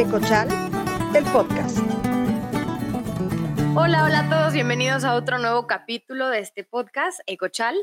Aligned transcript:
Ecochal, 0.00 0.48
el 1.14 1.24
podcast. 1.24 1.76
Hola, 3.76 4.02
hola 4.04 4.20
a 4.20 4.30
todos, 4.30 4.54
bienvenidos 4.54 5.04
a 5.04 5.14
otro 5.14 5.38
nuevo 5.38 5.66
capítulo 5.66 6.30
de 6.30 6.38
este 6.38 6.64
podcast, 6.64 7.20
Ecochal. 7.26 7.76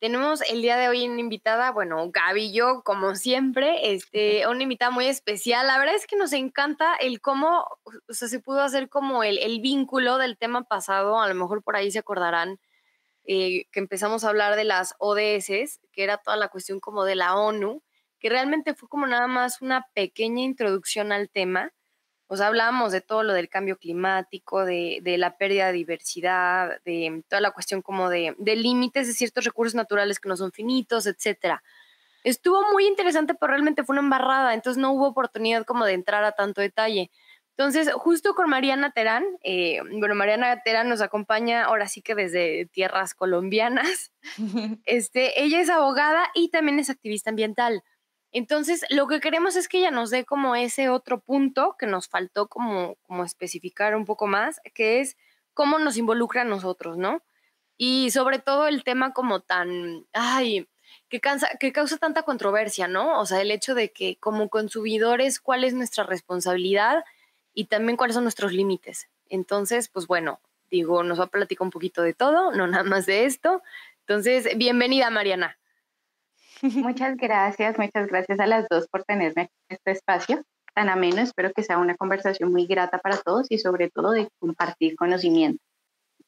Tenemos 0.00 0.42
el 0.50 0.60
día 0.60 0.76
de 0.76 0.88
hoy 0.88 1.08
una 1.08 1.20
invitada, 1.20 1.70
bueno, 1.70 2.10
Gaby 2.10 2.46
y 2.46 2.52
yo, 2.52 2.82
como 2.82 3.14
siempre, 3.14 3.92
este, 3.92 4.48
una 4.48 4.64
invitada 4.64 4.90
muy 4.90 5.06
especial. 5.06 5.68
La 5.68 5.78
verdad 5.78 5.94
es 5.94 6.08
que 6.08 6.16
nos 6.16 6.32
encanta 6.32 6.96
el 6.96 7.20
cómo, 7.20 7.64
se 8.08 8.40
pudo 8.40 8.62
hacer 8.62 8.88
como 8.88 9.22
el, 9.22 9.38
el 9.38 9.60
vínculo 9.60 10.18
del 10.18 10.38
tema 10.38 10.64
pasado, 10.64 11.20
a 11.20 11.28
lo 11.28 11.34
mejor 11.36 11.62
por 11.62 11.76
ahí 11.76 11.92
se 11.92 12.00
acordarán 12.00 12.58
eh, 13.28 13.66
que 13.70 13.78
empezamos 13.78 14.24
a 14.24 14.30
hablar 14.30 14.56
de 14.56 14.64
las 14.64 14.96
ODS, 14.98 15.78
que 15.92 16.02
era 16.02 16.18
toda 16.18 16.36
la 16.36 16.48
cuestión 16.48 16.80
como 16.80 17.04
de 17.04 17.14
la 17.14 17.36
ONU, 17.36 17.84
que 18.18 18.28
realmente 18.28 18.74
fue 18.74 18.88
como 18.88 19.06
nada 19.06 19.26
más 19.26 19.62
una 19.62 19.86
pequeña 19.94 20.42
introducción 20.42 21.12
al 21.12 21.28
tema. 21.28 21.72
O 22.28 22.36
sea, 22.36 22.48
hablábamos 22.48 22.92
de 22.92 23.00
todo 23.00 23.22
lo 23.22 23.32
del 23.32 23.48
cambio 23.48 23.78
climático, 23.78 24.64
de, 24.64 24.98
de 25.02 25.16
la 25.16 25.36
pérdida 25.38 25.66
de 25.66 25.72
diversidad, 25.74 26.80
de 26.84 27.22
toda 27.28 27.40
la 27.40 27.52
cuestión 27.52 27.82
como 27.82 28.08
de, 28.08 28.34
de 28.38 28.56
límites 28.56 29.06
de 29.06 29.12
ciertos 29.12 29.44
recursos 29.44 29.74
naturales 29.74 30.18
que 30.18 30.28
no 30.28 30.36
son 30.36 30.50
finitos, 30.50 31.06
etcétera. 31.06 31.62
Estuvo 32.24 32.60
muy 32.72 32.86
interesante, 32.86 33.34
pero 33.34 33.52
realmente 33.52 33.84
fue 33.84 33.94
una 33.94 34.02
embarrada, 34.02 34.54
entonces 34.54 34.80
no 34.80 34.90
hubo 34.92 35.06
oportunidad 35.06 35.64
como 35.64 35.84
de 35.84 35.92
entrar 35.92 36.24
a 36.24 36.32
tanto 36.32 36.60
detalle. 36.60 37.10
Entonces, 37.58 37.90
justo 37.94 38.34
con 38.34 38.50
Mariana 38.50 38.90
Terán, 38.90 39.24
eh, 39.42 39.80
bueno, 39.98 40.14
Mariana 40.14 40.60
Terán 40.62 40.90
nos 40.90 41.00
acompaña 41.00 41.64
ahora 41.64 41.88
sí 41.88 42.02
que 42.02 42.14
desde 42.14 42.66
tierras 42.66 43.14
colombianas. 43.14 44.12
Este, 44.84 45.40
ella 45.42 45.60
es 45.60 45.70
abogada 45.70 46.30
y 46.34 46.50
también 46.50 46.78
es 46.78 46.90
activista 46.90 47.30
ambiental. 47.30 47.82
Entonces, 48.32 48.84
lo 48.90 49.06
que 49.06 49.20
queremos 49.20 49.56
es 49.56 49.68
que 49.68 49.78
ella 49.78 49.90
nos 49.90 50.10
dé 50.10 50.24
como 50.24 50.56
ese 50.56 50.88
otro 50.88 51.20
punto 51.20 51.76
que 51.78 51.86
nos 51.86 52.08
faltó 52.08 52.48
como, 52.48 52.96
como 53.06 53.24
especificar 53.24 53.94
un 53.96 54.04
poco 54.04 54.26
más, 54.26 54.60
que 54.74 55.00
es 55.00 55.16
cómo 55.54 55.78
nos 55.78 55.96
involucra 55.96 56.42
a 56.42 56.44
nosotros, 56.44 56.98
¿no? 56.98 57.22
Y 57.78 58.10
sobre 58.10 58.38
todo 58.38 58.68
el 58.68 58.84
tema 58.84 59.12
como 59.12 59.40
tan, 59.40 60.06
ay, 60.12 60.68
que, 61.08 61.20
cansa, 61.20 61.48
que 61.60 61.72
causa 61.72 61.98
tanta 61.98 62.22
controversia, 62.22 62.88
¿no? 62.88 63.20
O 63.20 63.26
sea, 63.26 63.40
el 63.40 63.50
hecho 63.50 63.74
de 63.74 63.90
que 63.92 64.16
como 64.16 64.48
consumidores, 64.48 65.40
¿cuál 65.40 65.64
es 65.64 65.74
nuestra 65.74 66.04
responsabilidad? 66.04 67.04
y 67.56 67.64
también 67.64 67.96
cuáles 67.96 68.14
son 68.14 68.24
nuestros 68.24 68.52
límites. 68.52 69.08
Entonces, 69.28 69.88
pues 69.88 70.06
bueno, 70.06 70.40
digo, 70.70 71.02
nos 71.02 71.18
va 71.18 71.24
a 71.24 71.28
platicar 71.28 71.64
un 71.64 71.70
poquito 71.70 72.02
de 72.02 72.12
todo, 72.12 72.52
no 72.52 72.66
nada 72.68 72.84
más 72.84 73.06
de 73.06 73.24
esto. 73.24 73.62
Entonces, 74.00 74.46
bienvenida, 74.56 75.10
Mariana. 75.10 75.58
Muchas 76.62 77.16
gracias, 77.16 77.78
muchas 77.78 78.08
gracias 78.08 78.40
a 78.40 78.46
las 78.46 78.66
dos 78.68 78.88
por 78.88 79.04
tenerme 79.04 79.42
en 79.42 79.76
este 79.76 79.90
espacio 79.90 80.42
tan 80.74 80.88
ameno. 80.88 81.22
Espero 81.22 81.52
que 81.52 81.62
sea 81.62 81.78
una 81.78 81.96
conversación 81.96 82.52
muy 82.52 82.66
grata 82.66 82.98
para 82.98 83.16
todos 83.18 83.46
y 83.50 83.58
sobre 83.58 83.90
todo 83.90 84.12
de 84.12 84.28
compartir 84.38 84.94
conocimiento. 84.96 85.62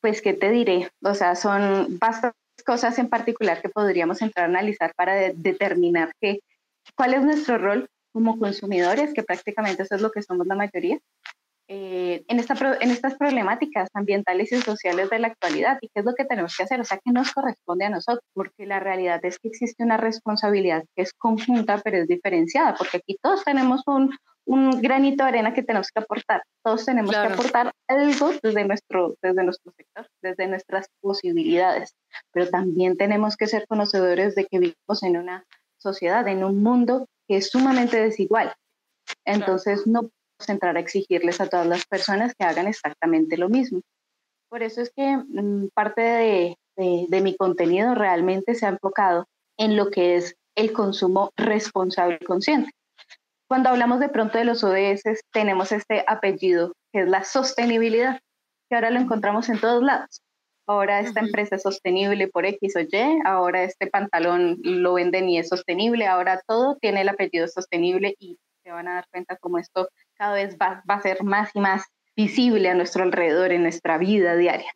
Pues, 0.00 0.22
¿qué 0.22 0.32
te 0.32 0.50
diré? 0.50 0.90
O 1.02 1.14
sea, 1.14 1.34
son 1.34 1.98
bastantes 1.98 2.38
cosas 2.64 2.98
en 2.98 3.08
particular 3.08 3.60
que 3.60 3.68
podríamos 3.68 4.22
entrar 4.22 4.46
a 4.46 4.48
analizar 4.48 4.92
para 4.96 5.14
determinar 5.34 6.12
que, 6.20 6.40
cuál 6.96 7.14
es 7.14 7.22
nuestro 7.22 7.58
rol 7.58 7.88
como 8.12 8.38
consumidores, 8.38 9.12
que 9.12 9.22
prácticamente 9.22 9.82
eso 9.82 9.96
es 9.96 10.00
lo 10.00 10.10
que 10.10 10.22
somos 10.22 10.46
la 10.46 10.54
mayoría, 10.54 10.98
eh, 11.70 12.24
en, 12.28 12.40
esta, 12.40 12.54
en 12.80 12.90
estas 12.90 13.16
problemáticas 13.16 13.90
ambientales 13.92 14.50
y 14.52 14.56
sociales 14.56 15.10
de 15.10 15.18
la 15.18 15.28
actualidad 15.28 15.76
y 15.82 15.88
qué 15.88 16.00
es 16.00 16.04
lo 16.06 16.14
que 16.14 16.24
tenemos 16.24 16.56
que 16.56 16.62
hacer, 16.62 16.80
o 16.80 16.84
sea, 16.84 16.98
qué 17.04 17.12
nos 17.12 17.30
corresponde 17.32 17.84
a 17.84 17.90
nosotros, 17.90 18.24
porque 18.32 18.64
la 18.64 18.80
realidad 18.80 19.20
es 19.22 19.38
que 19.38 19.48
existe 19.48 19.84
una 19.84 19.98
responsabilidad 19.98 20.84
que 20.96 21.02
es 21.02 21.12
conjunta, 21.12 21.78
pero 21.84 21.98
es 21.98 22.08
diferenciada, 22.08 22.74
porque 22.74 22.96
aquí 22.96 23.18
todos 23.20 23.44
tenemos 23.44 23.82
un, 23.86 24.16
un 24.46 24.80
granito 24.80 25.24
de 25.24 25.28
arena 25.28 25.52
que 25.52 25.62
tenemos 25.62 25.90
que 25.90 26.00
aportar, 26.00 26.42
todos 26.64 26.86
tenemos 26.86 27.10
que 27.10 27.18
aportar 27.18 27.70
algo 27.86 28.30
desde 28.42 28.64
nuestro, 28.64 29.16
desde 29.20 29.44
nuestro 29.44 29.72
sector, 29.72 30.08
desde 30.22 30.46
nuestras 30.46 30.86
posibilidades, 31.02 31.94
pero 32.32 32.48
también 32.48 32.96
tenemos 32.96 33.36
que 33.36 33.46
ser 33.46 33.66
conocedores 33.68 34.34
de 34.34 34.46
que 34.46 34.58
vivimos 34.58 35.02
en 35.02 35.18
una 35.18 35.44
sociedad, 35.76 36.26
en 36.28 36.44
un 36.44 36.62
mundo 36.62 37.08
que 37.28 37.36
es 37.36 37.50
sumamente 37.50 38.00
desigual. 38.00 38.54
Entonces, 39.26 39.86
no 39.86 40.10
entrar 40.46 40.76
a 40.76 40.80
exigirles 40.80 41.40
a 41.40 41.48
todas 41.48 41.66
las 41.66 41.86
personas 41.86 42.34
que 42.34 42.44
hagan 42.44 42.68
exactamente 42.68 43.36
lo 43.36 43.48
mismo. 43.48 43.80
Por 44.48 44.62
eso 44.62 44.80
es 44.80 44.90
que 44.94 45.16
mm, 45.16 45.68
parte 45.74 46.02
de, 46.02 46.56
de, 46.76 47.20
mi 47.20 47.36
contenido 47.36 47.94
realmente 47.94 48.54
se 48.54 48.66
ha 48.66 48.70
enfocado 48.70 49.26
en 49.58 49.76
lo 49.76 49.90
que 49.90 50.16
es 50.16 50.36
el 50.54 50.72
consumo 50.72 51.32
responsable 51.36 52.18
y 52.20 52.24
consciente. 52.24 52.70
Cuando 53.48 53.70
hablamos 53.70 54.00
de 54.00 54.08
pronto 54.08 54.38
de 54.38 54.44
los 54.44 54.62
ODS, 54.62 55.22
tenemos 55.32 55.72
este 55.72 56.04
apellido 56.06 56.74
que 56.92 57.00
es 57.00 57.08
la 57.08 57.24
sostenibilidad, 57.24 58.20
que 58.68 58.76
ahora 58.76 58.90
lo 58.90 59.00
encontramos 59.00 59.48
en 59.48 59.60
todos 59.60 59.82
lados. 59.82 60.22
Ahora 60.66 61.00
esta 61.00 61.20
empresa 61.20 61.56
es 61.56 61.62
sostenible 61.62 62.28
por 62.28 62.44
X 62.44 62.76
o 62.76 62.80
Y, 62.80 62.88
ahora 63.24 63.62
este 63.62 63.86
pantalón 63.86 64.58
lo 64.62 64.94
venden 64.94 65.28
y 65.30 65.38
es 65.38 65.48
sostenible, 65.48 66.06
ahora 66.06 66.42
todo 66.46 66.76
tiene 66.76 67.00
el 67.00 67.08
apellido 67.08 67.48
sostenible 67.48 68.14
y 68.18 68.38
se 68.62 68.70
van 68.70 68.86
a 68.86 68.96
dar 68.96 69.06
cuenta 69.10 69.36
como 69.38 69.56
esto 69.56 69.88
cada 70.18 70.34
vez 70.34 70.56
va, 70.60 70.82
va 70.88 70.94
a 70.96 71.00
ser 71.00 71.22
más 71.24 71.50
y 71.54 71.60
más 71.60 71.84
visible 72.16 72.68
a 72.68 72.74
nuestro 72.74 73.04
alrededor 73.04 73.52
en 73.52 73.62
nuestra 73.62 73.96
vida 73.96 74.36
diaria. 74.36 74.72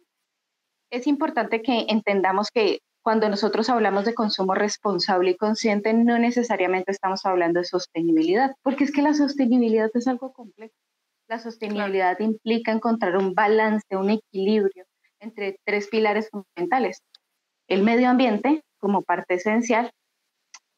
Es 0.90 1.06
importante 1.06 1.60
que 1.62 1.86
entendamos 1.88 2.50
que 2.52 2.78
cuando 3.02 3.28
nosotros 3.28 3.68
hablamos 3.68 4.04
de 4.04 4.14
consumo 4.14 4.54
responsable 4.54 5.32
y 5.32 5.36
consciente, 5.36 5.92
no 5.92 6.18
necesariamente 6.18 6.92
estamos 6.92 7.26
hablando 7.26 7.58
de 7.58 7.64
sostenibilidad, 7.64 8.52
porque 8.62 8.84
es 8.84 8.92
que 8.92 9.02
la 9.02 9.12
sostenibilidad 9.12 9.90
es 9.94 10.06
algo 10.06 10.32
complejo. 10.32 10.74
La 11.28 11.40
sostenibilidad 11.40 12.18
implica 12.20 12.70
encontrar 12.70 13.16
un 13.16 13.34
balance, 13.34 13.96
un 13.96 14.10
equilibrio 14.10 14.84
entre 15.18 15.58
tres 15.64 15.88
pilares 15.88 16.28
fundamentales. 16.30 17.02
El 17.66 17.82
medio 17.82 18.08
ambiente 18.08 18.62
como 18.78 19.02
parte 19.02 19.34
esencial, 19.34 19.90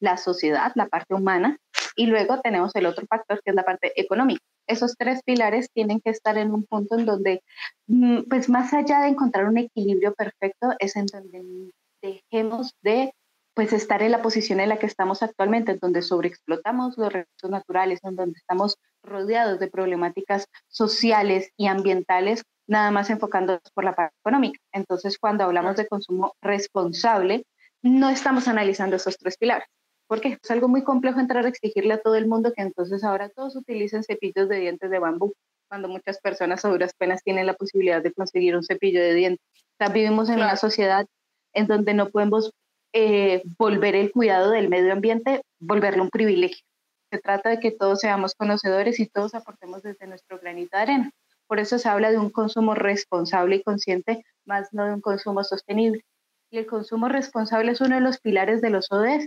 la 0.01 0.17
sociedad, 0.17 0.73
la 0.77 0.87
parte 0.87 1.15
humana, 1.15 1.59
y 1.97 2.07
luego 2.07 2.41
tenemos 2.41 2.75
el 2.75 2.87
otro 2.87 3.07
factor 3.07 3.41
que 3.43 3.51
es 3.51 3.57
la 3.57 3.65
parte 3.65 3.93
económica. 4.01 4.45
Esos 4.67 4.97
tres 4.97 5.23
pilares 5.25 5.71
tienen 5.73 6.01
que 6.01 6.11
estar 6.11 6.39
en 6.39 6.53
un 6.53 6.65
punto 6.65 6.99
en 6.99 7.07
donde, 7.07 7.43
mm, 7.87 8.23
pues 8.29 8.49
más 8.49 8.73
allá 8.73 9.01
de 9.01 9.09
encontrar 9.09 9.47
un 9.47 9.59
equilibrio 9.59 10.15
perfecto, 10.15 10.73
es 10.79 10.97
en 10.97 11.07
donde 11.07 11.73
dejemos 12.03 12.75
de 12.83 13.13
pues 13.55 13.73
estar 13.73 14.03
en 14.03 14.11
la 14.11 14.21
posición 14.21 14.59
en 14.59 14.69
la 14.69 14.79
que 14.79 14.87
estamos 14.87 15.23
actualmente, 15.23 15.73
en 15.73 15.79
donde 15.79 16.03
sobreexplotamos 16.03 16.99
los 16.99 17.13
recursos 17.13 17.51
naturales, 17.51 18.01
en 18.03 18.17
donde 18.17 18.37
estamos 18.37 18.77
rodeados 19.03 19.61
de 19.61 19.69
problemáticas 19.69 20.47
sociales 20.69 21.51
y 21.57 21.69
ambientales 21.69 22.43
nada 22.67 22.91
más 22.91 23.11
enfocándonos 23.11 23.63
por 23.75 23.85
la 23.85 23.95
parte 23.95 24.17
económica. 24.21 24.59
Entonces, 24.73 25.19
cuando 25.19 25.45
hablamos 25.45 25.77
de 25.77 25.87
consumo 25.87 26.35
responsable, 26.43 27.45
no 27.83 28.09
estamos 28.09 28.49
analizando 28.49 28.97
esos 28.97 29.19
tres 29.19 29.37
pilares, 29.37 29.69
porque 30.07 30.39
es 30.43 30.51
algo 30.51 30.69
muy 30.69 30.83
complejo 30.83 31.21
entrar 31.21 31.47
a 31.47 31.49
exigirle 31.49 31.95
a 31.95 32.01
todo 32.01 32.15
el 32.17 32.27
mundo 32.27 32.53
que 32.55 32.63
entonces 32.63 33.05
ahora 33.05 33.29
todos 33.29 33.57
utilicen 33.57 34.03
cepillos 34.03 34.49
de 34.49 34.61
dientes 34.61 34.91
de 34.91 34.99
bambú, 34.99 35.35
cuando 35.69 35.89
muchas 35.89 36.21
personas 36.21 36.65
a 36.65 36.69
duras 36.69 36.93
penas 36.97 37.23
tienen 37.23 37.47
la 37.47 37.55
posibilidad 37.55 38.03
de 38.03 38.13
conseguir 38.13 38.57
un 38.57 38.63
cepillo 38.63 39.01
de 39.01 39.15
dientes. 39.15 39.47
O 39.55 39.77
sea, 39.79 39.89
vivimos 39.89 40.29
en 40.29 40.37
una 40.37 40.57
sociedad 40.57 41.07
en 41.53 41.67
donde 41.67 41.95
no 41.95 42.11
podemos 42.11 42.53
eh, 42.93 43.43
volver 43.59 43.97
el 43.97 44.13
cuidado 44.13 44.51
del 44.53 44.69
medio 44.69 44.93
ambiente, 44.93 45.43
volverlo 45.59 46.03
un 46.03 46.11
privilegio. 46.11 46.65
Se 47.11 47.19
trata 47.19 47.51
de 47.51 47.61
que 47.61 47.71
todos 47.71 48.01
seamos 48.01 48.35
conocedores 48.35 49.01
y 49.01 49.07
todos 49.07 49.35
aportemos 49.35 49.83
desde 49.83 50.07
nuestro 50.07 50.39
granito 50.39 50.77
de 50.77 50.83
arena. 50.83 51.11
Por 51.47 51.61
eso 51.61 51.79
se 51.79 51.89
habla 51.89 52.11
de 52.11 52.19
un 52.19 52.31
consumo 52.31 52.75
responsable 52.75 53.57
y 53.57 53.63
consciente, 53.63 54.25
más 54.45 54.73
no 54.73 54.87
de 54.87 54.95
un 54.95 55.01
consumo 55.01 55.45
sostenible. 55.45 56.05
Y 56.51 56.59
el 56.59 56.67
consumo 56.67 57.09
responsable 57.09 57.73
es 57.73 57.81
uno 57.81 57.97
de 57.97 58.01
los 58.01 58.19
pilares 58.19 58.61
de 58.61 58.71
los 58.71 58.91
ODS. 58.91 59.27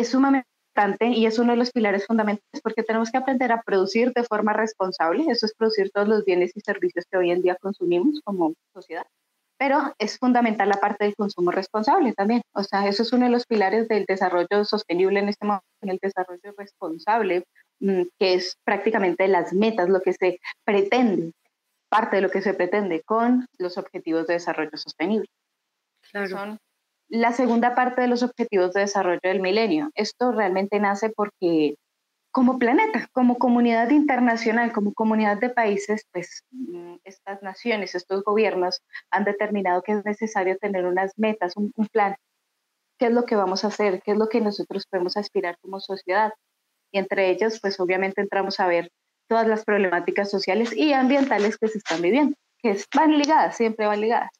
Es 0.00 0.08
sumamente 0.08 0.48
importante 0.70 1.08
y 1.08 1.26
es 1.26 1.38
uno 1.38 1.52
de 1.52 1.58
los 1.58 1.72
pilares 1.72 2.06
fundamentales 2.06 2.62
porque 2.62 2.82
tenemos 2.82 3.10
que 3.10 3.18
aprender 3.18 3.52
a 3.52 3.60
producir 3.60 4.14
de 4.14 4.24
forma 4.24 4.54
responsable. 4.54 5.26
Eso 5.28 5.44
es 5.44 5.54
producir 5.54 5.90
todos 5.90 6.08
los 6.08 6.24
bienes 6.24 6.52
y 6.54 6.60
servicios 6.60 7.04
que 7.10 7.18
hoy 7.18 7.30
en 7.30 7.42
día 7.42 7.54
consumimos 7.60 8.22
como 8.24 8.54
sociedad. 8.72 9.04
Pero 9.58 9.94
es 9.98 10.16
fundamental 10.16 10.70
la 10.70 10.80
parte 10.80 11.04
del 11.04 11.14
consumo 11.14 11.50
responsable 11.50 12.14
también. 12.14 12.40
O 12.54 12.62
sea, 12.62 12.88
eso 12.88 13.02
es 13.02 13.12
uno 13.12 13.26
de 13.26 13.30
los 13.30 13.44
pilares 13.44 13.88
del 13.88 14.06
desarrollo 14.06 14.64
sostenible 14.64 15.20
en 15.20 15.28
este 15.28 15.44
momento, 15.44 15.66
en 15.82 15.90
el 15.90 15.98
desarrollo 16.00 16.54
responsable, 16.56 17.44
mm, 17.80 18.04
que 18.18 18.32
es 18.32 18.56
prácticamente 18.64 19.28
las 19.28 19.52
metas, 19.52 19.90
lo 19.90 20.00
que 20.00 20.14
se 20.14 20.38
pretende 20.64 21.32
parte 21.90 22.16
de 22.16 22.22
lo 22.22 22.30
que 22.30 22.40
se 22.40 22.54
pretende 22.54 23.02
con 23.02 23.46
los 23.58 23.76
objetivos 23.76 24.26
de 24.26 24.34
desarrollo 24.34 24.78
sostenible. 24.78 25.28
Son 26.10 26.58
la 27.10 27.32
segunda 27.32 27.74
parte 27.74 28.02
de 28.02 28.08
los 28.08 28.22
objetivos 28.22 28.72
de 28.72 28.82
desarrollo 28.82 29.20
del 29.22 29.40
milenio. 29.40 29.90
Esto 29.94 30.30
realmente 30.32 30.78
nace 30.78 31.10
porque 31.10 31.74
como 32.30 32.60
planeta, 32.60 33.08
como 33.12 33.38
comunidad 33.38 33.90
internacional, 33.90 34.72
como 34.72 34.94
comunidad 34.94 35.38
de 35.38 35.50
países, 35.50 36.06
pues 36.12 36.44
mm, 36.52 36.96
estas 37.02 37.42
naciones, 37.42 37.96
estos 37.96 38.22
gobiernos 38.22 38.80
han 39.10 39.24
determinado 39.24 39.82
que 39.82 39.92
es 39.92 40.04
necesario 40.04 40.56
tener 40.58 40.86
unas 40.86 41.12
metas, 41.18 41.56
un, 41.56 41.72
plan. 41.90 42.14
¿Qué 42.98 43.06
es 43.06 43.12
lo 43.12 43.24
que 43.24 43.34
vamos 43.34 43.64
a 43.64 43.68
hacer? 43.68 44.00
¿Qué 44.04 44.12
es 44.12 44.18
lo 44.18 44.28
que 44.28 44.40
nosotros 44.40 44.86
podemos 44.88 45.16
aspirar 45.16 45.56
como 45.60 45.80
sociedad? 45.80 46.32
Y 46.92 46.98
entre 46.98 47.30
ellas, 47.30 47.58
pues 47.60 47.80
obviamente 47.80 48.20
entramos 48.20 48.60
a 48.60 48.68
ver 48.68 48.90
todas 49.28 49.48
las 49.48 49.64
problemáticas 49.64 50.30
sociales 50.30 50.76
y 50.76 50.92
ambientales 50.92 51.58
que 51.58 51.66
se 51.66 51.78
están 51.78 52.02
viviendo, 52.02 52.36
que 52.62 52.76
van 52.94 53.18
ligadas, 53.18 53.56
siempre 53.56 53.86
van 53.86 54.00
ligadas. 54.00 54.30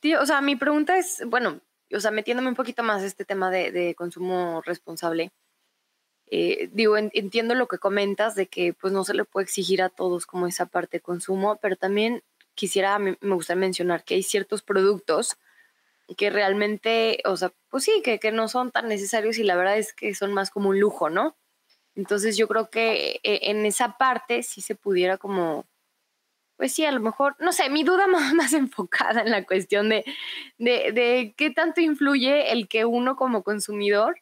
Tío, 0.00 0.20
o 0.20 0.26
sea, 0.26 0.40
mi 0.40 0.56
pregunta 0.56 0.96
es, 0.96 1.22
bueno, 1.26 1.60
o 1.94 2.00
sea, 2.00 2.10
metiéndome 2.10 2.48
un 2.48 2.54
poquito 2.54 2.82
más 2.82 3.02
este 3.02 3.24
tema 3.24 3.50
de, 3.50 3.94
consumo 3.96 4.62
responsable, 4.64 5.32
eh, 6.28 6.68
digo, 6.72 6.96
entiendo 6.96 7.54
lo 7.54 7.68
que 7.68 7.78
comentas 7.78 8.34
de 8.34 8.48
que 8.48 8.74
pues 8.74 8.92
no 8.92 9.04
se 9.04 9.14
le 9.14 9.24
puede 9.24 9.44
exigir 9.44 9.80
a 9.82 9.90
todos 9.90 10.26
como 10.26 10.46
esa 10.46 10.66
parte 10.66 10.96
de 10.98 11.02
consumo, 11.02 11.56
pero 11.62 11.76
también 11.76 12.22
quisiera, 12.54 12.98
me, 12.98 13.16
gustaría 13.20 13.60
mencionar 13.60 14.04
que 14.04 14.14
hay 14.14 14.22
ciertos 14.22 14.62
productos 14.62 15.36
que 16.16 16.30
realmente, 16.30 17.20
o 17.24 17.36
sea, 17.36 17.52
pues 17.68 17.84
sí, 17.84 18.02
que, 18.04 18.18
que, 18.18 18.32
no 18.32 18.48
son 18.48 18.70
tan 18.72 18.88
necesarios 18.88 19.38
y 19.38 19.44
la 19.44 19.56
verdad 19.56 19.78
es 19.78 19.92
que 19.92 20.14
son 20.14 20.32
más 20.34 20.50
como 20.50 20.70
un 20.70 20.80
lujo, 20.80 21.10
¿no? 21.10 21.36
Entonces 21.96 22.36
yo 22.36 22.46
creo 22.46 22.70
que 22.70 23.20
eh, 23.22 23.50
en 23.50 23.66
esa 23.66 23.96
parte 23.96 24.42
sí 24.42 24.60
se 24.60 24.74
pudiera 24.74 25.18
como 25.18 25.66
pues 26.56 26.72
sí, 26.72 26.84
a 26.84 26.92
lo 26.92 27.00
mejor, 27.00 27.36
no 27.38 27.52
sé, 27.52 27.68
mi 27.70 27.84
duda 27.84 28.06
más, 28.34 28.52
enfocada 28.52 29.22
en 29.22 29.30
la 29.30 29.44
cuestión 29.44 29.88
de, 29.88 30.04
de, 30.58 31.34
qué 31.36 31.50
tanto 31.50 31.80
influye 31.80 32.52
el 32.52 32.68
que 32.68 32.84
uno 32.84 33.16
como 33.16 33.42
consumidor, 33.42 34.20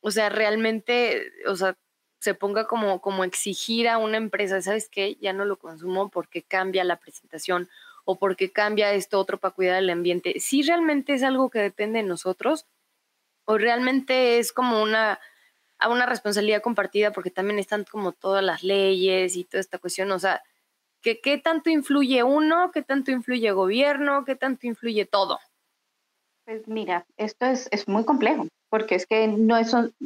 o 0.00 0.10
sea, 0.10 0.28
realmente, 0.28 1.32
o 1.46 1.56
sea, 1.56 1.76
se 2.20 2.34
ponga 2.34 2.66
como, 2.66 3.00
como 3.00 3.24
exigir 3.24 3.88
a 3.88 3.98
una 3.98 4.16
empresa, 4.16 4.62
¿sabes 4.62 4.88
qué? 4.88 5.16
Ya 5.20 5.32
no 5.32 5.44
lo 5.44 5.58
consumo 5.58 6.10
porque 6.10 6.42
cambia 6.42 6.84
la 6.84 6.96
presentación 6.96 7.68
o 8.04 8.18
porque 8.18 8.50
cambia 8.50 8.92
esto 8.92 9.18
otro 9.18 9.38
para 9.38 9.54
cuidar 9.54 9.82
el 9.82 9.90
ambiente. 9.90 10.40
Si 10.40 10.62
realmente 10.62 11.14
es 11.14 11.22
algo 11.22 11.50
que 11.50 11.58
depende 11.58 11.98
de 12.00 12.08
nosotros 12.08 12.66
o 13.44 13.58
realmente 13.58 14.38
es 14.38 14.52
como 14.52 14.82
una, 14.82 15.20
una 15.86 16.06
responsabilidad 16.06 16.62
compartida 16.62 17.12
porque 17.12 17.30
también 17.30 17.58
están 17.58 17.84
como 17.84 18.12
todas 18.12 18.42
las 18.42 18.62
leyes 18.62 19.36
y 19.36 19.44
toda 19.44 19.60
esta 19.60 19.78
cuestión, 19.78 20.10
o 20.12 20.18
sea, 20.18 20.42
qué 21.04 21.38
tanto 21.38 21.70
influye 21.70 22.22
uno, 22.22 22.70
qué 22.72 22.82
tanto 22.82 23.10
influye 23.10 23.50
gobierno, 23.52 24.24
qué 24.24 24.34
tanto 24.34 24.66
influye 24.66 25.04
todo. 25.04 25.38
Pues 26.46 26.68
mira, 26.68 27.06
esto 27.16 27.46
es, 27.46 27.68
es 27.70 27.88
muy 27.88 28.04
complejo, 28.04 28.46
porque 28.68 28.96
es 28.96 29.06
que 29.06 29.28
no 29.28 29.56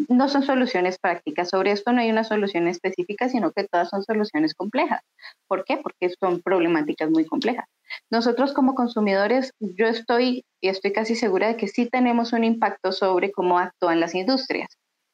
no 0.08 0.28
son 0.28 0.42
soluciones 0.44 0.98
prácticas. 0.98 1.48
Sobre 1.50 1.72
esto 1.72 1.92
no 1.92 2.00
hay 2.00 2.10
una 2.10 2.22
solución 2.22 2.68
específica, 2.68 3.28
sino 3.28 3.50
que 3.50 3.64
todas 3.64 3.88
son 3.88 4.04
soluciones 4.04 4.54
complejas. 4.54 5.00
¿Por 5.48 5.64
qué? 5.64 5.78
Porque 5.78 6.10
son 6.20 6.40
problemáticas 6.40 7.10
muy 7.10 7.24
complejas. 7.24 7.66
Nosotros 8.10 8.52
como 8.52 8.74
consumidores, 8.74 9.52
yo 9.58 9.86
estoy 9.86 10.44
y 10.60 10.68
estoy 10.68 10.92
casi 10.92 11.16
segura 11.16 11.48
de 11.48 11.56
que 11.56 11.66
sí 11.66 11.88
tenemos 11.88 12.32
un 12.32 12.44
impacto 12.44 12.92
sobre 12.92 13.32
cómo 13.32 13.58
actúan 13.58 13.98
las 13.98 14.14
industrias 14.14 14.68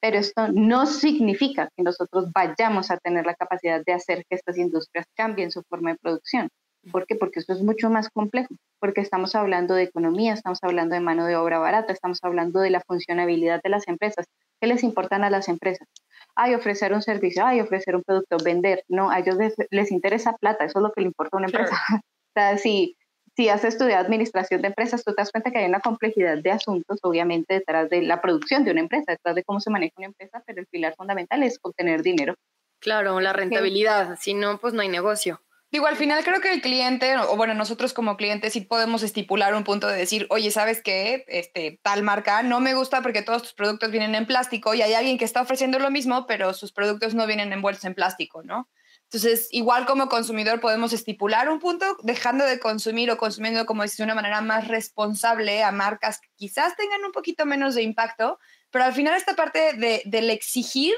pero 0.04 0.18
esto 0.18 0.48
no 0.52 0.84
significa 0.84 1.70
que 1.74 1.82
nosotros 1.82 2.30
vayamos 2.30 2.90
a 2.90 2.98
tener 2.98 3.24
la 3.24 3.34
capacidad 3.34 3.82
de 3.82 3.94
hacer 3.94 4.26
que 4.28 4.34
estas 4.34 4.58
industrias 4.58 5.06
cambien 5.16 5.50
su 5.50 5.62
forma 5.62 5.92
de 5.92 5.96
producción. 5.96 6.50
¿Por 6.92 7.06
qué? 7.06 7.14
Porque 7.14 7.40
esto 7.40 7.54
es 7.54 7.62
mucho 7.62 7.88
más 7.88 8.10
complejo, 8.10 8.54
porque 8.80 9.00
estamos 9.00 9.34
hablando 9.34 9.72
de 9.74 9.84
economía, 9.84 10.34
estamos 10.34 10.58
hablando 10.60 10.94
de 10.94 11.00
mano 11.00 11.24
de 11.24 11.36
obra 11.36 11.58
barata, 11.58 11.94
estamos 11.94 12.18
hablando 12.22 12.60
de 12.60 12.68
la 12.68 12.82
funcionabilidad 12.82 13.62
de 13.64 13.70
las 13.70 13.88
empresas. 13.88 14.26
¿Qué 14.60 14.66
les 14.66 14.84
importan 14.84 15.24
a 15.24 15.30
las 15.30 15.48
empresas? 15.48 15.88
Hay 16.36 16.54
ofrecer 16.54 16.92
un 16.92 17.00
servicio, 17.00 17.46
hay 17.46 17.62
ofrecer 17.62 17.96
un 17.96 18.02
producto, 18.02 18.36
vender. 18.44 18.84
No, 18.88 19.10
a 19.10 19.20
ellos 19.20 19.36
les, 19.70 19.90
interesa 19.90 20.34
plata, 20.34 20.66
eso 20.66 20.80
es 20.80 20.82
lo 20.82 20.92
que 20.92 21.00
le 21.00 21.06
importa 21.06 21.34
a 21.34 21.38
una 21.38 21.46
empresa. 21.46 21.76
o 22.04 22.32
sea, 22.34 22.58
si, 22.58 22.98
si 23.36 23.48
has 23.48 23.64
estudiado 23.64 24.04
administración 24.04 24.62
de 24.62 24.68
empresas, 24.68 25.04
tú 25.04 25.12
te 25.12 25.22
das 25.22 25.32
cuenta 25.32 25.50
que 25.50 25.58
hay 25.58 25.66
una 25.66 25.80
complejidad 25.80 26.38
de 26.38 26.50
asuntos, 26.50 27.00
obviamente, 27.02 27.54
detrás 27.54 27.90
de 27.90 28.02
la 28.02 28.20
producción 28.20 28.64
de 28.64 28.70
una 28.70 28.80
empresa, 28.80 29.12
detrás 29.12 29.34
de 29.34 29.42
cómo 29.42 29.60
se 29.60 29.70
maneja 29.70 29.94
una 29.96 30.06
empresa, 30.06 30.42
pero 30.46 30.60
el 30.60 30.66
pilar 30.66 30.94
fundamental 30.96 31.42
es 31.42 31.58
obtener 31.62 32.02
dinero. 32.02 32.34
Claro, 32.78 33.18
la 33.20 33.32
rentabilidad, 33.32 34.16
si 34.20 34.34
no, 34.34 34.58
pues 34.58 34.74
no 34.74 34.82
hay 34.82 34.88
negocio. 34.88 35.40
Digo, 35.72 35.86
al 35.88 35.96
final 35.96 36.22
creo 36.22 36.40
que 36.40 36.52
el 36.52 36.60
cliente, 36.60 37.16
o 37.16 37.36
bueno, 37.36 37.52
nosotros 37.54 37.92
como 37.92 38.16
clientes 38.16 38.52
sí 38.52 38.60
podemos 38.60 39.02
estipular 39.02 39.54
un 39.56 39.64
punto 39.64 39.88
de 39.88 39.96
decir, 39.96 40.28
oye, 40.30 40.52
¿sabes 40.52 40.80
qué? 40.80 41.24
Este, 41.26 41.80
tal 41.82 42.04
marca 42.04 42.44
no 42.44 42.60
me 42.60 42.74
gusta 42.74 43.02
porque 43.02 43.22
todos 43.22 43.42
tus 43.42 43.54
productos 43.54 43.90
vienen 43.90 44.14
en 44.14 44.26
plástico 44.26 44.74
y 44.74 44.82
hay 44.82 44.94
alguien 44.94 45.18
que 45.18 45.24
está 45.24 45.42
ofreciendo 45.42 45.80
lo 45.80 45.90
mismo, 45.90 46.26
pero 46.28 46.54
sus 46.54 46.70
productos 46.70 47.14
no 47.16 47.26
vienen 47.26 47.52
envueltos 47.52 47.84
en 47.86 47.94
plástico, 47.94 48.44
¿no? 48.44 48.68
Entonces, 49.14 49.46
igual 49.52 49.86
como 49.86 50.08
consumidor 50.08 50.58
podemos 50.58 50.92
estipular 50.92 51.48
un 51.48 51.60
punto, 51.60 51.96
dejando 52.02 52.44
de 52.44 52.58
consumir 52.58 53.12
o 53.12 53.16
consumiendo, 53.16 53.64
como 53.64 53.84
dices, 53.84 53.98
de 53.98 54.02
una 54.02 54.16
manera 54.16 54.40
más 54.40 54.66
responsable 54.66 55.62
a 55.62 55.70
marcas 55.70 56.20
que 56.20 56.30
quizás 56.34 56.74
tengan 56.76 57.04
un 57.04 57.12
poquito 57.12 57.46
menos 57.46 57.76
de 57.76 57.84
impacto, 57.84 58.40
pero 58.72 58.84
al 58.84 58.92
final 58.92 59.14
esta 59.14 59.36
parte 59.36 59.74
de, 59.74 60.02
del 60.04 60.30
exigir, 60.30 60.96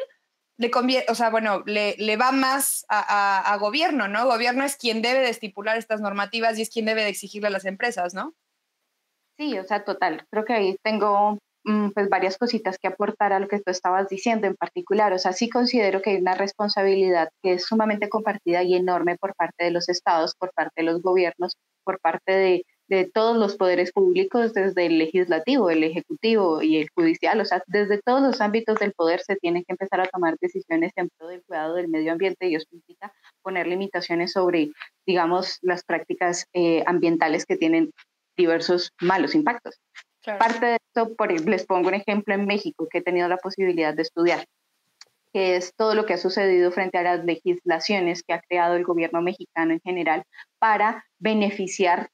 le 0.57 0.71
conviene, 0.71 1.05
o 1.11 1.15
sea, 1.15 1.29
bueno, 1.29 1.63
le, 1.67 2.17
va 2.17 2.33
más 2.33 2.87
a, 2.89 3.53
a, 3.53 3.57
gobierno, 3.59 4.09
¿no? 4.09 4.25
Gobierno 4.25 4.65
es 4.65 4.77
quien 4.77 5.03
debe 5.03 5.19
de 5.19 5.29
estipular 5.29 5.77
estas 5.77 6.01
normativas 6.01 6.59
y 6.59 6.63
es 6.63 6.71
quien 6.71 6.87
debe 6.87 7.03
de 7.03 7.11
exigirle 7.11 7.49
a 7.49 7.51
las 7.51 7.67
empresas, 7.67 8.15
¿no? 8.15 8.35
Sí, 9.37 9.59
o 9.59 9.65
sea, 9.65 9.85
total. 9.85 10.27
Creo 10.31 10.47
que 10.47 10.55
ahí 10.55 10.77
tengo 10.83 11.39
pues 11.95 12.09
varias 12.09 12.39
cositas 12.39 12.79
que 12.79 12.87
aportar 12.87 13.33
a 13.33 13.41
lo 13.41 13.49
que 13.49 13.59
tú 13.59 13.71
estabas 13.71 14.09
diciendo 14.09 14.47
en 14.47 14.55
particular. 14.55 15.13
O 15.13 15.19
sea, 15.19 15.33
sí 15.33 15.49
considero 15.49 16.01
que 16.01 16.11
hay 16.11 16.17
una 16.19 16.35
responsabilidad 16.35 17.29
que 17.43 17.55
es 17.55 17.65
sumamente 17.65 18.09
compartida 18.09 18.63
y 18.63 18.75
enorme 18.75 19.17
por 19.19 19.35
parte 19.35 19.65
de 19.65 19.73
los 19.73 19.89
estados, 19.89 20.35
por 20.39 20.53
parte 20.53 20.73
de 20.77 20.83
los 20.85 21.03
gobiernos, 21.03 21.57
por 21.83 21.99
parte 21.99 22.33
de, 22.33 22.67
de 22.89 23.11
todos 23.13 23.37
los 23.37 23.57
poderes 23.57 23.91
públicos, 23.93 24.55
desde 24.55 24.87
el 24.87 24.99
legislativo, 24.99 25.69
el 25.69 25.83
ejecutivo 25.83 26.63
y 26.63 26.77
el 26.77 26.89
judicial. 26.95 27.41
O 27.41 27.45
sea, 27.45 27.61
desde 27.67 28.01
todos 28.01 28.23
los 28.23 28.41
ámbitos 28.41 28.79
del 28.79 28.93
poder 28.93 29.21
se 29.21 29.35
tienen 29.35 29.65
que 29.65 29.73
empezar 29.73 30.01
a 30.01 30.07
tomar 30.07 30.37
decisiones 30.41 30.93
en 30.95 31.09
pro 31.19 31.27
del 31.27 31.43
cuidado 31.45 31.75
del 31.75 31.89
medio 31.89 32.13
ambiente 32.13 32.47
y 32.49 32.55
eso 32.55 32.67
implica 32.71 33.13
poner 33.43 33.67
limitaciones 33.67 34.31
sobre, 34.31 34.71
digamos, 35.05 35.59
las 35.63 35.83
prácticas 35.83 36.47
eh, 36.53 36.85
ambientales 36.87 37.45
que 37.45 37.57
tienen 37.57 37.91
diversos 38.37 38.93
malos 39.01 39.35
impactos. 39.35 39.81
Parte 40.39 40.67
de 40.67 40.79
esto, 40.97 41.15
por, 41.15 41.33
les 41.33 41.67
pongo 41.67 41.89
un 41.89 41.95
ejemplo 41.95 42.35
en 42.35 42.47
México 42.47 42.89
que 42.91 42.99
he 42.99 43.03
tenido 43.03 43.29
la 43.29 43.37
posibilidad 43.37 43.95
de 43.95 44.03
estudiar, 44.03 44.47
que 45.33 45.57
es 45.57 45.75
todo 45.75 45.95
lo 45.95 46.07
que 46.07 46.15
ha 46.15 46.19
sucedido 46.19 46.71
frente 46.73 46.99
a 46.99 47.03
las 47.03 47.25
legislaciones 47.25 48.23
que 48.23 48.33
ha 48.33 48.41
creado 48.41 48.75
el 48.75 48.85
gobierno 48.85 49.23
mexicano 49.23 49.73
en 49.73 49.81
general 49.81 50.25
para 50.59 51.05
beneficiar 51.19 52.09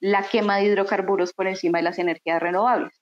la 0.00 0.22
quema 0.22 0.56
de 0.56 0.64
hidrocarburos 0.64 1.32
por 1.32 1.46
encima 1.46 1.78
de 1.78 1.84
las 1.84 1.98
energías 1.98 2.40
renovables. 2.40 2.92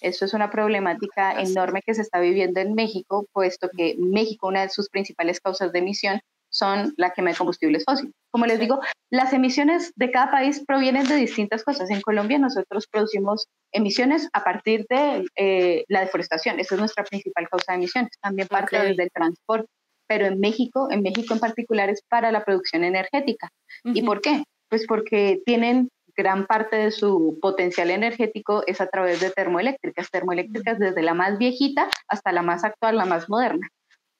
Eso 0.00 0.24
es 0.24 0.34
una 0.34 0.50
problemática 0.50 1.40
enorme 1.40 1.82
que 1.84 1.94
se 1.94 2.02
está 2.02 2.20
viviendo 2.20 2.60
en 2.60 2.74
México, 2.74 3.26
puesto 3.32 3.68
que 3.76 3.96
México, 3.98 4.48
una 4.48 4.62
de 4.62 4.70
sus 4.70 4.88
principales 4.88 5.40
causas 5.40 5.72
de 5.72 5.80
emisión 5.80 6.20
son 6.50 6.94
la 6.96 7.10
quema 7.10 7.30
de 7.30 7.36
combustibles 7.36 7.84
fósiles. 7.84 8.12
Como 8.30 8.46
les 8.46 8.60
digo, 8.60 8.80
las 9.10 9.32
emisiones 9.32 9.92
de 9.96 10.10
cada 10.10 10.30
país 10.30 10.62
provienen 10.66 11.06
de 11.06 11.16
distintas 11.16 11.64
cosas. 11.64 11.90
En 11.90 12.00
Colombia 12.00 12.38
nosotros 12.38 12.86
producimos 12.90 13.46
emisiones 13.72 14.28
a 14.32 14.44
partir 14.44 14.86
de 14.88 15.26
eh, 15.36 15.84
la 15.88 16.00
deforestación. 16.00 16.60
Esa 16.60 16.74
es 16.74 16.78
nuestra 16.78 17.04
principal 17.04 17.48
causa 17.48 17.72
de 17.72 17.78
emisiones. 17.78 18.12
También 18.20 18.48
parte 18.48 18.78
del 18.94 19.10
transporte. 19.12 19.68
Pero 20.06 20.26
en 20.26 20.40
México, 20.40 20.88
en 20.90 21.02
México 21.02 21.34
en 21.34 21.40
particular, 21.40 21.90
es 21.90 22.02
para 22.08 22.32
la 22.32 22.44
producción 22.44 22.82
energética. 22.82 23.50
¿Y 23.84 24.02
por 24.02 24.22
qué? 24.22 24.42
Pues 24.70 24.86
porque 24.86 25.42
tienen 25.44 25.90
gran 26.18 26.46
parte 26.46 26.76
de 26.76 26.90
su 26.90 27.38
potencial 27.40 27.90
energético 27.90 28.64
es 28.66 28.80
a 28.80 28.88
través 28.88 29.20
de 29.20 29.30
termoeléctricas, 29.30 30.10
termoeléctricas 30.10 30.78
desde 30.78 31.00
la 31.00 31.14
más 31.14 31.38
viejita 31.38 31.88
hasta 32.08 32.32
la 32.32 32.42
más 32.42 32.64
actual, 32.64 32.96
la 32.96 33.04
más 33.04 33.28
moderna. 33.28 33.68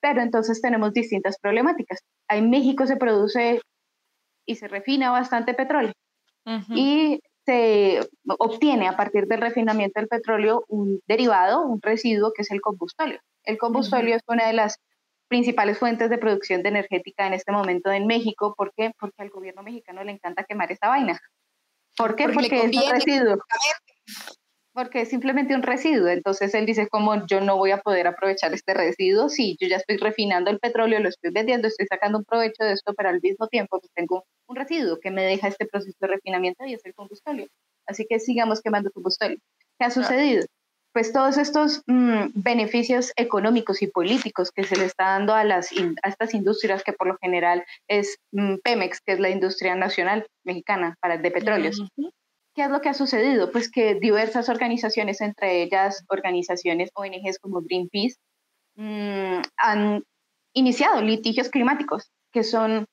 Pero 0.00 0.23
entonces 0.23 0.61
tenemos 0.61 0.93
distintas 0.93 1.38
problemáticas. 1.38 2.00
En 2.28 2.50
México 2.50 2.87
se 2.87 2.97
produce 2.97 3.61
y 4.47 4.55
se 4.57 4.69
refina 4.69 5.11
bastante 5.11 5.55
petróleo 5.55 5.93
y 6.71 7.21
se 7.45 8.00
obtiene 8.38 8.88
a 8.88 8.97
partir 8.97 9.26
del 9.26 9.40
refinamiento 9.40 10.00
del 10.00 10.09
petróleo 10.09 10.64
un 10.69 11.00
derivado, 11.07 11.62
un 11.62 11.81
residuo 11.83 12.33
que 12.35 12.43
es 12.43 12.50
el 12.50 12.61
combustóleo. 12.61 13.21
El 13.45 13.59
combustóleo 13.59 14.17
es 14.17 14.23
una 14.26 14.47
de 14.47 14.55
las 14.55 14.78
principales 15.28 15.78
fuentes 15.78 16.09
de 16.09 16.19
producción 16.19 16.62
de 16.62 16.71
energética 16.71 17.26
en 17.26 17.35
este 17.35 17.52
momento 17.52 17.93
en 17.93 18.07
México. 18.07 18.55
¿Por 18.57 18.73
qué? 18.75 18.93
Porque 18.99 19.23
al 19.23 19.31
gobierno 19.31 19.62
mexicano 19.62 20.02
le 20.05 20.12
encanta 20.12 20.45
quemar 20.45 20.73
esa 20.73 20.88
vaina. 20.88 21.21
¿Por 21.97 22.17
qué? 22.17 22.25
Porque, 22.25 22.61
Porque 22.61 22.78
es 22.78 22.85
un 22.85 22.90
residuo 22.90 23.38
porque 24.78 25.00
es 25.00 25.08
simplemente 25.08 25.56
un 25.56 25.64
residuo. 25.64 26.06
Entonces 26.06 26.54
él 26.54 26.64
dice, 26.64 26.87
como 26.87 27.26
yo 27.26 27.40
no 27.40 27.56
voy 27.56 27.73
a 27.73 27.78
poder 27.78 28.06
aprovechar 28.06 28.54
este 28.54 28.75
residuo, 28.75 29.28
si 29.28 29.56
yo 29.61 29.66
ya 29.66 29.78
estoy 29.78 29.97
refinando 29.97 30.52
el 30.52 30.61
petróleo, 30.61 31.00
lo 31.00 31.08
estoy 31.08 31.32
vendiendo, 31.32 31.66
estoy 31.66 31.88
sacando 31.88 32.18
un 32.18 32.25
provecho 32.25 32.62
de 32.62 32.75
esto, 32.75 32.94
pero 32.94 33.08
al 33.08 33.20
mismo 33.20 33.49
tiempo 33.49 33.80
pues, 33.80 33.90
tengo 33.92 34.23
un 34.47 34.54
residuo 34.54 35.00
que 35.00 35.11
me 35.11 35.25
deja 35.25 35.49
este 35.49 35.66
proceso 35.66 35.97
de 36.00 36.06
refinamiento 36.06 36.64
y 36.64 36.75
es 36.75 36.85
el 36.85 36.94
combustible. 36.94 37.49
Así 37.88 38.06
que 38.08 38.20
sigamos 38.20 38.62
quemando 38.62 38.92
combustible. 38.92 39.38
¿Qué 39.80 39.87
ha 39.87 39.90
sucedido? 39.90 40.47
Pues 40.92 41.12
todos 41.12 41.38
estos 41.38 41.82
mm, 41.88 42.28
beneficios 42.37 43.12
económicos 43.16 43.82
y 43.82 43.88
políticos 43.88 44.52
que 44.52 44.62
se 44.62 44.76
le 44.76 44.85
está 44.85 45.06
dando 45.06 45.35
a, 45.35 45.42
las 45.42 45.73
a 45.73 46.08
estas 46.08 46.35
industrias, 46.35 46.85
que 46.85 46.92
por 46.92 47.08
lo 47.08 47.18
general 47.20 47.64
es 47.88 48.16
mm, 48.30 48.58
Pemex, 48.62 49.00
que 49.00 49.14
es 49.14 49.18
la 49.18 49.30
industria 49.30 49.75
nacional 49.75 50.25
mexicana 50.44 50.94
para, 51.00 51.18
de 51.18 51.32
petróleos. 51.32 51.82
¿Qué 52.59 52.65
es 52.65 52.71
lo 52.71 52.81
que 52.81 52.88
ha 52.88 52.95
sucedido? 52.95 53.53
Pues 53.53 53.71
que 53.71 53.95
diversas 53.95 54.49
organizaciones, 54.49 55.21
entre 55.21 55.62
ellas 55.62 56.05
organizaciones 56.09 56.91
ONGs 56.93 57.38
como 57.38 57.62
Greenpeace, 57.62 58.17
mm, 58.75 59.43
han 59.59 60.03
iniciado 60.55 61.00
litigios 61.00 61.50
climáticos 61.50 62.11
que 62.33 62.43
son 62.43 62.87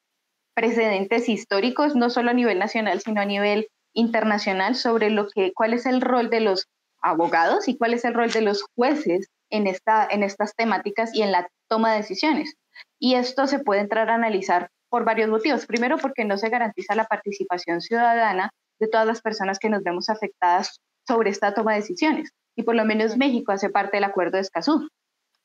precedentes 0.54 1.28
históricos, 1.30 1.96
no 1.96 2.12
solo 2.12 2.30
a 2.30 2.36
nivel 2.36 2.60
nacional, 2.60 3.02
sino 3.02 3.22
a 3.22 3.26
nivel 3.26 3.68
internacional, 3.96 4.76
sobre 4.76 5.10
lo 5.10 5.30
que, 5.30 5.52
cuál 5.52 5.74
es 5.74 5.88
el 5.88 6.00
rol 6.00 6.30
de 6.30 6.42
los 6.42 6.68
abogados 7.02 7.68
y 7.68 7.76
cuál 7.76 7.96
es 7.96 8.06
el 8.06 8.14
rol 8.14 8.30
de 8.30 8.42
los 8.42 8.64
jueces 8.76 9.30
en, 9.50 9.66
esta, 9.66 10.08
en 10.08 10.22
estas 10.22 10.54
temáticas 10.56 11.10
y 11.16 11.24
en 11.24 11.32
la 11.32 11.50
toma 11.68 11.94
de 11.94 12.02
decisiones. 12.02 12.54
Y 13.00 13.16
esto 13.16 13.48
se 13.48 13.58
puede 13.58 13.82
entrar 13.82 14.12
a 14.12 14.14
analizar 14.14 14.70
por 14.90 15.06
varios 15.06 15.28
motivos. 15.28 15.66
Primero, 15.66 15.98
porque 15.98 16.24
no 16.24 16.38
se 16.38 16.50
garantiza 16.50 16.94
la 16.94 17.06
participación 17.06 17.82
ciudadana 17.82 18.52
de 18.86 18.92
todas 18.92 19.08
las 19.08 19.22
personas 19.22 19.60
que 19.60 19.70
nos 19.70 19.84
vemos 19.84 20.10
afectadas 20.10 20.80
sobre 21.08 21.30
esta 21.30 21.54
toma 21.54 21.74
de 21.74 21.82
decisiones. 21.82 22.32
Y 22.56 22.64
por 22.64 22.76
lo 22.76 22.86
menos 22.86 23.18
México 23.18 23.52
hace 23.52 23.70
parte 23.70 23.98
del 23.98 24.04
acuerdo 24.04 24.38
de 24.38 24.42
Escazú. 24.42 24.88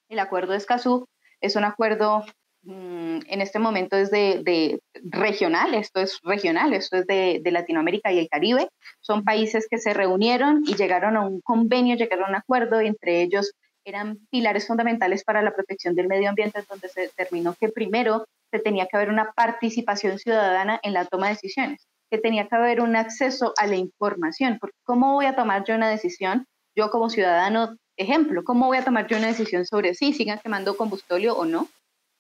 El 0.09 0.19
acuerdo 0.19 0.53
de 0.53 0.59
Escazú 0.59 1.07
es 1.41 1.57
un 1.57 1.65
acuerdo, 1.65 2.25
mm, 2.63 3.21
en 3.27 3.41
este 3.41 3.59
momento 3.59 3.97
es 3.97 4.11
de, 4.11 4.81
regional, 5.03 5.75
esto 5.75 6.01
es 6.01 6.21
regional, 6.23 6.75
esto 6.75 6.99
es 6.99 7.07
de, 7.07 7.41
de, 7.43 7.51
Latinoamérica 7.51 8.13
y 8.13 8.19
el 8.19 8.29
Caribe. 8.29 8.69
Son 9.01 9.25
países 9.25 9.67
que 9.69 9.79
se 9.79 9.95
reunieron 9.95 10.63
y 10.67 10.75
llegaron 10.75 11.17
a 11.17 11.27
un 11.27 11.41
convenio, 11.41 11.97
llegaron 11.97 12.27
a 12.27 12.29
un 12.29 12.35
acuerdo, 12.37 12.81
entre 12.81 13.23
ellos 13.23 13.53
eran 13.85 14.19
pilares 14.31 14.67
fundamentales 14.67 15.25
para 15.25 15.43
la 15.43 15.55
protección 15.55 15.95
del 15.95 16.07
medio 16.07 16.29
ambiente, 16.29 16.63
donde 16.69 16.89
se 16.89 17.03
determinó 17.03 17.55
que 17.55 17.71
primero 17.71 18.27
se 18.51 18.59
tenía 18.59 18.87
que 18.87 18.97
haber 18.97 19.09
una 19.09 19.33
participación 19.33 20.19
ciudadana 20.19 20.79
en 20.83 20.93
la 20.93 21.07
toma 21.07 21.29
de 21.29 21.35
decisiones, 21.35 21.87
que 22.11 22.19
tenía 22.19 22.49
que 22.49 22.57
haber 22.57 22.81
un 22.81 22.97
acceso 22.97 23.53
a 23.57 23.67
la 23.67 23.77
información, 23.77 24.59
porque 24.61 24.77
¿cómo 24.85 25.15
voy 25.15 25.27
a 25.27 25.37
tomar 25.37 25.65
yo 25.65 25.75
una 25.75 25.89
decisión, 25.89 26.47
yo 26.77 26.91
como 26.91 27.11
ciudadano, 27.11 27.77
ejemplo, 27.97 28.43
cómo 28.45 28.67
voy 28.67 28.79
a 28.79 28.85
tomar 28.85 29.07
yo 29.07 29.17
una 29.17 29.29
decisión 29.29 29.65
sobre 29.65 29.95
si 29.95 30.13
sigan 30.13 30.41
quemando 30.41 30.77
combustóleo 30.77 31.35
o 31.35 31.45
no, 31.45 31.69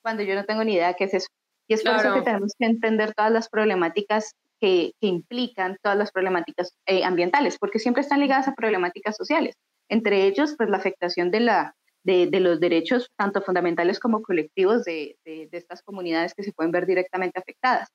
cuando 0.02 0.22
yo 0.22 0.34
no 0.34 0.44
tengo 0.44 0.64
ni 0.64 0.74
idea 0.74 0.88
de 0.88 0.96
qué 0.96 1.04
es 1.04 1.14
eso? 1.14 1.28
Y 1.68 1.74
es 1.74 1.82
por 1.82 1.94
eso 1.94 2.14
que 2.14 2.22
tenemos 2.22 2.52
que 2.58 2.66
entender 2.66 3.14
todas 3.14 3.30
las 3.30 3.48
problemáticas 3.48 4.32
que, 4.60 4.92
implican, 5.00 5.76
todas 5.82 5.96
las 5.96 6.10
problemáticas 6.10 6.74
eh, 6.86 7.04
ambientales, 7.04 7.58
porque 7.58 7.78
siempre 7.78 8.02
están 8.02 8.20
ligadas 8.20 8.48
a 8.48 8.54
problemáticas 8.54 9.16
sociales 9.16 9.56
entre 9.90 10.24
ellos 10.24 10.54
pues 10.56 10.70
la 10.70 10.78
afectación 10.78 11.30
de, 11.30 11.40
la, 11.40 11.74
de, 12.04 12.40
los 12.40 12.60
derechos 12.60 13.10
tanto 13.18 13.42
fundamentales 13.42 14.00
como 14.00 14.22
colectivos 14.22 14.84
de, 14.84 15.18
estas 15.24 15.82
comunidades 15.82 16.32
que 16.32 16.44
se 16.44 16.52
pueden 16.52 16.72
ver 16.72 16.86
directamente 16.86 17.38
afectadas. 17.38 17.88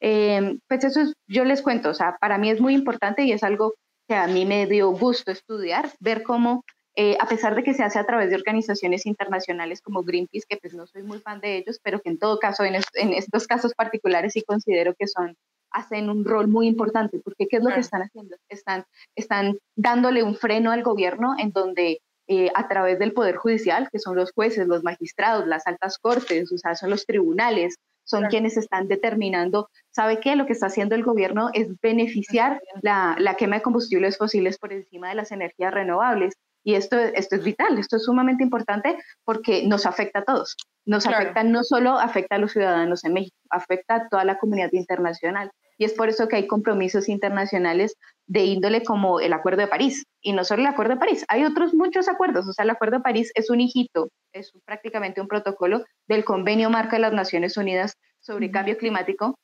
Eh, 0.00 0.58
pues 0.68 0.84
eso 0.84 1.00
yo 1.26 1.44
les 1.44 1.62
cuento, 1.62 1.90
o 1.90 1.94
sea, 1.94 2.16
para 2.20 2.38
mí 2.38 2.50
es 2.50 2.60
muy 2.60 2.74
importante 2.74 3.24
y 3.24 3.32
es 3.32 3.42
algo 3.42 3.74
que 4.08 4.14
a 4.14 4.26
mí 4.26 4.44
me 4.44 4.66
dio 4.66 4.90
gusto 4.90 5.30
estudiar, 5.30 5.90
ver 6.00 6.22
cómo, 6.22 6.64
eh, 6.94 7.16
a 7.20 7.26
pesar 7.26 7.54
de 7.54 7.62
que 7.62 7.74
se 7.74 7.82
hace 7.82 7.98
a 7.98 8.06
través 8.06 8.30
de 8.30 8.36
organizaciones 8.36 9.06
internacionales 9.06 9.80
como 9.82 10.02
Greenpeace, 10.02 10.46
que 10.48 10.58
pues 10.58 10.74
no 10.74 10.86
soy 10.86 11.02
muy 11.02 11.18
fan 11.18 11.40
de 11.40 11.56
ellos, 11.56 11.78
pero 11.82 12.00
que 12.00 12.10
en 12.10 12.18
todo 12.18 12.38
caso, 12.38 12.64
en, 12.64 12.74
en 12.74 13.12
estos 13.12 13.46
casos 13.46 13.74
particulares 13.74 14.32
sí 14.32 14.42
considero 14.42 14.94
que 14.98 15.06
son 15.06 15.36
hacen 15.70 16.08
un 16.08 16.24
rol 16.24 16.48
muy 16.48 16.66
importante, 16.66 17.20
porque 17.22 17.46
¿qué 17.48 17.58
es 17.58 17.64
lo 17.64 17.72
que 17.72 17.80
están 17.80 18.02
haciendo? 18.02 18.36
Están, 18.48 18.84
están 19.14 19.58
dándole 19.76 20.22
un 20.22 20.34
freno 20.34 20.72
al 20.72 20.82
gobierno 20.82 21.34
en 21.38 21.50
donde 21.50 22.00
eh, 22.28 22.50
a 22.54 22.66
través 22.66 22.98
del 22.98 23.12
Poder 23.12 23.36
Judicial, 23.36 23.88
que 23.92 23.98
son 23.98 24.16
los 24.16 24.32
jueces, 24.32 24.66
los 24.66 24.82
magistrados, 24.82 25.46
las 25.46 25.66
altas 25.66 25.98
cortes, 25.98 26.50
o 26.50 26.58
sea, 26.58 26.74
son 26.74 26.90
los 26.90 27.04
tribunales, 27.04 27.76
son 28.06 28.26
quienes 28.26 28.56
están 28.56 28.88
determinando, 28.88 29.68
¿sabe 29.90 30.20
qué? 30.20 30.36
Lo 30.36 30.46
que 30.46 30.52
está 30.52 30.66
haciendo 30.66 30.94
el 30.94 31.02
gobierno 31.02 31.50
es 31.52 31.68
beneficiar 31.80 32.60
la, 32.80 33.16
la, 33.18 33.34
quema 33.34 33.56
de 33.56 33.62
combustibles 33.62 34.16
fósiles 34.16 34.58
por 34.58 34.72
encima 34.72 35.08
de 35.08 35.16
las 35.16 35.32
energías 35.32 35.74
renovables. 35.74 36.34
Y 36.62 36.74
esto, 36.74 36.98
esto 36.98 37.36
es 37.36 37.44
vital, 37.44 37.78
esto 37.78 37.96
es 37.96 38.04
sumamente 38.04 38.42
importante 38.42 38.96
porque 39.24 39.66
nos 39.66 39.86
afecta 39.86 40.20
a 40.20 40.24
todos. 40.24 40.56
Nos 40.84 41.06
afecta 41.06 41.42
no 41.42 41.64
solo 41.64 41.98
afecta 41.98 42.36
a 42.36 42.38
los 42.38 42.52
ciudadanos 42.52 43.04
en 43.04 43.12
México, 43.12 43.36
afecta 43.50 43.94
a 43.96 44.08
toda 44.08 44.24
la 44.24 44.38
comunidad 44.38 44.72
internacional. 44.72 45.50
Y 45.78 45.84
es 45.84 45.92
por 45.92 46.08
eso 46.08 46.28
que 46.28 46.36
hay 46.36 46.46
compromisos 46.46 47.08
internacionales 47.08 47.96
de 48.26 48.44
índole 48.44 48.82
como 48.82 49.20
el 49.20 49.32
Acuerdo 49.32 49.62
de 49.62 49.68
París. 49.68 50.04
Y 50.20 50.32
no 50.32 50.44
solo 50.44 50.62
el 50.62 50.68
Acuerdo 50.68 50.94
de 50.94 51.00
París, 51.00 51.24
hay 51.28 51.44
otros 51.44 51.74
muchos 51.74 52.08
acuerdos. 52.08 52.48
O 52.48 52.52
sea, 52.52 52.64
el 52.64 52.70
Acuerdo 52.70 52.98
de 52.98 53.02
París 53.02 53.32
es 53.34 53.50
un 53.50 53.60
hijito, 53.60 54.08
es 54.32 54.52
prácticamente 54.64 55.20
un 55.20 55.28
protocolo 55.28 55.84
del 56.08 56.24
Convenio 56.24 56.70
Marca 56.70 56.96
de 56.96 57.02
las 57.02 57.12
Naciones 57.12 57.56
Unidas 57.56 57.94
sobre 58.20 58.50
Cambio 58.50 58.76
Climático, 58.76 59.38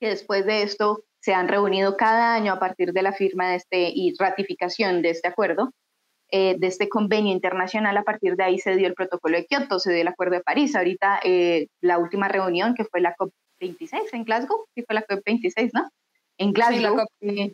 que 0.00 0.08
después 0.08 0.44
de 0.46 0.62
esto 0.62 1.04
se 1.20 1.34
han 1.34 1.48
reunido 1.48 1.96
cada 1.96 2.34
año 2.34 2.52
a 2.52 2.58
partir 2.58 2.92
de 2.92 3.02
la 3.02 3.12
firma 3.12 3.50
de 3.50 3.56
este 3.56 3.90
y 3.94 4.14
ratificación 4.18 5.02
de 5.02 5.10
este 5.10 5.28
acuerdo 5.28 5.72
eh, 6.30 6.56
de 6.58 6.66
este 6.66 6.90
convenio 6.90 7.32
internacional, 7.32 7.96
a 7.96 8.02
partir 8.02 8.36
de 8.36 8.44
ahí 8.44 8.58
se 8.58 8.76
dio 8.76 8.86
el 8.86 8.92
protocolo 8.92 9.38
de 9.38 9.46
Kioto, 9.46 9.78
se 9.78 9.92
dio 9.92 10.02
el 10.02 10.08
Acuerdo 10.08 10.34
de 10.34 10.42
París. 10.42 10.76
Ahorita 10.76 11.20
eh, 11.24 11.68
la 11.80 11.98
última 11.98 12.28
reunión, 12.28 12.74
que 12.74 12.84
fue 12.84 13.00
la 13.00 13.14
COP26 13.16 14.08
en 14.12 14.24
Glasgow, 14.24 14.66
sí 14.74 14.82
fue 14.82 14.94
la 14.94 15.06
COP26, 15.06 15.70
¿no? 15.72 15.88
En 16.36 16.52
Glasgow. 16.52 16.82
la, 16.82 16.90
COP. 16.90 17.08
Eh, 17.22 17.52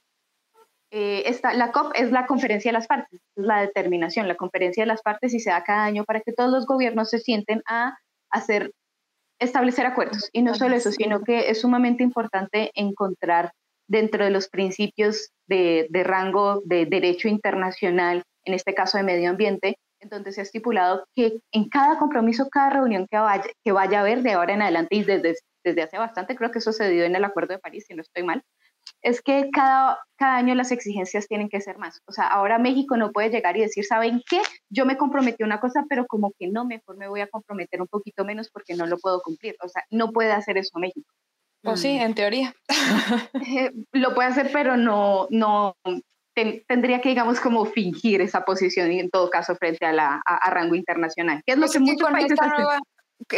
la 1.55 1.73
COP 1.73 1.93
es 1.95 2.13
la 2.13 2.27
conferencia 2.27 2.71
de 2.71 2.75
las 2.75 2.87
partes, 2.87 3.21
es 3.37 3.45
la 3.45 3.61
determinación, 3.61 4.29
la 4.29 4.37
conferencia 4.37 4.85
de 4.85 4.87
las 4.87 5.03
partes 5.03 5.35
y 5.35 5.41
se 5.41 5.51
da 5.51 5.65
cada 5.65 5.85
año 5.85 6.05
para 6.05 6.21
que 6.21 6.33
todos 6.33 6.51
los 6.51 6.67
gobiernos 6.67 7.11
se 7.11 7.19
sienten 7.19 7.63
a 7.67 7.99
hacer, 8.31 8.73
establecer 9.41 9.87
acuerdos. 9.87 10.31
Y 10.33 10.43
no 10.43 10.55
solo 10.55 10.77
eso, 10.77 10.93
sino 10.93 11.23
que 11.23 11.51
es 11.51 11.61
sumamente 11.61 12.03
importante 12.05 12.71
encontrar 12.75 13.53
dentro 13.89 14.25
de 14.25 14.31
los 14.31 14.49
principios 14.49 15.31
de, 15.47 15.89
de 15.91 16.05
rango 16.05 16.63
de 16.65 16.87
derecho 16.87 17.29
internacional 17.29 18.23
en 18.45 18.55
este 18.55 18.75
caso 18.75 18.99
de 18.99 19.05
medio 19.05 19.31
ambiente, 19.31 19.79
en 20.01 20.09
donde 20.11 20.33
se 20.33 20.41
ha 20.41 20.45
estipulado 20.45 21.07
que 21.15 21.41
en 21.53 21.69
cada 21.69 21.99
compromiso, 21.99 22.49
cada 22.51 22.71
reunión 22.71 23.07
que 23.11 23.17
vaya, 23.17 23.45
que 23.65 23.73
vaya 23.73 23.99
a 23.99 24.01
haber 24.03 24.23
de 24.23 24.33
ahora 24.33 24.55
en 24.55 24.63
adelante 24.63 24.97
y 24.97 25.03
desde, 25.03 25.35
desde 25.65 25.83
hace 25.83 25.99
bastante, 25.99 26.37
creo 26.37 26.51
que 26.51 26.59
eso 26.59 26.73
se 26.73 26.89
dio 26.91 27.05
en 27.05 27.17
el 27.17 27.25
Acuerdo 27.25 27.55
de 27.55 27.59
París, 27.59 27.85
si 27.89 27.95
no 27.95 28.03
estoy 28.03 28.23
mal, 28.23 28.43
es 29.05 29.21
que 29.21 29.51
cada, 29.53 29.99
cada 30.17 30.37
año 30.37 30.55
las 30.55 30.73
exigencias 30.73 31.29
tienen 31.29 31.51
que 31.51 31.61
ser 31.61 31.79
más. 31.79 32.01
O 32.07 32.13
sea, 32.13 32.27
ahora 32.27 32.59
México 32.59 32.97
no 32.97 33.13
puede 33.13 33.29
llegar 33.29 33.57
y 33.57 33.61
decir, 33.61 33.85
¿saben 33.85 34.23
qué? 34.29 34.41
Yo 34.71 34.87
me 34.87 34.97
comprometí 34.97 35.45
una 35.45 35.61
cosa, 35.61 35.85
pero 35.89 36.07
como 36.07 36.33
que 36.39 36.49
no, 36.49 36.65
mejor 36.65 36.97
me 36.97 37.07
voy 37.07 37.21
a 37.21 37.29
comprometer 37.29 37.83
un 37.83 37.87
poquito 37.87 38.25
menos 38.25 38.51
porque 38.51 38.75
no 38.75 38.87
lo 38.87 38.99
puedo 38.99 39.21
cumplir. 39.21 39.57
O 39.63 39.69
sea, 39.69 39.85
no 39.91 40.11
puede 40.11 40.33
hacer 40.33 40.57
eso 40.57 40.79
México. 40.79 41.07
Pues 41.63 41.81
sí, 41.81 41.91
en 41.91 42.15
teoría. 42.15 42.55
Eh, 43.47 43.73
lo 43.93 44.15
puede 44.15 44.31
hacer, 44.31 44.51
pero 44.53 44.77
no, 44.77 45.27
no, 45.31 45.77
tendría 46.35 47.01
que, 47.01 47.11
digamos, 47.11 47.41
como 47.41 47.67
fingir 47.67 48.21
esa 48.21 48.45
posición 48.45 48.91
y 48.91 49.01
en 49.01 49.11
todo 49.11 49.29
caso 49.31 49.55
frente 49.55 49.85
a, 49.87 49.93
la, 49.93 50.23
a, 50.25 50.51
rango 50.51 50.75
internacional, 50.75 51.43
que 51.47 51.53
es 51.53 51.59
lo 51.59 51.67
pues 51.67 51.73
que 51.75 51.81
muchos 51.81 52.11
países 52.11 52.39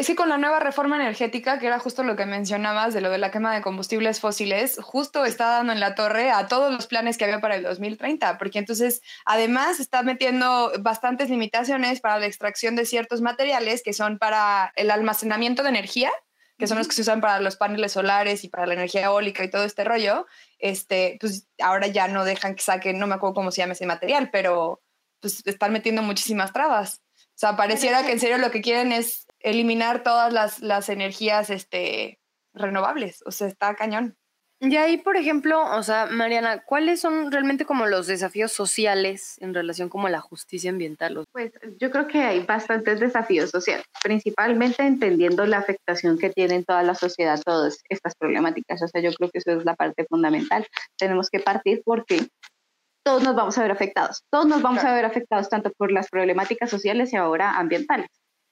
sí, 0.02 0.14
con 0.14 0.28
la 0.28 0.38
nueva 0.38 0.60
reforma 0.60 0.96
energética, 0.96 1.58
que 1.58 1.66
era 1.66 1.78
justo 1.78 2.02
lo 2.02 2.16
que 2.16 2.26
mencionabas 2.26 2.94
de 2.94 3.00
lo 3.00 3.10
de 3.10 3.18
la 3.18 3.30
quema 3.30 3.54
de 3.54 3.62
combustibles 3.62 4.20
fósiles, 4.20 4.78
justo 4.82 5.24
está 5.24 5.46
dando 5.48 5.72
en 5.72 5.80
la 5.80 5.94
torre 5.94 6.30
a 6.30 6.48
todos 6.48 6.72
los 6.72 6.86
planes 6.86 7.16
que 7.16 7.24
había 7.24 7.40
para 7.40 7.56
el 7.56 7.62
2030, 7.62 8.38
porque 8.38 8.58
entonces 8.58 9.02
además 9.24 9.80
está 9.80 10.02
metiendo 10.02 10.72
bastantes 10.80 11.30
limitaciones 11.30 12.00
para 12.00 12.18
la 12.18 12.26
extracción 12.26 12.76
de 12.76 12.86
ciertos 12.86 13.20
materiales 13.20 13.82
que 13.82 13.92
son 13.92 14.18
para 14.18 14.72
el 14.76 14.90
almacenamiento 14.90 15.62
de 15.62 15.68
energía, 15.70 16.10
que 16.58 16.66
son 16.66 16.78
los 16.78 16.88
que 16.88 16.94
se 16.94 17.02
usan 17.02 17.20
para 17.20 17.40
los 17.40 17.56
paneles 17.56 17.92
solares 17.92 18.44
y 18.44 18.48
para 18.48 18.66
la 18.66 18.74
energía 18.74 19.04
eólica 19.04 19.44
y 19.44 19.50
todo 19.50 19.64
este 19.64 19.84
rollo, 19.84 20.26
este, 20.58 21.18
pues 21.20 21.48
ahora 21.60 21.86
ya 21.86 22.08
no 22.08 22.24
dejan 22.24 22.54
que 22.54 22.62
saquen, 22.62 22.98
no 22.98 23.06
me 23.06 23.14
acuerdo 23.14 23.34
cómo 23.34 23.50
se 23.50 23.60
llama 23.60 23.74
ese 23.74 23.86
material, 23.86 24.30
pero 24.30 24.82
pues 25.20 25.42
están 25.46 25.72
metiendo 25.72 26.02
muchísimas 26.02 26.52
trabas. 26.52 27.02
O 27.14 27.38
sea, 27.38 27.56
pareciera 27.56 28.04
que 28.04 28.12
en 28.12 28.20
serio 28.20 28.38
lo 28.38 28.50
que 28.50 28.62
quieren 28.62 28.92
es 28.92 29.25
eliminar 29.40 30.02
todas 30.02 30.32
las, 30.32 30.60
las 30.60 30.88
energías 30.88 31.50
este, 31.50 32.20
renovables. 32.54 33.22
O 33.26 33.30
sea, 33.30 33.46
está 33.48 33.74
cañón. 33.74 34.16
Y 34.58 34.74
ahí, 34.76 34.96
por 34.96 35.18
ejemplo, 35.18 35.62
o 35.76 35.82
sea, 35.82 36.06
Mariana, 36.06 36.62
¿cuáles 36.64 37.00
son 37.00 37.30
realmente 37.30 37.66
como 37.66 37.84
los 37.84 38.06
desafíos 38.06 38.52
sociales 38.52 39.36
en 39.42 39.52
relación 39.52 39.90
como 39.90 40.06
a 40.06 40.10
la 40.10 40.20
justicia 40.20 40.70
ambiental? 40.70 41.22
Pues 41.30 41.52
yo 41.78 41.90
creo 41.90 42.08
que 42.08 42.22
hay 42.22 42.42
bastantes 42.42 42.98
desafíos 42.98 43.50
sociales, 43.50 43.84
principalmente 44.02 44.82
entendiendo 44.82 45.44
la 45.44 45.58
afectación 45.58 46.16
que 46.16 46.30
tiene 46.30 46.54
en 46.54 46.64
toda 46.64 46.82
la 46.82 46.94
sociedad 46.94 47.38
todas 47.44 47.82
estas 47.90 48.14
problemáticas. 48.18 48.82
O 48.82 48.88
sea, 48.88 49.02
yo 49.02 49.12
creo 49.12 49.30
que 49.30 49.38
eso 49.38 49.50
es 49.50 49.64
la 49.66 49.74
parte 49.74 50.06
fundamental. 50.08 50.66
Tenemos 50.98 51.28
que 51.28 51.40
partir 51.40 51.82
porque 51.84 52.26
todos 53.04 53.22
nos 53.22 53.36
vamos 53.36 53.58
a 53.58 53.62
ver 53.62 53.72
afectados. 53.72 54.22
Todos 54.32 54.46
nos 54.46 54.62
vamos 54.62 54.82
a 54.84 54.94
ver 54.94 55.04
afectados 55.04 55.50
tanto 55.50 55.70
por 55.76 55.92
las 55.92 56.08
problemáticas 56.08 56.70
sociales 56.70 57.12
y 57.12 57.16
ahora 57.16 57.58
ambientales. 57.58 58.08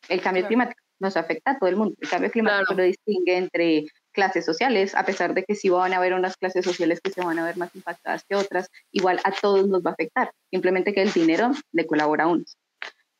El 0.08 0.20
cambio 0.20 0.46
climático 0.46 0.80
nos 1.00 1.16
afecta 1.16 1.52
a 1.52 1.58
todo 1.58 1.68
el 1.68 1.76
mundo. 1.76 1.94
El 2.00 2.08
cambio 2.08 2.30
climático 2.30 2.74
lo 2.74 2.82
distingue 2.82 3.36
entre 3.36 3.86
clases 4.12 4.44
sociales, 4.44 4.94
a 4.94 5.04
pesar 5.04 5.34
de 5.34 5.44
que 5.44 5.54
sí 5.54 5.68
van 5.68 5.92
a 5.92 5.96
haber 5.96 6.14
unas 6.14 6.36
clases 6.36 6.64
sociales 6.64 7.00
que 7.02 7.10
se 7.10 7.20
van 7.20 7.38
a 7.38 7.44
ver 7.44 7.56
más 7.56 7.74
impactadas 7.74 8.24
que 8.28 8.36
otras, 8.36 8.68
igual 8.92 9.20
a 9.24 9.32
todos 9.32 9.66
nos 9.68 9.82
va 9.82 9.90
a 9.90 9.94
afectar, 9.94 10.30
simplemente 10.50 10.94
que 10.94 11.02
el 11.02 11.12
dinero 11.12 11.50
le 11.72 11.86
colabora 11.86 12.24
a 12.24 12.28
unos. 12.28 12.56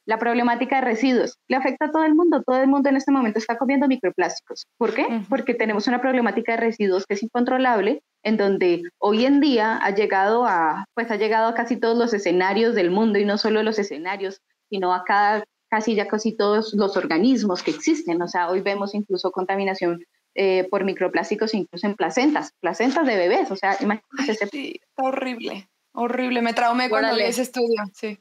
La 0.07 0.19
problemática 0.19 0.77
de 0.77 0.83
residuos 0.83 1.39
le 1.49 1.57
afecta 1.57 1.87
a 1.87 1.91
todo 1.91 2.05
el 2.05 2.15
mundo, 2.15 2.43
todo 2.43 2.61
el 2.61 2.69
mundo 2.69 2.91
en 2.91 2.97
este 2.97 3.11
momento 3.11 3.39
está 3.39 3.57
comiendo 3.57 3.89
microplásticos. 3.89 4.67
¿Por 4.77 4.93
qué? 4.93 5.07
Porque 5.31 5.55
tenemos 5.55 5.87
una 5.89 6.03
problemática 6.03 6.53
de 6.53 6.59
residuos 6.59 7.07
que 7.07 7.15
es 7.15 7.23
incontrolable, 7.23 8.03
en 8.23 8.37
donde 8.37 8.83
hoy 8.99 9.25
en 9.25 9.41
día 9.41 9.79
ha 9.83 9.91
llegado 9.95 10.45
a, 10.45 10.85
pues 10.95 11.11
ha 11.11 11.17
llegado 11.17 11.49
a 11.49 11.55
casi 11.55 11.79
todos 11.79 11.97
los 11.97 12.13
escenarios 12.13 12.75
del 12.75 12.91
mundo 12.91 13.19
y 13.19 13.25
no 13.25 13.39
solo 13.39 13.63
los 13.63 13.79
escenarios, 13.79 14.43
sino 14.69 14.93
a 14.93 15.05
cada 15.05 15.45
casi 15.75 15.97
ya 15.97 16.07
casi 16.07 16.37
todos 16.37 16.73
los 16.75 16.97
organismos 16.97 17.65
que 17.65 17.73
existen. 17.73 18.23
O 18.23 18.29
sea, 18.29 18.49
hoy 18.49 18.61
vemos 18.61 18.95
incluso 18.95 19.33
contaminación 19.33 20.05
eh, 20.37 20.69
por 20.71 20.85
microplásticos 20.85 21.53
incluso 21.53 21.89
en 21.89 21.97
placentas, 21.97 22.53
placentas 22.61 23.05
de 23.05 23.17
bebés, 23.17 23.51
o 23.51 23.57
sea, 23.57 23.77
imagínate. 23.81 24.47
sí, 24.53 24.81
está 24.81 25.03
horrible, 25.03 25.69
horrible, 25.93 26.43
me 26.43 26.55
traumé 26.55 26.89
cuando 26.89 27.13
leí 27.13 27.27
ese 27.29 27.43
estudio, 27.43 27.83
sí, 27.93 28.21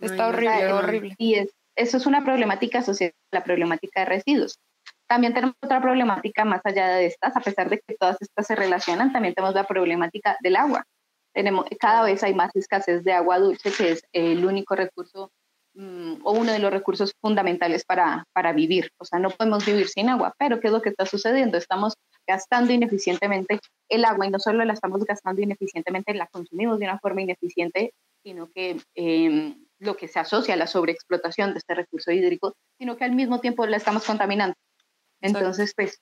está 0.00 0.28
horrible, 0.28 0.72
horrible. 0.72 1.14
Y 1.18 1.34
es, 1.34 1.50
eso 1.76 1.98
es 1.98 2.06
una 2.06 2.24
problemática 2.24 2.80
asociada 2.80 3.12
a 3.32 3.36
la 3.36 3.44
problemática 3.44 4.00
de 4.00 4.06
residuos. 4.06 4.58
También 5.06 5.34
tenemos 5.34 5.54
otra 5.62 5.80
problemática 5.80 6.44
más 6.44 6.60
allá 6.64 6.88
de 6.88 7.06
estas, 7.06 7.36
a 7.36 7.40
pesar 7.40 7.70
de 7.70 7.78
que 7.78 7.94
todas 7.94 8.16
estas 8.20 8.46
se 8.46 8.56
relacionan, 8.56 9.12
también 9.12 9.34
tenemos 9.34 9.54
la 9.54 9.66
problemática 9.66 10.36
del 10.42 10.56
agua. 10.56 10.84
Tenemos, 11.32 11.66
cada 11.78 12.02
vez 12.02 12.24
hay 12.24 12.34
más 12.34 12.54
escasez 12.56 13.04
de 13.04 13.12
agua 13.12 13.38
dulce, 13.38 13.70
que 13.72 13.92
es 13.92 14.02
el 14.12 14.44
único 14.44 14.74
recurso 14.74 15.30
mm, 15.78 16.20
o 16.24 16.32
uno 16.32 16.52
de 16.52 16.58
los 16.58 16.72
recursos 16.72 17.12
fundamentales 17.20 17.84
para, 17.84 18.24
para 18.32 18.52
vivir. 18.52 18.90
O 18.98 19.04
sea, 19.04 19.18
no 19.18 19.30
podemos 19.30 19.64
vivir 19.64 19.88
sin 19.88 20.08
agua, 20.08 20.34
pero 20.38 20.60
¿qué 20.60 20.68
es 20.68 20.72
lo 20.72 20.82
que 20.82 20.90
está 20.90 21.06
sucediendo? 21.06 21.56
Estamos 21.56 21.94
gastando 22.26 22.72
ineficientemente 22.72 23.60
el 23.88 24.04
agua 24.04 24.26
y 24.26 24.30
no 24.30 24.38
solo 24.38 24.64
la 24.64 24.74
estamos 24.74 25.04
gastando 25.04 25.40
ineficientemente, 25.40 26.12
la 26.14 26.26
consumimos 26.26 26.78
de 26.78 26.84
una 26.86 26.98
forma 26.98 27.22
ineficiente, 27.22 27.92
sino 28.22 28.50
que 28.54 28.76
eh, 28.94 29.54
lo 29.78 29.96
que 29.96 30.08
se 30.08 30.18
asocia 30.18 30.54
a 30.54 30.56
la 30.56 30.66
sobreexplotación 30.66 31.52
de 31.52 31.58
este 31.58 31.74
recurso 31.74 32.10
hídrico, 32.10 32.54
sino 32.78 32.96
que 32.96 33.04
al 33.04 33.12
mismo 33.12 33.40
tiempo 33.40 33.66
la 33.66 33.76
estamos 33.76 34.04
contaminando. 34.04 34.54
Entonces, 35.20 35.72
pues, 35.74 36.00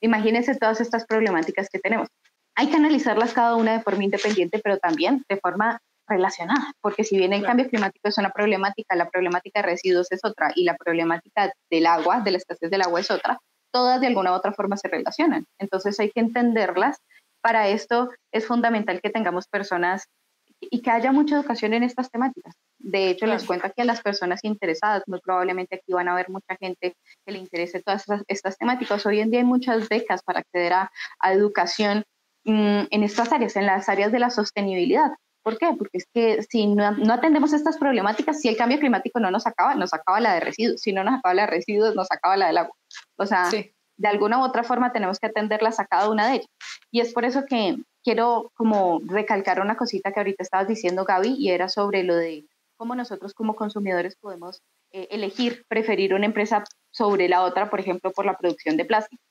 imagínense 0.00 0.56
todas 0.56 0.80
estas 0.80 1.06
problemáticas 1.06 1.68
que 1.70 1.78
tenemos. 1.78 2.08
Hay 2.56 2.68
que 2.68 2.76
analizarlas 2.76 3.32
cada 3.32 3.56
una 3.56 3.72
de 3.72 3.82
forma 3.82 4.04
independiente, 4.04 4.60
pero 4.62 4.78
también 4.78 5.24
de 5.28 5.36
forma 5.38 5.80
relacionada, 6.06 6.72
porque 6.80 7.04
si 7.04 7.16
bien 7.16 7.32
el 7.32 7.44
cambio 7.44 7.68
climático 7.68 8.08
es 8.08 8.18
una 8.18 8.30
problemática, 8.30 8.94
la 8.94 9.08
problemática 9.08 9.60
de 9.60 9.66
residuos 9.66 10.10
es 10.12 10.20
otra 10.24 10.52
y 10.54 10.64
la 10.64 10.76
problemática 10.76 11.52
del 11.70 11.86
agua, 11.86 12.20
de 12.20 12.32
la 12.32 12.38
escasez 12.38 12.70
del 12.70 12.82
agua 12.82 13.00
es 13.00 13.10
otra, 13.10 13.38
todas 13.72 14.00
de 14.00 14.06
alguna 14.06 14.32
u 14.32 14.34
otra 14.34 14.52
forma 14.52 14.76
se 14.76 14.88
relacionan. 14.88 15.46
Entonces 15.58 15.98
hay 15.98 16.10
que 16.10 16.20
entenderlas. 16.20 16.98
Para 17.40 17.68
esto 17.68 18.10
es 18.32 18.46
fundamental 18.46 19.00
que 19.02 19.10
tengamos 19.10 19.48
personas 19.48 20.08
y 20.60 20.80
que 20.80 20.90
haya 20.90 21.12
mucha 21.12 21.36
educación 21.36 21.74
en 21.74 21.82
estas 21.82 22.10
temáticas. 22.10 22.54
De 22.78 23.10
hecho, 23.10 23.26
les 23.26 23.44
cuento 23.44 23.66
aquí 23.66 23.82
a 23.82 23.84
las 23.84 24.00
personas 24.00 24.40
interesadas, 24.44 25.02
muy 25.06 25.20
probablemente 25.20 25.76
aquí 25.76 25.92
van 25.92 26.08
a 26.08 26.14
ver 26.14 26.30
mucha 26.30 26.56
gente 26.58 26.94
que 27.24 27.32
le 27.32 27.38
interese 27.38 27.82
todas 27.82 28.04
estas, 28.28 28.56
temáticas. 28.56 29.04
Hoy 29.06 29.20
en 29.20 29.30
día 29.30 29.40
hay 29.40 29.46
muchas 29.46 29.88
becas 29.88 30.22
para 30.22 30.40
acceder 30.40 30.72
a, 30.72 30.90
educación 31.24 32.04
mm, 32.44 32.82
en 32.90 33.02
estas 33.02 33.32
áreas, 33.32 33.56
en 33.56 33.66
las 33.66 33.88
áreas 33.88 34.12
de 34.12 34.18
la 34.18 34.30
sostenibilidad. 34.30 35.10
¿Por 35.44 35.58
qué? 35.58 35.74
Porque 35.76 35.98
es 35.98 36.06
que 36.12 36.42
si 36.42 36.66
no, 36.66 36.92
no, 36.92 37.12
atendemos 37.12 37.52
estas 37.52 37.76
problemáticas, 37.76 38.40
si 38.40 38.48
el 38.48 38.56
cambio 38.56 38.78
climático 38.78 39.20
no 39.20 39.30
nos 39.30 39.46
acaba, 39.46 39.74
nos 39.74 39.92
acaba 39.92 40.18
la 40.18 40.32
de 40.32 40.40
residuos. 40.40 40.80
Si 40.80 40.92
no 40.92 41.04
nos 41.04 41.18
acaba 41.18 41.34
la 41.34 41.42
de 41.42 41.48
residuos, 41.48 41.94
nos 41.94 42.10
acaba 42.10 42.38
la 42.38 42.46
del 42.46 42.58
agua. 42.58 42.74
O 43.16 43.26
sea, 43.26 43.50
de 43.50 44.08
alguna 44.08 44.38
u 44.38 44.42
otra 44.42 44.64
forma 44.64 44.92
tenemos 44.92 45.18
que 45.18 45.26
atenderlas 45.26 45.78
a 45.80 45.84
cada 45.84 46.10
una 46.10 46.26
de 46.26 46.36
ellas. 46.36 46.46
Y 46.90 47.00
es 47.00 47.12
por 47.12 47.26
eso 47.26 47.44
que 47.46 47.76
quiero 48.02 48.52
como 48.54 49.02
recalcar 49.04 49.60
una 49.60 49.76
cosita 49.76 50.12
que 50.12 50.20
ahorita 50.20 50.42
estabas 50.42 50.66
diciendo, 50.66 51.04
Gaby, 51.04 51.34
y 51.38 51.50
era 51.50 51.68
sobre 51.68 52.04
lo 52.04 52.16
de 52.16 52.46
cómo 52.76 52.94
nosotros 52.94 53.34
como 53.34 53.54
consumidores 53.54 54.16
podemos 54.16 54.62
eh, 54.92 55.08
elegir, 55.10 55.66
preferir 55.68 56.14
una 56.14 56.24
empresa 56.24 56.64
sobre 56.90 57.28
la 57.28 57.42
otra, 57.42 57.68
por 57.68 57.80
ejemplo, 57.80 58.12
por 58.12 58.24
la 58.24 58.38
producción 58.38 58.78
de 58.78 58.86
plástico. 58.86 59.22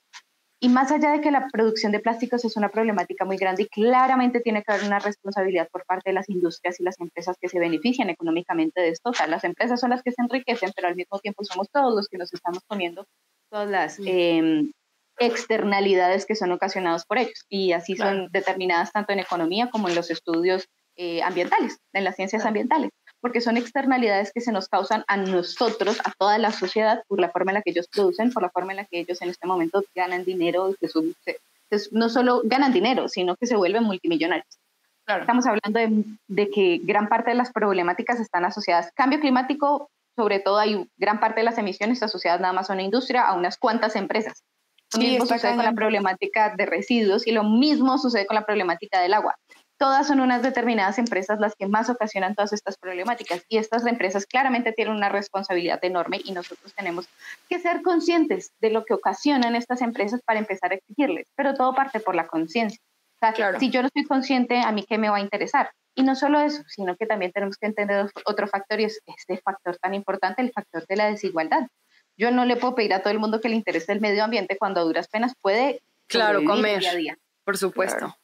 Y 0.64 0.70
más 0.70 0.94
allá 0.94 1.12
de 1.12 1.20
que 1.20 1.30
la 1.30 1.50
producción 1.52 1.92
de 1.92 2.00
plásticos 2.00 2.46
es 2.46 2.56
una 2.56 2.70
problemática 2.70 3.26
muy 3.26 3.36
grande 3.36 3.64
y 3.64 3.68
claramente 3.68 4.40
tiene 4.40 4.64
que 4.64 4.72
haber 4.72 4.86
una 4.86 4.98
responsabilidad 4.98 5.68
por 5.70 5.86
parte 5.86 6.12
de 6.12 6.14
las 6.14 6.30
industrias 6.30 6.80
y 6.80 6.84
las 6.84 6.98
empresas 7.02 7.36
que 7.38 7.50
se 7.50 7.60
benefician 7.60 8.10
económicamente 8.10 8.80
de 8.80 8.88
esto. 8.88 9.10
O 9.10 9.14
sea, 9.14 9.28
las 9.28 9.44
empresas 9.44 9.82
son 9.82 9.90
las 9.90 10.02
que 10.04 10.14
se 10.14 10.22
enriquecen, 10.22 10.72
pero 10.74 10.88
al 10.88 10.96
mismo 10.96 11.20
tiempo 11.20 11.44
somos 11.44 11.70
todos 11.70 11.94
los 11.94 12.08
que 12.08 12.18
nos 12.18 12.34
estamos 12.34 12.64
poniendo 12.66 13.06
todas 13.52 13.70
las 13.70 14.00
em, 14.06 14.72
externalidades 15.20 16.26
que 16.26 16.36
son 16.36 16.54
ocasionadas 16.54 17.06
por 17.06 17.18
ellos. 17.18 17.44
Y 17.50 17.74
así 17.74 17.98
son 17.98 18.30
determinadas 18.32 18.94
tanto 18.94 19.12
en 19.12 19.20
economía 19.20 19.70
como 19.70 19.90
en 19.90 19.96
los 19.96 20.12
estudios 20.12 20.70
eh, 20.96 21.22
ambientales, 21.24 21.80
en 21.92 22.06
las 22.06 22.16
ciencias 22.16 22.46
ambientales, 22.46 22.90
porque 23.24 23.40
son 23.40 23.56
externalidades 23.56 24.34
que 24.34 24.42
se 24.42 24.52
nos 24.52 24.68
causan 24.68 25.06
a 25.08 25.16
nosotros, 25.16 25.98
a 26.04 26.12
toda 26.12 26.38
la 26.38 26.52
sociedad, 26.52 27.04
por 27.08 27.22
la 27.22 27.30
forma 27.30 27.52
en 27.52 27.56
la 27.56 27.62
que 27.62 27.70
ellos 27.70 27.88
producen, 27.88 28.34
por 28.34 28.44
la 28.44 28.50
forma 28.50 28.74
en 28.74 28.78
la 28.78 28.86
que 28.86 29.00
ellos 29.00 29.22
en 29.22 29.30
este 29.30 29.48
momento 29.48 29.82
ganan 29.96 30.26
dinero, 30.26 30.72
y 30.72 30.76
que 31.26 31.38
no 31.92 32.10
solo 32.10 32.42
ganan 32.44 32.74
dinero, 32.74 33.08
sino 33.08 33.38
que 33.38 33.48
se 33.48 33.56
vuelven 33.56 33.86
multimillonarios. 33.86 34.60
Estamos 35.08 35.46
hablando 35.46 35.80
de, 35.80 36.04
de, 36.28 36.50
que 36.50 36.82
gran 36.84 37.08
parte 37.08 37.30
de 37.30 37.38
las 37.38 37.54
problemáticas 37.54 38.20
están 38.20 38.44
asociadas. 38.44 38.92
Cambio 38.94 39.22
climático, 39.22 39.90
sobre 40.18 40.42
todo 40.42 40.58
hay 40.58 40.86
gran 40.98 41.22
parte 41.22 41.40
de 41.40 41.46
las 41.46 41.58
emisiones 41.58 42.04
asociadas 42.04 42.42
nada 42.42 42.52
más 42.52 42.70
a 42.70 42.74
una 42.74 42.84
industria, 42.84 43.22
a 43.22 43.36
unas 43.36 43.58
cuantas 43.58 43.96
empresas. 43.96 44.44
Lo 44.92 45.00
mismo 45.00 45.26
sucede 45.26 45.56
con 45.56 45.64
la 45.64 45.72
problemática 45.72 46.54
de 46.58 46.66
residuos 46.66 47.26
y 47.26 47.32
lo 47.32 47.46
mismo 47.46 47.98
sucede 47.98 48.28
con 48.28 48.36
la 48.36 48.46
problemática 48.46 49.00
del 49.00 49.14
agua. 49.14 49.38
Todas 49.78 50.08
son 50.08 50.20
unas 50.20 50.44
determinadas 50.44 50.98
empresas 50.98 51.40
las 51.40 51.56
que 51.56 51.68
más 51.68 51.90
ocasionan 51.90 52.36
todas 52.36 52.54
estas 52.54 52.78
problemáticas 52.78 53.44
y 53.50 53.58
estas 53.58 53.86
empresas 53.86 54.26
claramente 54.26 54.72
tienen 54.72 54.96
una 54.96 55.10
responsabilidad 55.10 55.84
enorme 55.84 56.22
y 56.24 56.32
nosotros 56.32 56.74
tenemos 56.74 57.08
que 57.50 57.60
ser 57.60 57.82
conscientes 57.82 58.52
de 58.62 58.70
lo 58.70 58.86
que 58.86 58.94
ocasionan 58.94 59.56
estas 59.56 59.82
empresas 59.82 60.22
para 60.26 60.40
empezar 60.40 60.72
a 60.72 60.76
exigirles, 60.76 61.28
pero 61.36 61.54
todo 61.54 61.74
parte 61.74 62.00
por 62.00 62.16
la 62.16 62.28
conciencia. 62.28 62.80
O 63.22 63.36
sea, 63.36 63.60
si 63.60 63.70
yo 63.70 63.82
no 63.82 63.88
estoy 63.88 64.06
consciente, 64.06 64.60
¿a 64.60 64.72
mí 64.72 64.86
qué 64.88 64.98
me 64.98 65.10
va 65.10 65.18
a 65.18 65.22
interesar? 65.22 65.72
Y 65.96 66.04
no 66.04 66.16
solo 66.16 66.40
eso, 66.40 66.64
sino 66.68 66.96
que 66.96 67.06
también 67.06 67.32
tenemos 67.32 67.58
que 67.58 67.68
entender 67.68 68.10
otro 68.26 68.48
factor 68.48 68.80
y 68.80 68.86
es 68.86 69.00
este 69.06 69.38
factor 69.38 69.78
tan 69.78 69.94
importante, 69.94 70.42
el 70.42 70.52
factor 70.52 70.86
de 70.88 70.96
la 70.96 71.10
desigualdad. 71.10 71.68
Yo 72.18 72.32
no 72.32 72.46
le 72.46 72.58
puedo 72.58 72.76
pedir 72.76 72.94
a 72.94 73.02
todo 73.02 73.12
el 73.12 73.20
mundo 73.20 73.42
que 73.42 73.50
le 73.50 73.56
interese 73.56 73.92
el 73.92 74.02
medio 74.02 74.24
ambiente 74.24 74.58
cuando 74.58 74.82
a 74.82 74.84
duras 74.84 75.08
penas 75.08 75.34
puede 75.42 75.82
claro 76.08 76.44
comer 76.44 76.80
día 76.80 76.92
a 76.92 76.96
día. 76.96 77.18
Por 77.44 77.58
supuesto. 77.58 78.16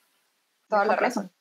Toda 0.67 0.85
la 0.85 0.95
razón. 0.95 1.31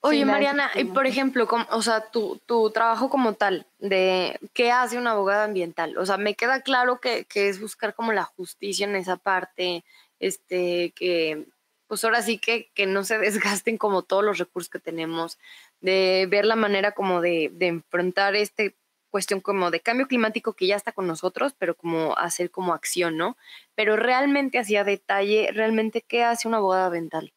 Oye, 0.00 0.24
Mariana, 0.24 0.70
y 0.76 0.84
por 0.84 1.06
ejemplo, 1.06 1.48
o 1.70 1.82
sea, 1.82 2.10
tu, 2.10 2.40
tu, 2.46 2.70
trabajo 2.70 3.10
como 3.10 3.34
tal, 3.34 3.66
de 3.78 4.38
qué 4.54 4.70
hace 4.70 4.96
una 4.96 5.10
abogada 5.10 5.44
ambiental, 5.44 5.98
o 5.98 6.06
sea, 6.06 6.16
me 6.16 6.34
queda 6.34 6.62
claro 6.62 7.00
que, 7.00 7.24
que, 7.24 7.48
es 7.48 7.60
buscar 7.60 7.94
como 7.94 8.12
la 8.12 8.22
justicia 8.24 8.86
en 8.86 8.94
esa 8.94 9.16
parte, 9.16 9.84
este, 10.20 10.92
que 10.92 11.46
pues 11.88 12.04
ahora 12.04 12.22
sí 12.22 12.38
que, 12.38 12.70
que 12.74 12.86
no 12.86 13.02
se 13.02 13.18
desgasten 13.18 13.76
como 13.76 14.02
todos 14.02 14.24
los 14.24 14.38
recursos 14.38 14.70
que 14.70 14.78
tenemos, 14.78 15.38
de 15.80 16.26
ver 16.30 16.44
la 16.44 16.56
manera 16.56 16.92
como 16.92 17.20
de, 17.20 17.50
de 17.52 17.66
enfrentar 17.66 18.36
este 18.36 18.76
cuestión 19.10 19.40
como 19.40 19.70
de 19.70 19.80
cambio 19.80 20.06
climático 20.06 20.52
que 20.52 20.66
ya 20.66 20.76
está 20.76 20.92
con 20.92 21.06
nosotros, 21.06 21.54
pero 21.58 21.74
como 21.74 22.16
hacer 22.18 22.50
como 22.50 22.74
acción, 22.74 23.16
¿no? 23.16 23.36
Pero 23.74 23.96
realmente 23.96 24.58
hacia 24.58 24.84
detalle, 24.84 25.50
realmente, 25.52 26.02
¿qué 26.02 26.24
hace 26.24 26.46
un 26.46 26.54
abogado 26.54 26.86
ambiental? 26.86 27.32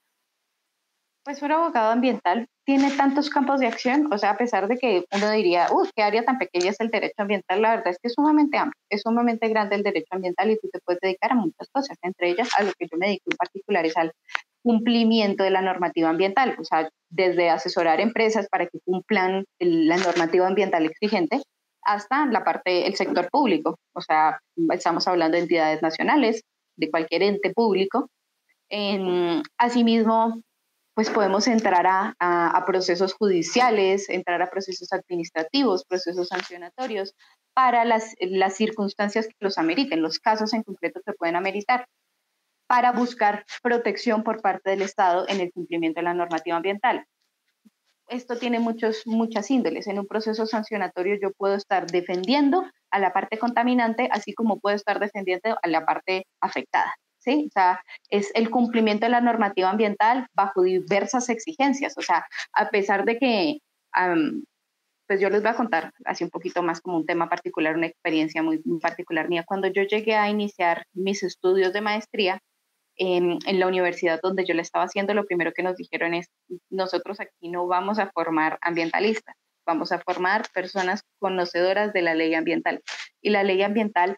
Pues 1.23 1.41
un 1.43 1.51
abogado 1.51 1.91
ambiental 1.91 2.47
tiene 2.65 2.89
tantos 2.91 3.29
campos 3.29 3.59
de 3.59 3.67
acción, 3.67 4.11
o 4.11 4.17
sea, 4.17 4.31
a 4.31 4.37
pesar 4.37 4.67
de 4.67 4.77
que 4.77 5.05
uno 5.15 5.31
diría, 5.31 5.67
uy, 5.71 5.87
qué 5.95 6.01
área 6.01 6.23
tan 6.25 6.39
pequeña 6.39 6.71
es 6.71 6.79
el 6.79 6.89
derecho 6.89 7.13
ambiental, 7.19 7.61
la 7.61 7.71
verdad 7.71 7.89
es 7.89 7.99
que 8.01 8.07
es 8.07 8.13
sumamente 8.15 8.57
amplio, 8.57 8.81
es 8.89 9.01
sumamente 9.01 9.47
grande 9.49 9.75
el 9.75 9.83
derecho 9.83 10.15
ambiental 10.15 10.49
y 10.49 10.57
tú 10.57 10.67
te 10.71 10.79
puedes 10.79 10.99
dedicar 10.99 11.31
a 11.33 11.35
muchas 11.35 11.69
cosas, 11.71 11.97
entre 12.01 12.29
ellas 12.29 12.49
a 12.57 12.63
lo 12.63 12.71
que 12.73 12.87
yo 12.91 12.97
me 12.97 13.07
dedico 13.07 13.25
en 13.29 13.37
particular 13.37 13.85
es 13.85 13.95
al 13.97 14.11
cumplimiento 14.63 15.43
de 15.43 15.51
la 15.51 15.61
normativa 15.61 16.09
ambiental, 16.09 16.55
o 16.59 16.63
sea, 16.63 16.89
desde 17.09 17.49
asesorar 17.49 17.99
empresas 17.99 18.47
para 18.49 18.65
que 18.65 18.79
cumplan 18.83 19.45
la 19.59 19.97
normativa 19.97 20.47
ambiental 20.47 20.85
exigente 20.85 21.41
hasta 21.83 22.25
la 22.27 22.43
parte, 22.43 22.87
el 22.87 22.95
sector 22.95 23.29
público. 23.29 23.77
O 23.93 24.01
sea, 24.01 24.39
estamos 24.71 25.07
hablando 25.07 25.35
de 25.35 25.43
entidades 25.43 25.81
nacionales, 25.81 26.43
de 26.77 26.89
cualquier 26.89 27.23
ente 27.23 27.51
público. 27.53 28.09
asimismo, 29.57 30.41
pues 30.93 31.09
podemos 31.09 31.47
entrar 31.47 31.85
a, 31.87 32.63
procesos 32.65 33.13
judiciales, 33.13 34.09
entrar 34.09 34.41
a 34.41 34.49
procesos 34.49 34.91
administrativos, 34.93 35.85
procesos 35.85 36.27
sancionatorios, 36.27 37.15
para 37.53 37.85
las, 37.85 38.15
las 38.19 38.55
circunstancias 38.55 39.27
que 39.27 39.35
los 39.39 39.57
ameriten, 39.57 40.01
los 40.01 40.19
casos 40.19 40.53
en 40.53 40.63
concreto 40.63 41.01
que 41.05 41.13
pueden 41.13 41.35
ameritar, 41.35 41.87
para 42.67 42.91
buscar 42.91 43.45
protección 43.61 44.23
por 44.23 44.41
parte 44.41 44.69
del 44.69 44.81
Estado 44.81 45.25
en 45.27 45.41
el 45.41 45.51
cumplimiento 45.51 45.99
de 45.99 46.05
la 46.05 46.13
normativa 46.13 46.57
ambiental 46.57 47.05
esto 48.11 48.37
tiene 48.37 48.59
muchos, 48.59 49.07
muchas 49.07 49.49
índoles. 49.49 49.87
En 49.87 49.97
un 49.97 50.05
proceso 50.05 50.45
sancionatorio 50.45 51.17
yo 51.21 51.31
puedo 51.31 51.55
estar 51.55 51.87
defendiendo 51.87 52.65
a 52.91 52.99
la 52.99 53.13
parte 53.13 53.39
contaminante, 53.39 54.09
así 54.11 54.33
como 54.33 54.59
puedo 54.59 54.75
estar 54.75 54.99
defendiendo 54.99 55.57
a 55.61 55.67
la 55.69 55.85
parte 55.85 56.27
afectada. 56.41 56.93
¿Sí? 57.21 57.45
O 57.47 57.51
sea, 57.51 57.81
es 58.09 58.31
el 58.35 58.49
cumplimiento 58.49 59.05
de 59.05 59.11
la 59.11 59.21
normativa 59.21 59.69
ambiental 59.69 60.27
bajo 60.33 60.63
diversas 60.63 61.29
exigencias. 61.29 61.97
O 61.97 62.01
sea, 62.01 62.25
a 62.53 62.69
pesar 62.69 63.05
de 63.05 63.17
que, 63.17 63.59
pues 65.07 65.19
yo 65.19 65.29
les 65.29 65.41
voy 65.41 65.51
a 65.51 65.55
contar 65.55 65.91
así 66.05 66.23
un 66.23 66.29
poquito 66.29 66.63
más 66.63 66.81
como 66.81 66.97
un 66.97 67.05
tema 67.05 67.29
particular, 67.29 67.75
una 67.75 67.87
experiencia 67.87 68.43
muy, 68.43 68.61
particular 68.79 69.29
mía. 69.29 69.43
Cuando 69.45 69.67
yo 69.67 69.83
llegué 69.83 70.15
a 70.15 70.29
iniciar 70.29 70.85
mis 70.93 71.23
estudios 71.23 71.73
de 71.73 71.81
maestría, 71.81 72.41
en, 72.97 73.39
la 73.59 73.67
universidad 73.67 74.19
donde 74.21 74.45
yo 74.45 74.53
le 74.53 74.61
estaba 74.61 74.85
haciendo, 74.85 75.13
lo 75.13 75.25
primero 75.25 75.53
que 75.53 75.63
nos 75.63 75.75
dijeron 75.75 76.13
es, 76.13 76.27
nosotros 76.69 77.19
aquí 77.19 77.49
no 77.49 77.65
vamos 77.67 77.99
a 77.99 78.11
formar 78.11 78.57
ambientalistas, 78.61 79.35
vamos 79.65 79.91
a 79.91 79.99
formar 79.99 80.43
personas 80.53 81.03
conocedoras 81.19 81.93
de 81.93 82.01
la 82.01 82.13
ley 82.13 82.35
ambiental. 82.35 82.81
Y 83.21 83.29
la 83.29 83.43
ley 83.43 83.63
ambiental 83.63 84.17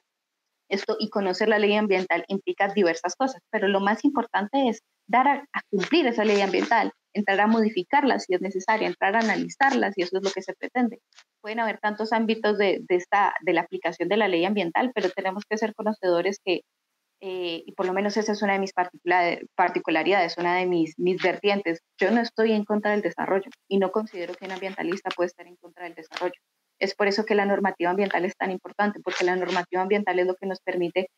Esto 0.73 0.97
y 0.99 1.09
conocer 1.09 1.49
la 1.49 1.59
ley 1.59 1.75
ambiental 1.75 2.25
implica 2.27 2.67
diversas 2.73 3.15
cosas, 3.15 3.39
pero 3.51 3.67
lo 3.67 3.79
más 3.79 4.03
importante 4.03 4.69
es 4.69 4.79
dar 5.07 5.27
a, 5.27 5.61
cumplir 5.69 6.07
esa 6.07 6.25
ley 6.25 6.41
ambiental, 6.41 6.91
entrar 7.13 7.39
a 7.41 7.47
modificarla 7.47 8.17
si 8.17 8.33
es 8.33 8.41
necesario, 8.41 8.87
entrar 8.87 9.15
a 9.15 9.19
analizarla 9.19 9.91
si 9.91 10.01
eso 10.01 10.17
es 10.17 10.23
lo 10.23 10.31
que 10.31 10.41
se 10.41 10.55
pretende. 10.55 10.99
Pueden 11.41 11.59
haber 11.59 11.77
tantos 11.77 12.11
ámbitos 12.11 12.57
de, 12.57 12.83
esta, 12.89 13.35
de 13.45 13.53
la 13.53 13.61
aplicación 13.61 14.09
de 14.09 14.17
la 14.17 14.27
ley 14.27 14.45
ambiental, 14.45 14.91
pero 14.95 15.11
tenemos 15.11 15.43
que 15.47 15.59
ser 15.59 15.75
conocedores 15.75 16.39
que, 16.43 16.61
eh, 17.21 17.61
y 17.67 17.71
por 17.73 17.85
lo 17.85 17.93
menos 17.93 18.17
esa 18.17 18.31
es 18.31 18.41
una 18.41 18.53
de 18.53 18.59
mis 18.59 18.73
particularidades, 19.55 20.39
una 20.39 20.55
de 20.55 20.65
mis, 20.65 20.97
mis 20.97 21.21
vertientes. 21.21 21.81
Yo 21.99 22.09
no 22.09 22.19
estoy 22.19 22.53
en 22.53 22.65
contra 22.65 22.91
del 22.91 23.01
desarrollo 23.03 23.51
y 23.67 23.77
no 23.77 23.91
considero 23.91 24.33
que 24.33 24.45
un 24.45 24.53
ambientalista 24.53 25.11
puede 25.15 25.27
estar 25.27 25.45
en 25.45 25.55
contra 25.57 25.83
del 25.83 25.93
desarrollo. 25.93 26.39
Es 26.79 26.95
por 26.95 27.07
eso 27.07 27.25
que 27.25 27.35
la 27.35 27.45
normativa 27.45 27.89
ambiental 27.91 28.25
es 28.25 28.35
tan 28.35 28.51
importante, 28.51 28.99
porque 29.03 29.23
la 29.23 29.35
normativa 29.35 29.81
ambiental 29.81 30.19
es 30.19 30.27
lo 30.27 30.35
que 30.35 30.47
nos 30.47 30.59
permite 30.61 31.09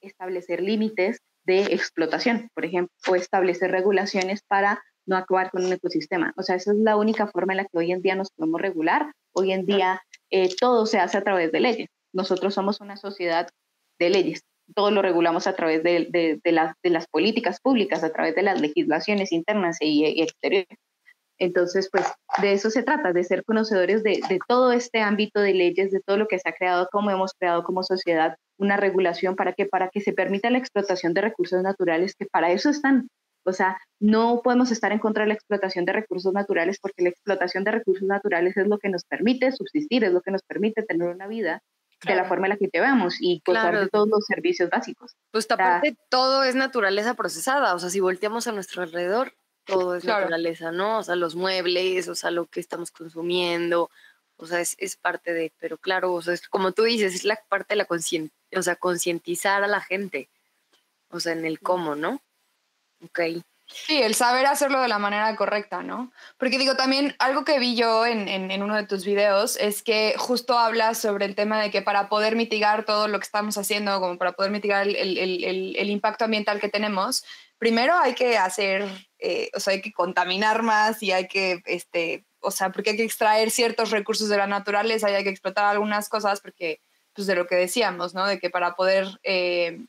establecer 0.00 0.62
límites 0.62 1.18
de 1.44 1.60
explotación, 1.74 2.48
por 2.54 2.64
ejemplo, 2.64 2.94
o 3.08 3.14
establecer 3.16 3.70
regulaciones 3.70 4.42
para 4.46 4.82
no 5.06 5.16
acabar 5.16 5.50
con 5.50 5.64
un 5.64 5.72
ecosistema. 5.72 6.32
O 6.36 6.42
sea, 6.42 6.56
esa 6.56 6.72
es 6.72 6.78
la 6.78 6.96
única 6.96 7.26
forma 7.26 7.52
en 7.52 7.58
la 7.58 7.64
que 7.64 7.78
hoy 7.78 7.92
en 7.92 8.02
día 8.02 8.14
nos 8.14 8.30
podemos 8.30 8.60
regular. 8.60 9.12
Hoy 9.32 9.52
en 9.52 9.66
día 9.66 10.00
eh, 10.30 10.54
todo 10.58 10.86
se 10.86 10.98
hace 10.98 11.18
a 11.18 11.24
través 11.24 11.52
de 11.52 11.60
leyes. 11.60 11.88
Nosotros 12.12 12.54
somos 12.54 12.80
una 12.80 12.96
sociedad 12.96 13.48
de 13.98 14.10
leyes. 14.10 14.42
Todo 14.74 14.90
lo 14.90 15.02
regulamos 15.02 15.46
a 15.46 15.54
través 15.54 15.82
de, 15.82 16.06
de, 16.10 16.40
de, 16.42 16.52
las, 16.52 16.74
de 16.82 16.90
las 16.90 17.06
políticas 17.08 17.60
públicas, 17.60 18.02
a 18.02 18.12
través 18.12 18.34
de 18.34 18.42
las 18.42 18.60
legislaciones 18.60 19.32
internas 19.32 19.76
y, 19.80 20.06
y 20.06 20.22
exteriores. 20.22 20.78
Entonces, 21.44 21.90
pues 21.92 22.06
de 22.40 22.52
eso 22.52 22.70
se 22.70 22.82
trata, 22.82 23.12
de 23.12 23.22
ser 23.22 23.44
conocedores 23.44 24.02
de, 24.02 24.20
todo 24.48 24.72
este 24.72 25.00
ámbito 25.00 25.40
de 25.40 25.52
leyes, 25.52 25.90
de 25.90 26.00
todo 26.00 26.16
lo 26.16 26.26
que 26.26 26.38
se 26.38 26.48
ha 26.48 26.54
creado, 26.54 26.88
cómo 26.90 27.10
hemos 27.10 27.34
creado 27.34 27.64
como 27.64 27.82
sociedad 27.82 28.36
una 28.58 28.78
regulación 28.78 29.36
para 29.36 29.52
que, 29.52 29.66
para 29.66 29.90
que 29.90 30.00
se 30.00 30.12
permita 30.12 30.48
la 30.48 30.58
explotación 30.58 31.12
de 31.12 31.20
recursos 31.20 31.62
naturales, 31.62 32.14
que 32.18 32.26
para 32.26 32.50
eso 32.50 32.70
están. 32.70 33.08
O 33.46 33.52
sea, 33.52 33.76
no 34.00 34.40
podemos 34.42 34.70
estar 34.70 34.90
en 34.90 34.98
contra 34.98 35.24
de 35.24 35.28
la 35.28 35.34
explotación 35.34 35.84
de 35.84 35.92
recursos 35.92 36.32
naturales 36.32 36.78
porque 36.80 37.02
la 37.02 37.10
explotación 37.10 37.62
de 37.62 37.72
recursos 37.72 38.08
naturales 38.08 38.56
es 38.56 38.66
lo 38.66 38.78
que 38.78 38.88
nos 38.88 39.04
permite 39.04 39.52
subsistir, 39.52 40.02
es 40.04 40.12
lo 40.12 40.22
que 40.22 40.30
nos 40.30 40.42
permite 40.42 40.82
tener 40.82 41.08
una 41.08 41.26
vida 41.26 41.62
de 42.06 42.14
la 42.14 42.24
forma 42.24 42.46
en 42.46 42.50
la 42.50 42.56
que 42.56 42.70
llevamos 42.72 43.16
y 43.20 43.42
gozar 43.46 43.78
de 43.78 43.88
todos 43.88 44.08
los 44.08 44.24
servicios 44.26 44.70
básicos. 44.70 45.12
Pues 45.30 45.46
aparte 45.50 45.96
todo 46.08 46.44
es 46.44 46.54
naturaleza 46.54 47.14
procesada, 47.14 47.74
o 47.74 47.78
sea, 47.78 47.90
si 47.90 48.00
volteamos 48.00 48.46
a 48.46 48.52
nuestro 48.52 48.82
alrededor, 48.82 49.34
todo 49.64 49.96
es 49.96 50.04
naturaleza, 50.04 50.72
¿no? 50.72 50.98
O 50.98 51.02
sea, 51.02 51.16
los 51.16 51.34
muebles, 51.34 52.08
o 52.08 52.14
sea, 52.14 52.30
lo 52.30 52.46
que 52.46 52.60
estamos 52.60 52.90
consumiendo, 52.90 53.90
o 54.36 54.46
sea, 54.46 54.60
es, 54.60 54.76
es 54.78 54.96
parte 54.96 55.32
de, 55.32 55.52
pero 55.58 55.78
claro, 55.78 56.12
o 56.12 56.22
sea, 56.22 56.34
es, 56.34 56.48
como 56.48 56.72
tú 56.72 56.82
dices, 56.84 57.14
es 57.14 57.24
la 57.24 57.38
parte 57.48 57.74
de 57.74 57.78
la 57.78 57.84
conciencia, 57.84 58.34
o 58.56 58.62
sea, 58.62 58.76
concientizar 58.76 59.62
a 59.64 59.68
la 59.68 59.80
gente, 59.80 60.28
o 61.08 61.20
sea, 61.20 61.32
en 61.32 61.44
el 61.44 61.60
cómo, 61.60 61.94
¿no? 61.94 62.20
Ok. 63.02 63.20
Sí, 63.74 64.00
el 64.00 64.14
saber 64.14 64.46
hacerlo 64.46 64.80
de 64.80 64.86
la 64.86 65.00
manera 65.00 65.34
correcta, 65.34 65.82
¿no? 65.82 66.12
Porque 66.38 66.58
digo, 66.58 66.76
también 66.76 67.16
algo 67.18 67.44
que 67.44 67.58
vi 67.58 67.74
yo 67.74 68.06
en, 68.06 68.28
en, 68.28 68.62
uno 68.62 68.76
de 68.76 68.86
tus 68.86 69.04
videos 69.04 69.56
es 69.56 69.82
que 69.82 70.14
justo 70.16 70.56
hablas 70.56 70.98
sobre 70.98 71.24
el 71.24 71.34
tema 71.34 71.60
de 71.60 71.72
que 71.72 71.82
para 71.82 72.08
poder 72.08 72.36
mitigar 72.36 72.84
todo 72.84 73.08
lo 73.08 73.18
que 73.18 73.24
estamos 73.24 73.58
haciendo, 73.58 74.00
como 74.00 74.16
para 74.16 74.32
poder 74.32 74.52
mitigar 74.52 74.86
el, 74.86 74.94
el, 74.94 75.18
el, 75.44 75.76
el 75.76 75.90
impacto 75.90 76.24
ambiental 76.24 76.60
que 76.60 76.68
tenemos, 76.68 77.24
primero 77.58 77.94
hay 77.98 78.14
que 78.14 78.38
hacer, 78.38 78.86
eh, 79.18 79.50
o 79.54 79.60
sea, 79.60 79.72
hay 79.72 79.82
que 79.82 79.92
contaminar 79.92 80.62
más 80.62 81.02
y 81.02 81.10
hay 81.10 81.26
que, 81.26 81.60
este, 81.66 82.24
o 82.40 82.52
sea, 82.52 82.70
porque 82.70 82.90
hay 82.90 82.96
que 82.96 83.04
extraer 83.04 83.50
ciertos 83.50 83.90
recursos 83.90 84.28
de 84.28 84.36
la 84.36 84.46
naturaleza 84.46 85.10
y 85.10 85.14
hay 85.14 85.24
que 85.24 85.30
explotar 85.30 85.64
algunas 85.64 86.08
cosas 86.08 86.40
porque, 86.40 86.80
pues 87.12 87.26
de 87.26 87.34
lo 87.34 87.46
que 87.46 87.56
decíamos, 87.56 88.14
¿no? 88.14 88.26
De 88.26 88.38
que 88.38 88.50
para 88.50 88.76
poder 88.76 89.08
eh, 89.24 89.84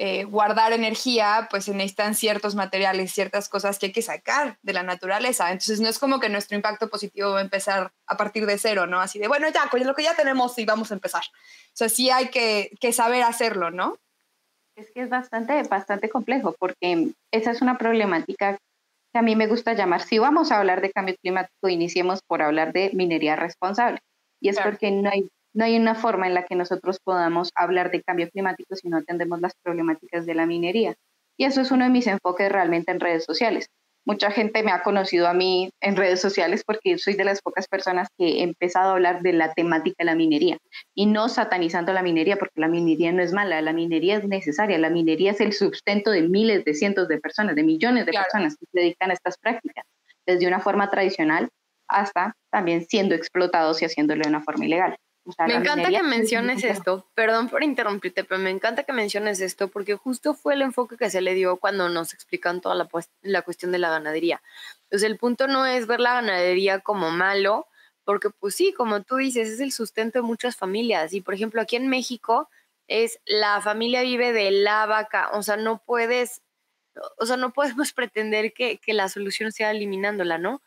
eh, 0.00 0.22
guardar 0.24 0.72
energía, 0.72 1.48
pues 1.50 1.64
se 1.64 1.74
necesitan 1.74 2.14
ciertos 2.14 2.54
materiales, 2.54 3.12
ciertas 3.12 3.48
cosas 3.48 3.80
que 3.80 3.86
hay 3.86 3.92
que 3.92 4.00
sacar 4.00 4.56
de 4.62 4.72
la 4.72 4.84
naturaleza. 4.84 5.50
Entonces 5.50 5.80
no 5.80 5.88
es 5.88 5.98
como 5.98 6.20
que 6.20 6.28
nuestro 6.28 6.56
impacto 6.56 6.88
positivo 6.88 7.32
va 7.32 7.40
a 7.40 7.42
empezar 7.42 7.90
a 8.06 8.16
partir 8.16 8.46
de 8.46 8.58
cero, 8.58 8.86
¿no? 8.86 9.00
Así 9.00 9.18
de, 9.18 9.26
bueno, 9.26 9.48
ya, 9.48 9.68
con 9.68 9.84
lo 9.84 9.96
que 9.96 10.04
ya 10.04 10.14
tenemos 10.14 10.56
y 10.56 10.64
vamos 10.64 10.92
a 10.92 10.94
empezar. 10.94 11.22
O 11.22 11.74
sea, 11.74 11.88
sí 11.88 12.10
hay 12.10 12.28
que, 12.28 12.70
que 12.80 12.92
saber 12.92 13.24
hacerlo, 13.24 13.72
¿no? 13.72 13.98
Es 14.76 14.88
que 14.92 15.02
es 15.02 15.10
bastante, 15.10 15.60
bastante 15.64 16.08
complejo 16.08 16.54
porque 16.56 17.08
esa 17.32 17.50
es 17.50 17.60
una 17.60 17.76
problemática 17.76 18.56
que 19.12 19.18
a 19.18 19.22
mí 19.22 19.34
me 19.34 19.48
gusta 19.48 19.72
llamar, 19.72 20.02
si 20.02 20.18
vamos 20.18 20.52
a 20.52 20.58
hablar 20.58 20.80
de 20.80 20.92
cambio 20.92 21.16
climático, 21.20 21.68
iniciemos 21.68 22.20
por 22.22 22.40
hablar 22.40 22.72
de 22.72 22.92
minería 22.94 23.34
responsable. 23.34 23.98
Y 24.40 24.50
es 24.50 24.60
porque 24.60 24.92
no 24.92 25.10
hay, 25.10 25.28
no 25.58 25.64
hay 25.64 25.76
una 25.76 25.96
forma 25.96 26.28
en 26.28 26.34
la 26.34 26.44
que 26.44 26.54
nosotros 26.54 27.00
podamos 27.02 27.50
hablar 27.56 27.90
de 27.90 28.00
cambio 28.00 28.30
climático 28.30 28.76
si 28.76 28.88
no 28.88 28.98
atendemos 28.98 29.40
las 29.40 29.54
problemáticas 29.60 30.24
de 30.24 30.36
la 30.36 30.46
minería. 30.46 30.94
Y 31.36 31.46
eso 31.46 31.60
es 31.60 31.72
uno 31.72 31.84
de 31.84 31.90
mis 31.90 32.06
enfoques 32.06 32.52
realmente 32.52 32.92
en 32.92 33.00
redes 33.00 33.24
sociales. 33.24 33.66
Mucha 34.04 34.30
gente 34.30 34.62
me 34.62 34.70
ha 34.70 34.84
conocido 34.84 35.26
a 35.26 35.34
mí 35.34 35.70
en 35.80 35.96
redes 35.96 36.20
sociales 36.20 36.62
porque 36.64 36.96
soy 36.96 37.14
de 37.14 37.24
las 37.24 37.42
pocas 37.42 37.66
personas 37.66 38.06
que 38.16 38.38
he 38.38 38.42
empezado 38.44 38.90
a 38.90 38.92
hablar 38.92 39.20
de 39.22 39.32
la 39.32 39.52
temática 39.52 39.96
de 39.98 40.04
la 40.04 40.14
minería. 40.14 40.58
Y 40.94 41.06
no 41.06 41.28
satanizando 41.28 41.92
la 41.92 42.04
minería 42.04 42.36
porque 42.36 42.60
la 42.60 42.68
minería 42.68 43.10
no 43.10 43.20
es 43.20 43.32
mala, 43.32 43.60
la 43.60 43.72
minería 43.72 44.18
es 44.18 44.28
necesaria, 44.28 44.78
la 44.78 44.90
minería 44.90 45.32
es 45.32 45.40
el 45.40 45.52
sustento 45.52 46.12
de 46.12 46.22
miles, 46.22 46.64
de 46.64 46.74
cientos 46.74 47.08
de 47.08 47.18
personas, 47.18 47.56
de 47.56 47.64
millones 47.64 48.06
de 48.06 48.12
personas 48.12 48.56
que 48.56 48.66
se 48.72 48.78
dedican 48.78 49.10
a 49.10 49.14
estas 49.14 49.36
prácticas, 49.38 49.84
desde 50.24 50.46
una 50.46 50.60
forma 50.60 50.88
tradicional 50.88 51.48
hasta 51.88 52.36
también 52.52 52.86
siendo 52.86 53.16
explotados 53.16 53.82
y 53.82 53.86
haciéndolo 53.86 54.22
de 54.22 54.28
una 54.28 54.44
forma 54.44 54.64
ilegal 54.64 54.96
me 55.46 55.54
encanta 55.54 55.90
que 55.90 56.02
menciones 56.02 56.64
esto, 56.64 57.06
perdón 57.14 57.48
por 57.48 57.62
interrumpirte, 57.62 58.24
pero 58.24 58.40
me 58.40 58.50
encanta 58.50 58.84
que 58.84 58.92
menciones 58.92 59.40
esto 59.40 59.68
porque 59.68 59.94
justo 59.94 60.34
fue 60.34 60.54
el 60.54 60.62
enfoque 60.62 60.96
que 60.96 61.10
se 61.10 61.20
le 61.20 61.34
dio 61.34 61.58
cuando 61.58 61.88
nos 61.88 62.14
explican 62.14 62.60
toda 62.60 62.74
la, 62.74 62.88
la 63.22 63.42
cuestión 63.42 63.72
de 63.72 63.78
la 63.78 63.90
ganadería. 63.90 64.42
Entonces 64.84 65.08
el 65.08 65.18
punto 65.18 65.46
no 65.46 65.66
es 65.66 65.86
ver 65.86 66.00
la 66.00 66.14
ganadería 66.14 66.80
como 66.80 67.10
malo, 67.10 67.66
porque 68.04 68.30
pues 68.30 68.54
sí, 68.54 68.72
como 68.72 69.02
tú 69.02 69.16
dices, 69.16 69.50
es 69.50 69.60
el 69.60 69.72
sustento 69.72 70.18
de 70.18 70.22
muchas 70.22 70.56
familias. 70.56 71.12
Y 71.12 71.20
por 71.20 71.34
ejemplo, 71.34 71.60
aquí 71.60 71.76
en 71.76 71.88
México 71.88 72.48
es 72.86 73.20
la 73.26 73.60
familia 73.60 74.02
vive 74.02 74.32
de 74.32 74.50
la 74.50 74.86
vaca, 74.86 75.30
o 75.34 75.42
sea, 75.42 75.56
no 75.58 75.82
puedes, 75.84 76.42
o 77.18 77.26
sea, 77.26 77.36
no 77.36 77.52
podemos 77.52 77.92
pretender 77.94 78.52
que, 78.54 78.78
que 78.78 78.94
la 78.94 79.08
solución 79.08 79.52
sea 79.52 79.70
eliminándola, 79.72 80.38
¿no? 80.38 80.62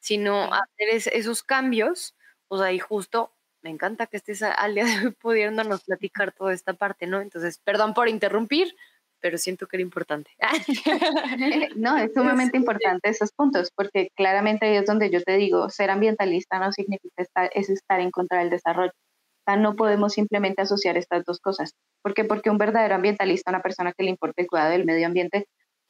Sino 0.00 0.52
hacer 0.54 1.12
esos 1.12 1.42
cambios, 1.42 2.14
o 2.48 2.58
sea, 2.58 2.72
y 2.72 2.78
justo 2.78 3.33
me 3.64 3.70
encanta 3.70 4.06
que 4.06 4.18
estés 4.18 4.42
al 4.42 4.74
día 4.74 4.84
de 4.84 5.06
hoy 5.06 5.12
pudiéndonos 5.12 5.84
platicar 5.84 6.32
toda 6.32 6.52
esta 6.52 6.74
parte, 6.74 7.06
¿no? 7.06 7.22
Entonces, 7.22 7.58
perdón 7.58 7.94
por 7.94 8.08
interrumpir, 8.10 8.76
pero 9.20 9.38
siento 9.38 9.66
que 9.66 9.78
era 9.78 9.82
importante. 9.82 10.30
no, 11.76 11.96
es 11.96 12.12
sumamente 12.14 12.58
importante 12.58 13.08
esos 13.08 13.32
puntos, 13.32 13.70
porque 13.74 14.10
claramente 14.14 14.66
ahí 14.66 14.76
es 14.76 14.84
donde 14.84 15.10
yo 15.10 15.22
te 15.22 15.38
digo, 15.38 15.70
ser 15.70 15.88
ambientalista 15.88 16.58
no 16.58 16.72
significa 16.72 17.22
estar, 17.22 17.50
es 17.54 17.70
estar 17.70 18.00
en 18.00 18.10
contra 18.10 18.40
del 18.40 18.50
desarrollo. 18.50 18.92
O 18.92 19.44
sea, 19.46 19.56
no 19.56 19.76
podemos 19.76 20.12
simplemente 20.12 20.60
asociar 20.60 20.98
estas 20.98 21.24
dos 21.24 21.40
cosas. 21.40 21.72
¿Por 22.02 22.12
qué? 22.12 22.24
Porque 22.24 22.50
un 22.50 22.58
verdadero 22.58 22.94
ambientalista, 22.94 23.50
una 23.50 23.62
persona 23.62 23.94
que 23.96 24.04
le 24.04 24.10
importa 24.10 24.42
el 24.42 24.48
cuidado 24.48 24.72
del 24.72 24.84
medio 24.84 25.06
ambiente, 25.06 25.46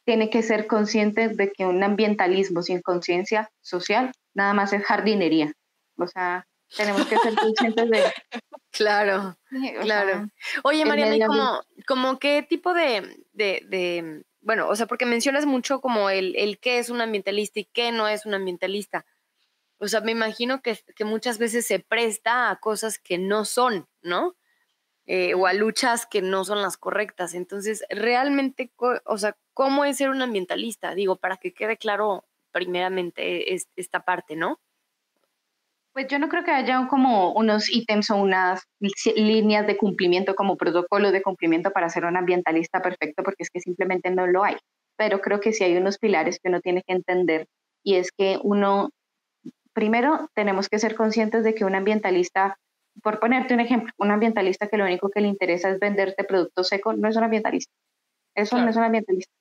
tiene 0.07 0.31
que 0.31 0.43
ser 0.43 0.69
consciente 0.69 1.29
de 1.29 1.51
que 1.51 1.67
un 1.67 1.83
ambientalismo 1.83 2.63
sin 2.63 2.83
conciencia 2.83 3.51
social 3.63 4.13
nada 4.33 4.55
más 4.55 4.73
es 4.73 4.85
jardinería. 4.85 5.53
O 5.99 6.07
sea, 6.07 6.47
tenemos 6.77 7.07
que 7.07 7.19
ser 7.19 7.35
conscientes 7.35 7.91
de... 7.91 8.03
Claro, 8.71 9.39
claro. 9.83 10.29
Oye, 10.65 10.85
María, 10.85 11.29
como, 11.29 11.61
como 11.87 12.19
qué 12.19 12.43
tipo 12.43 12.75
de, 12.75 13.25
de, 13.33 14.25
bueno, 14.41 14.69
o 14.69 14.75
sea, 14.75 14.87
porque 14.87 15.07
mencionas 15.07 15.47
mucho 15.47 15.81
como 15.81 16.11
el, 16.11 16.35
el 16.35 16.59
qué 16.59 16.81
es 16.81 16.91
un 16.91 17.01
ambientalista 17.01 17.61
y 17.61 17.67
qué 17.67 17.93
no 17.93 18.09
es 18.09 18.27
un 18.27 18.35
ambientalista. 18.35 19.07
O 19.79 19.87
sea, 19.87 20.01
me 20.01 20.11
imagino 20.11 20.61
que, 20.61 20.77
que 20.97 21.05
muchas 21.05 21.39
veces 21.39 21.65
se 21.67 21.79
presta 21.79 22.51
a 22.51 22.59
cosas 22.59 22.99
que 22.99 23.17
no 23.17 23.45
son, 23.45 23.87
¿no? 24.03 24.35
Eh, 25.07 25.35
o 25.35 25.47
a 25.47 25.53
luchas 25.53 26.07
que 26.07 26.23
no 26.23 26.45
son 26.45 26.63
las 26.63 26.77
correctas. 26.77 27.35
Entonces, 27.35 27.85
realmente, 27.91 28.73
o 29.05 29.19
sea, 29.19 29.37
¿cómo 29.53 29.85
es 29.85 29.99
ser 29.99 30.09
un 30.09 30.23
ambientalista? 30.23 30.95
Digo, 30.95 31.17
para 31.17 31.37
que 31.37 31.53
quede 31.53 31.77
claro 31.77 32.25
primeramente 32.53 33.55
esta 33.77 34.05
parte, 34.05 34.35
¿no? 34.35 34.61
Pues 35.95 36.09
yo 36.09 36.19
no 36.19 36.29
creo 36.29 36.43
que 36.43 36.51
haya 36.51 36.89
como 36.89 37.33
unos 37.35 37.73
ítems 37.73 38.11
o 38.11 38.17
unas 38.17 38.61
líneas 39.15 39.65
de 39.65 39.77
cumplimiento 39.77 40.35
como 40.35 40.57
protocolo 40.57 41.13
de 41.13 41.23
cumplimiento 41.23 41.71
para 41.71 41.89
ser 41.89 42.05
un 42.05 42.17
ambientalista 42.17 42.83
perfecto, 42.83 43.23
porque 43.23 43.45
es 43.45 43.51
que 43.51 43.61
simplemente 43.61 44.11
no 44.11 44.27
lo 44.27 44.43
hay. 44.43 44.57
Pero 44.97 45.21
creo 45.21 45.39
que 45.39 45.53
sí 45.53 45.63
hay 45.63 45.77
unos 45.77 45.99
pilares 45.99 46.41
que 46.43 46.49
uno 46.49 46.61
tiene 46.61 46.83
que 46.85 46.95
entender 46.95 47.47
y 47.85 47.95
es 47.95 48.11
que 48.11 48.41
uno, 48.43 48.91
primero 49.73 50.29
tenemos 50.35 50.69
que 50.69 50.81
ser 50.81 50.97
conscientes 50.97 51.45
de 51.45 51.55
que 51.55 51.65
un 51.65 51.77
ambientalista, 51.77 52.59
por 53.01 53.21
ponerte 53.21 53.55
un 53.55 53.61
ejemplo, 53.61 53.93
un 53.97 54.11
ambientalista 54.11 54.67
que 54.67 54.79
lo 54.79 54.85
único 54.85 55.11
que 55.11 55.21
le 55.21 55.29
interesa 55.29 55.71
es 55.71 55.79
venderte 55.79 56.25
productos 56.25 56.67
secos, 56.67 56.99
no 56.99 57.09
es 57.09 57.15
un 57.15 57.23
ambientalista. 57.23 57.73
Eso 58.35 58.59
no 58.59 58.69
es 58.69 58.75
un 58.75 58.83
ambientalista. 58.83 59.33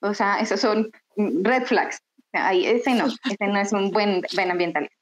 O 0.00 0.14
sea, 0.14 0.38
esos 0.38 0.60
son 0.60 0.92
red 1.16 1.64
flags. 1.64 1.98
Ahí, 2.32 2.66
ese 2.66 2.94
no, 2.94 3.06
ese 3.06 3.48
no 3.48 3.58
es 3.58 3.72
un 3.72 3.90
buen, 3.90 4.22
buen 4.36 4.50
ambientalista. 4.52 4.97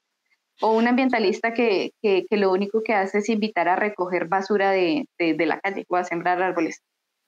O 0.61 0.75
un 0.75 0.87
ambientalista 0.87 1.53
que, 1.53 1.91
que, 2.01 2.25
que, 2.29 2.37
lo 2.37 2.51
único 2.51 2.81
que 2.83 2.93
hace 2.93 3.19
es 3.19 3.29
invitar 3.29 3.67
a 3.67 3.75
recoger 3.75 4.27
basura 4.27 4.71
de, 4.71 5.05
de, 5.19 5.33
de, 5.35 5.45
la 5.45 5.59
calle 5.59 5.85
o 5.87 5.95
a 5.95 6.03
sembrar 6.03 6.41
árboles. 6.41 6.81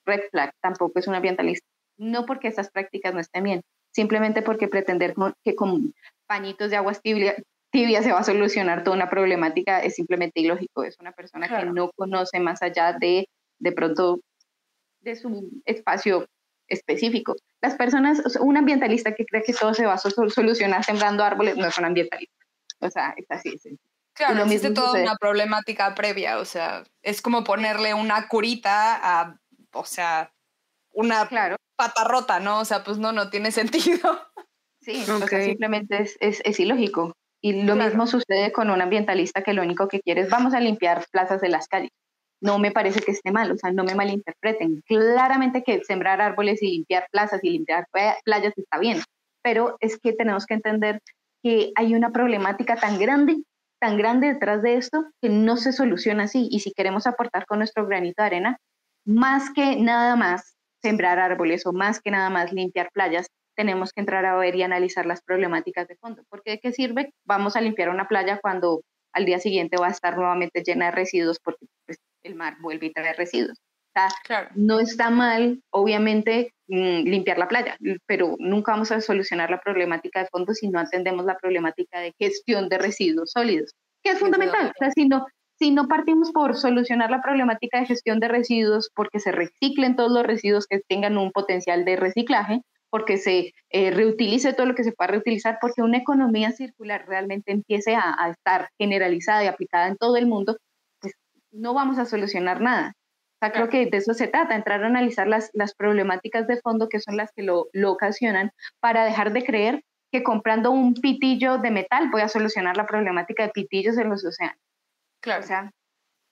Red 0.06 0.22
flag, 0.32 0.52
tampoco 0.62 1.00
es 1.00 1.08
un 1.08 1.16
ambientalista. 1.16 1.66
No 1.98 2.26
porque 2.26 2.48
esas 2.48 2.72
prácticas 2.72 3.14
no 3.14 3.20
estén 3.20 3.44
bien, 3.44 3.62
simplemente 3.92 4.42
porque 4.42 4.68
pretender 4.68 5.14
que 5.44 5.56
con 5.56 5.94
pañitos 6.28 6.70
de 6.72 6.78
agua 6.78 6.94
tibia, 6.94 7.36
tibia 7.72 8.02
se 8.02 8.12
va 8.12 8.20
a 8.20 8.24
solucionar 8.24 8.84
toda 8.84 8.96
una 8.96 9.10
problemática 9.10 9.80
es 9.84 9.96
simplemente 9.96 10.42
ilógico. 10.42 10.84
Es 10.84 10.98
una 11.00 11.12
persona 11.12 11.48
que 11.48 11.66
no 11.66 11.92
conoce 11.96 12.40
más 12.40 12.62
allá 12.62 12.94
de, 12.94 13.28
de 13.60 13.72
pronto, 13.72 14.22
de 15.02 15.16
su 15.16 15.50
espacio 15.66 16.26
específico. 16.68 17.36
Las 17.62 17.76
personas, 17.76 18.38
un 18.38 18.58
ambientalista 18.58 19.14
que 19.14 19.26
cree 19.26 19.44
que 19.44 19.54
todo 19.54 19.74
se 19.74 19.86
va 19.86 19.94
a 19.94 19.98
solucionar 19.98 20.84
sembrando 20.84 21.24
árboles 21.24 21.58
no 21.58 21.66
es 21.68 21.78
un 21.78 21.86
ambientalista. 21.86 22.39
O 22.80 22.90
sea, 22.90 23.14
es 23.18 23.26
así. 23.30 23.54
Es 23.56 23.64
claro, 24.14 24.44
existe 24.44 24.72
toda 24.72 25.02
una 25.02 25.16
problemática 25.16 25.96
previa, 25.96 26.40
o 26.40 26.46
sea, 26.46 26.84
es 27.02 27.22
como 27.22 27.44
ponerle 27.44 27.94
una 27.94 28.28
curita 28.28 29.00
a, 29.02 29.40
o 29.74 29.86
sea, 29.86 30.34
una 30.92 31.28
claro. 31.28 31.56
pata 31.76 32.04
rota, 32.04 32.40
¿no? 32.40 32.60
O 32.60 32.66
sea, 32.66 32.84
pues 32.84 32.98
no, 32.98 33.12
no 33.12 33.30
tiene 33.30 33.52
sentido. 33.52 34.28
Sí, 34.82 35.04
o 35.10 35.28
sea, 35.28 35.44
simplemente 35.44 36.02
es, 36.02 36.18
es, 36.20 36.42
es, 36.46 36.60
ilógico. 36.60 37.14
Y 37.42 37.64
lo 37.64 37.76
mismo 37.76 38.08
sucede 38.08 38.52
con 38.52 38.70
un 38.70 38.82
ambientalista 38.82 39.44
que 39.44 39.54
lo 39.54 39.62
único 39.62 39.88
que 39.88 40.02
quiere 40.02 40.22
es 40.22 40.30
vamos 40.30 40.54
a 40.54 40.60
limpiar 40.60 41.06
plazas 41.12 41.40
de 41.40 41.50
las 41.50 41.68
calles 41.68 41.92
no 42.42 42.60
me 42.60 42.72
parece 42.72 43.02
que 43.02 43.12
esté 43.12 43.32
mal, 43.32 43.52
o 43.52 43.58
sea, 43.58 43.72
no 43.72 43.84
me 43.84 43.96
malinterpreten. 43.96 44.82
Claramente 44.86 45.64
que 45.64 45.84
sembrar 45.84 46.22
árboles 46.22 46.62
y 46.62 46.72
limpiar 46.72 47.08
plazas 47.12 47.44
y 47.44 47.50
limpiar 47.50 47.88
playas 48.24 48.58
está 48.58 48.80
bien, 48.80 49.02
pero 49.42 49.78
es 49.80 50.00
que 50.00 50.14
tenemos 50.14 50.46
que 50.46 50.54
entender 50.54 51.02
que 51.44 51.72
hay 51.76 51.96
una 51.96 52.12
problemática 52.12 52.76
tan 52.76 53.00
grande, 53.00 53.44
tan 53.80 53.98
grande 53.98 54.34
detrás 54.34 54.62
de 54.62 54.76
esto 54.76 55.06
que 55.22 55.30
no 55.30 55.58
se 55.58 55.72
soluciona 55.72 56.24
así. 56.24 56.48
Y 56.52 56.60
si 56.60 56.72
queremos 56.74 57.08
aportar 57.08 57.46
con 57.46 57.60
nuestro 57.60 57.86
granito 57.88 58.22
de 58.22 58.28
arena, 58.28 58.58
más 59.06 59.52
que 59.54 59.76
nada 59.78 60.16
más 60.16 60.56
sembrar 60.82 61.20
árboles 61.20 61.66
o 61.66 61.74
más 61.74 62.02
que 62.02 62.12
nada 62.12 62.30
más 62.30 62.54
limpiar 62.54 62.90
playas, 62.94 63.28
tenemos 63.56 63.92
que 63.92 64.02
entrar 64.02 64.26
a 64.26 64.38
ver 64.38 64.56
y 64.56 64.64
analizar 64.64 65.06
las 65.06 65.22
problemáticas 65.22 65.88
de 65.88 65.98
fondo. 65.98 66.24
Porque 66.30 66.52
de 66.52 66.60
qué 66.60 66.72
sirve? 66.72 67.14
Vamos 67.26 67.56
a 67.56 67.62
limpiar 67.62 67.90
una 67.90 68.08
playa 68.08 68.40
cuando 68.42 68.82
al 69.14 69.26
día 69.26 69.40
siguiente 69.40 69.78
va 69.78 69.88
a 69.88 69.92
estar 69.92 70.16
nuevamente 70.16 70.64
llena 70.64 70.86
de 70.86 70.92
residuos 70.92 71.40
porque 71.44 71.66
pues, 71.86 71.98
el 72.24 72.36
mar 72.36 72.58
vuelve 72.62 72.88
a 72.88 73.02
traer 73.02 73.18
residuos. 73.18 73.58
No 74.56 74.80
está 74.80 75.10
mal, 75.10 75.62
obviamente, 75.72 76.54
limpiar 76.70 77.38
la 77.38 77.48
playa, 77.48 77.78
pero 78.06 78.36
nunca 78.40 78.72
vamos 78.72 78.92
a 78.92 79.02
solucionar 79.02 79.50
la 79.50 79.60
problemática 79.60 80.20
de 80.22 80.30
fondo 80.30 80.54
si 80.54 80.70
no 80.70 80.80
atendemos 80.80 81.26
la 81.26 81.38
problemática 81.38 82.00
de 82.00 82.14
gestión 82.20 82.70
de 82.70 82.78
residuos 82.78 83.32
sólidos, 83.32 83.74
que 84.04 84.12
es 84.12 84.20
fundamental. 84.20 84.68
O 84.68 84.74
sea, 84.78 84.92
si 84.92 85.08
no, 85.08 85.26
si 85.58 85.72
no 85.72 85.88
partimos 85.88 86.32
por 86.32 86.56
solucionar 86.56 87.10
la 87.10 87.22
problemática 87.22 87.80
de 87.80 87.88
gestión 87.88 88.20
de 88.20 88.28
residuos 88.28 88.92
porque 88.94 89.20
se 89.20 89.32
reciclen 89.32 89.96
todos 89.96 90.12
los 90.12 90.24
residuos 90.24 90.68
que 90.68 90.80
tengan 90.88 91.18
un 91.18 91.32
potencial 91.32 91.86
de 91.86 91.96
reciclaje, 91.96 92.62
porque 92.92 93.18
se 93.18 93.54
eh, 93.70 93.92
reutilice 93.92 94.54
todo 94.54 94.66
lo 94.66 94.76
que 94.76 94.84
se 94.84 94.92
pueda 94.92 95.12
reutilizar, 95.12 95.58
porque 95.62 95.82
una 95.82 95.98
economía 95.98 96.52
circular 96.52 97.06
realmente 97.08 97.52
empiece 97.52 97.96
a, 97.96 98.16
a, 98.18 98.30
estar 98.32 98.70
generalizada 98.80 99.44
y 99.44 99.48
aplicada 99.48 99.88
en 99.88 99.98
todo 99.98 100.18
el 100.18 100.28
mundo, 100.28 100.58
no 101.52 101.74
vamos 101.74 101.98
a 101.98 102.06
solucionar 102.06 102.62
nada. 102.62 102.94
O 103.42 103.46
sea, 103.46 103.54
creo 103.54 103.70
que 103.70 103.86
de 103.86 103.98
eso 103.98 104.14
se 104.14 104.28
trata, 104.28 104.54
entrar 104.54 104.84
a 104.84 104.88
analizar 104.88 105.26
las, 105.26 105.50
las 105.54 105.74
problemáticas 105.74 106.46
de 106.46 106.60
fondo 106.60 106.90
que 106.90 107.00
son 107.00 107.16
las 107.16 107.32
que 107.32 107.42
lo, 107.42 107.70
lo 107.72 107.92
ocasionan 107.92 108.52
para 108.82 109.06
dejar 109.06 109.32
de 109.32 109.46
creer 109.46 109.84
que 110.12 110.24
comprando 110.24 110.72
un 110.72 110.94
pitillo 110.94 111.58
de 111.58 111.72
metal 111.72 112.10
voy 112.12 112.22
a 112.22 112.28
solucionar 112.28 112.76
la 112.76 112.86
problemática 112.86 113.44
de 113.44 113.50
pitillos 113.50 113.98
en 113.98 114.10
los 114.10 114.26
océanos. 114.26 114.60
Claro. 115.22 115.44
O 115.44 115.48
sea, 115.48 115.72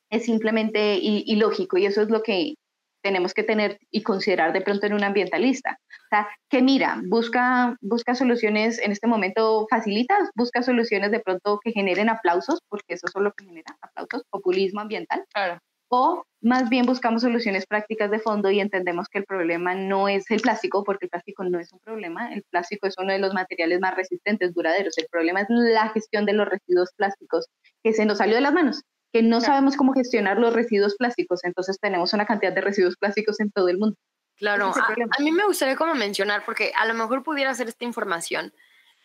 es 0.09 0.25
simplemente 0.25 0.97
ilógico 1.01 1.77
y 1.77 1.85
eso 1.85 2.01
es 2.01 2.09
lo 2.09 2.23
que 2.23 2.55
tenemos 3.01 3.33
que 3.33 3.43
tener 3.43 3.79
y 3.89 4.03
considerar 4.03 4.51
de 4.51 4.61
pronto 4.61 4.85
en 4.85 4.93
un 4.93 5.03
ambientalista. 5.03 5.79
O 5.89 6.09
sea, 6.09 6.27
que 6.49 6.61
mira, 6.61 7.01
busca, 7.07 7.77
busca 7.79 8.15
soluciones 8.15 8.79
en 8.79 8.91
este 8.91 9.07
momento 9.07 9.65
facilitas, 9.69 10.29
busca 10.35 10.61
soluciones 10.61 11.11
de 11.11 11.19
pronto 11.19 11.59
que 11.63 11.71
generen 11.71 12.09
aplausos, 12.09 12.59
porque 12.67 12.95
eso 12.95 13.07
es 13.07 13.15
lo 13.15 13.31
que 13.33 13.45
genera 13.45 13.77
aplausos, 13.81 14.23
populismo 14.29 14.81
ambiental. 14.81 15.23
Claro. 15.33 15.59
O 15.89 16.25
más 16.41 16.69
bien 16.69 16.85
buscamos 16.85 17.21
soluciones 17.21 17.65
prácticas 17.65 18.11
de 18.11 18.19
fondo 18.19 18.51
y 18.51 18.59
entendemos 18.59 19.07
que 19.07 19.19
el 19.19 19.25
problema 19.25 19.73
no 19.73 20.07
es 20.07 20.29
el 20.29 20.41
plástico, 20.41 20.83
porque 20.83 21.05
el 21.05 21.09
plástico 21.09 21.43
no 21.43 21.59
es 21.59 21.71
un 21.73 21.79
problema, 21.79 22.33
el 22.33 22.43
plástico 22.43 22.87
es 22.87 22.95
uno 22.97 23.13
de 23.13 23.19
los 23.19 23.33
materiales 23.33 23.79
más 23.79 23.95
resistentes, 23.95 24.53
duraderos. 24.53 24.97
El 24.97 25.07
problema 25.09 25.41
es 25.41 25.47
la 25.49 25.89
gestión 25.89 26.25
de 26.25 26.33
los 26.33 26.47
residuos 26.47 26.91
plásticos, 26.95 27.47
que 27.83 27.93
se 27.93 28.05
nos 28.05 28.19
salió 28.19 28.35
de 28.35 28.41
las 28.41 28.53
manos 28.53 28.83
que 29.13 29.23
no 29.23 29.41
sabemos 29.41 29.75
cómo 29.77 29.93
gestionar 29.93 30.37
los 30.37 30.53
residuos 30.53 30.95
plásticos, 30.95 31.43
entonces 31.43 31.79
tenemos 31.79 32.13
una 32.13 32.25
cantidad 32.25 32.53
de 32.53 32.61
residuos 32.61 32.97
plásticos 32.97 33.39
en 33.39 33.51
todo 33.51 33.69
el 33.69 33.77
mundo. 33.77 33.95
Claro, 34.35 34.71
a, 34.75 35.21
mí 35.21 35.31
me 35.31 35.45
gustaría 35.45 35.75
como 35.75 35.95
mencionar, 35.95 36.43
porque 36.45 36.71
a 36.75 36.85
lo 36.85 36.93
mejor 36.93 37.23
pudiera 37.23 37.49
hacer 37.49 37.67
esta 37.67 37.85
información, 37.85 38.53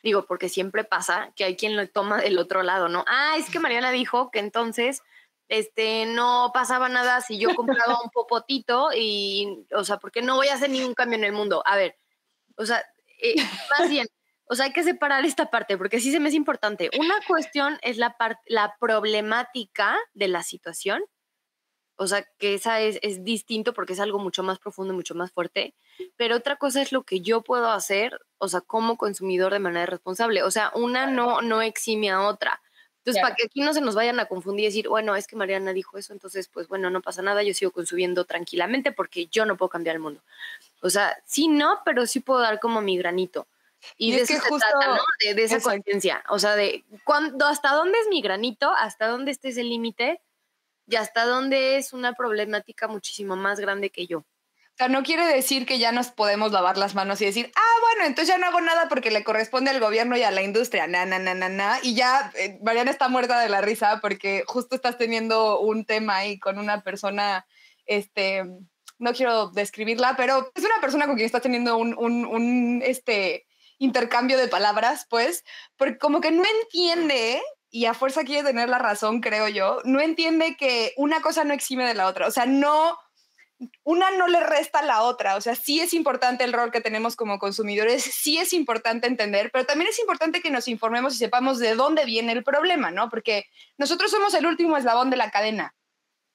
digo, 0.03 0.27
porque 0.27 0.51
siempre 0.51 0.85
pasa 0.85 1.33
que 1.37 1.45
hay 1.45 1.57
quien 1.57 1.77
lo 1.77 1.89
toma 1.89 2.21
del 2.21 2.39
otro 2.39 2.63
lado, 2.63 2.89
¿no? 2.89 3.05
Ah, 3.09 3.37
es 3.39 3.49
que 3.49 3.59
Mariana 3.59 3.91
dijo 3.93 4.31
que 4.31 4.41
entonces 4.41 5.01
este, 5.53 6.07
no 6.07 6.51
pasaba 6.55 6.89
nada 6.89 7.21
si 7.21 7.39
yo 7.39 7.55
compraba 7.55 8.01
un 8.03 8.09
popotito 8.09 8.89
y, 8.97 9.67
o 9.75 9.85
sea, 9.85 9.99
porque 9.99 10.23
no 10.23 10.37
voy 10.37 10.49
a 10.49 10.55
hacer 10.55 10.71
ningún 10.71 10.95
cambio 10.95 11.19
en 11.19 11.25
el 11.25 11.33
mundo. 11.33 11.63
A 11.67 11.77
ver, 11.77 11.95
o 12.57 12.65
sea, 12.65 12.83
eh, 13.21 13.35
más 13.79 13.91
bien, 13.91 14.07
o 14.47 14.55
sea, 14.55 14.65
hay 14.65 14.73
que 14.73 14.83
separar 14.83 15.27
esta 15.27 15.51
parte 15.51 15.77
porque 15.77 16.01
sí 16.01 16.11
se 16.11 16.21
me 16.21 16.31
es 16.31 16.35
importante. 16.35 16.89
Una 16.99 17.17
cuestión 17.29 17.79
es 17.83 17.99
la, 17.99 18.17
la 18.47 18.75
problemática 18.81 19.99
de 20.15 20.29
la 20.29 20.43
situación. 20.43 21.05
O 21.97 22.07
sea, 22.07 22.27
que 22.39 22.55
esa 22.55 22.81
es, 22.81 22.99
es 23.03 23.23
distinto 23.23 23.75
porque 23.75 23.93
es 23.93 24.01
algo 24.01 24.19
mucho 24.19 24.43
más 24.43 24.59
profundo, 24.59 24.95
mucho 24.95 25.15
más 25.15 25.33
fuerte. 25.33 25.75
Pero 26.17 26.37
otra 26.37 26.57
cosa 26.57 26.81
es 26.81 26.93
lo 26.93 27.03
que 27.03 27.21
yo 27.21 27.43
puedo 27.43 27.71
hacer, 27.71 28.19
o 28.39 28.49
sea, 28.49 28.63
como 28.63 28.97
consumidor 28.97 29.53
de 29.53 29.59
manera 29.59 29.85
responsable. 29.85 30.43
O 30.45 30.51
sea, 30.51 30.73
una 30.75 31.07
no, 31.07 31.43
no 31.43 31.61
exime 31.61 32.11
a 32.11 32.23
otra. 32.23 32.63
Entonces, 33.05 33.21
para 33.21 33.35
que 33.35 33.47
aquí 33.47 33.63
no 33.63 33.75
se 33.75 33.81
nos 33.81 33.97
vayan 33.97 34.21
a 34.21 34.27
confundir 34.27 34.65
y 34.65 34.69
decir, 34.69 34.89
bueno, 34.89 35.17
es 35.17 35.27
que 35.27 35.35
Mariana 35.35 35.73
dijo 35.73 35.99
eso, 35.99 36.13
entonces, 36.13 36.47
pues 36.47 36.69
bueno, 36.69 36.89
no 36.89 37.03
pasa 37.03 37.21
nada, 37.21 37.43
yo 37.43 37.53
sigo 37.53 37.73
consumiendo 37.73 38.25
tranquilamente 38.27 38.93
porque 38.93 39.27
yo 39.27 39.45
no 39.45 39.57
puedo 39.57 39.71
cambiar 39.71 39.97
el 39.97 40.03
mundo. 40.03 40.23
O 40.83 40.89
sea, 40.89 41.21
sí, 41.27 41.49
no, 41.49 41.81
pero 41.85 42.07
sí 42.07 42.21
puedo 42.21 42.39
dar 42.41 42.61
como 42.61 42.81
mi 42.81 42.97
granito. 42.97 43.49
Y, 43.97 44.13
de 44.13 44.23
eso 44.23 44.35
se 44.35 44.41
trata, 44.41 44.87
¿no? 44.87 45.35
De, 45.35 45.43
esa 45.43 45.61
conciencia. 45.61 46.23
O 46.29 46.39
sea, 46.39 46.55
de 46.55 46.85
cuándo, 47.03 47.45
hasta 47.47 47.73
dónde 47.73 47.99
es 47.99 48.07
mi 48.09 48.23
granito, 48.23 48.73
hasta 48.73 49.09
dónde 49.09 49.33
este 49.33 49.49
es 49.49 49.57
el 49.57 49.69
límite 49.69 50.21
y 50.87 50.95
hasta 50.95 51.25
dónde 51.25 51.79
es 51.79 51.93
una 51.93 52.13
problemática 52.13 52.87
muchísimo 52.87 53.35
más 53.35 53.59
grande 53.59 53.91
que 53.91 54.07
yo. 54.07 54.25
O 54.75 54.77
sea, 54.79 54.89
no 54.89 55.03
quiere 55.03 55.27
decir 55.27 55.67
que 55.67 55.79
ya 55.79 55.93
nos 55.93 56.09
podemos 56.09 56.51
lavar 56.51 56.79
las 56.79 56.95
manos 56.95 57.21
y 57.21 57.27
decir, 57.27 57.53
ah, 57.55 57.81
bueno, 57.83 58.07
entonces 58.07 58.29
ya 58.29 58.39
no 58.39 58.47
hago 58.47 58.61
nada 58.61 58.89
porque 58.89 59.11
le 59.11 59.23
corresponde 59.23 59.71
al 59.71 59.81
gobierno 59.81 60.17
y 60.17 60.23
a 60.23 60.31
la 60.31 60.43
industria, 60.43 60.87
na, 60.87 61.05
na, 61.05 61.19
na, 61.19 61.35
na, 61.35 61.49
na. 61.49 61.79
Y 61.83 61.95
ya 61.95 62.33
eh, 62.37 62.59
Mariana 62.63 62.91
está 62.91 63.09
muerta 63.09 63.39
de 63.39 63.51
la 63.51 63.61
risa 63.61 64.01
porque 64.01 64.45
justo 64.47 64.75
estás 64.75 64.97
teniendo 64.97 65.61
un 65.61 65.85
tema 65.85 66.17
ahí 66.17 66.39
con 66.39 66.59
una 66.59 66.83
persona, 66.83 67.47
este, 67.85 68.45
no 68.99 69.13
quiero 69.13 69.49
describirla, 69.49 70.17
pero 70.17 70.51
es 70.55 70.65
una 70.65 70.81
persona 70.81 71.07
con 71.07 71.17
quien 71.17 71.27
estás 71.27 71.43
teniendo 71.43 71.77
un, 71.77 71.95
un, 71.99 72.25
un 72.25 72.83
este, 72.83 73.47
intercambio 73.83 74.39
de 74.39 74.49
palabras, 74.49 75.07
pues, 75.11 75.45
porque 75.77 75.99
como 75.99 76.21
que 76.21 76.31
no 76.31 76.45
entiende, 76.63 77.43
y 77.69 77.87
a 77.87 77.95
fuerza 77.95 78.25
quiere 78.25 78.47
tener 78.47 78.69
la 78.69 78.79
razón, 78.79 79.21
creo 79.21 79.49
yo, 79.49 79.81
no 79.85 80.01
entiende 80.01 80.57
que 80.57 80.93
una 80.97 81.21
cosa 81.21 81.43
no 81.45 81.53
exime 81.53 81.85
de 81.85 81.95
la 81.95 82.07
otra, 82.07 82.29
o 82.29 82.31
sea, 82.31 82.47
no, 82.47 82.97
una 83.85 84.11
no 84.11 84.29
le 84.29 84.41
resta 84.41 84.81
a 84.81 84.85
la 84.85 85.03
otra, 85.03 85.37
o 85.37 85.41
sea, 85.41 85.55
sí 85.55 85.81
es 85.81 85.95
importante 85.95 86.45
el 86.45 86.53
rol 86.53 86.71
que 86.71 86.81
tenemos 86.81 87.17
como 87.17 87.39
consumidores, 87.39 88.03
sí 88.03 88.39
es 88.39 88.53
importante 88.53 89.07
entender, 89.07 89.51
pero 89.53 89.67
también 89.67 89.91
es 89.91 89.99
importante 89.99 90.41
que 90.41 90.51
nos 90.51 90.69
informemos 90.69 91.15
y 91.15 91.19
sepamos 91.19 91.59
de 91.59 91.75
dónde 91.75 92.05
viene 92.05 92.33
el 92.33 92.45
problema, 92.45 92.91
¿no? 92.91 93.09
Porque 93.09 93.45
nosotros 93.79 94.11
somos 94.11 94.35
el 94.35 94.47
último 94.47 94.77
eslabón 94.77 95.11
de 95.11 95.17
la 95.17 95.31
cadena 95.31 95.75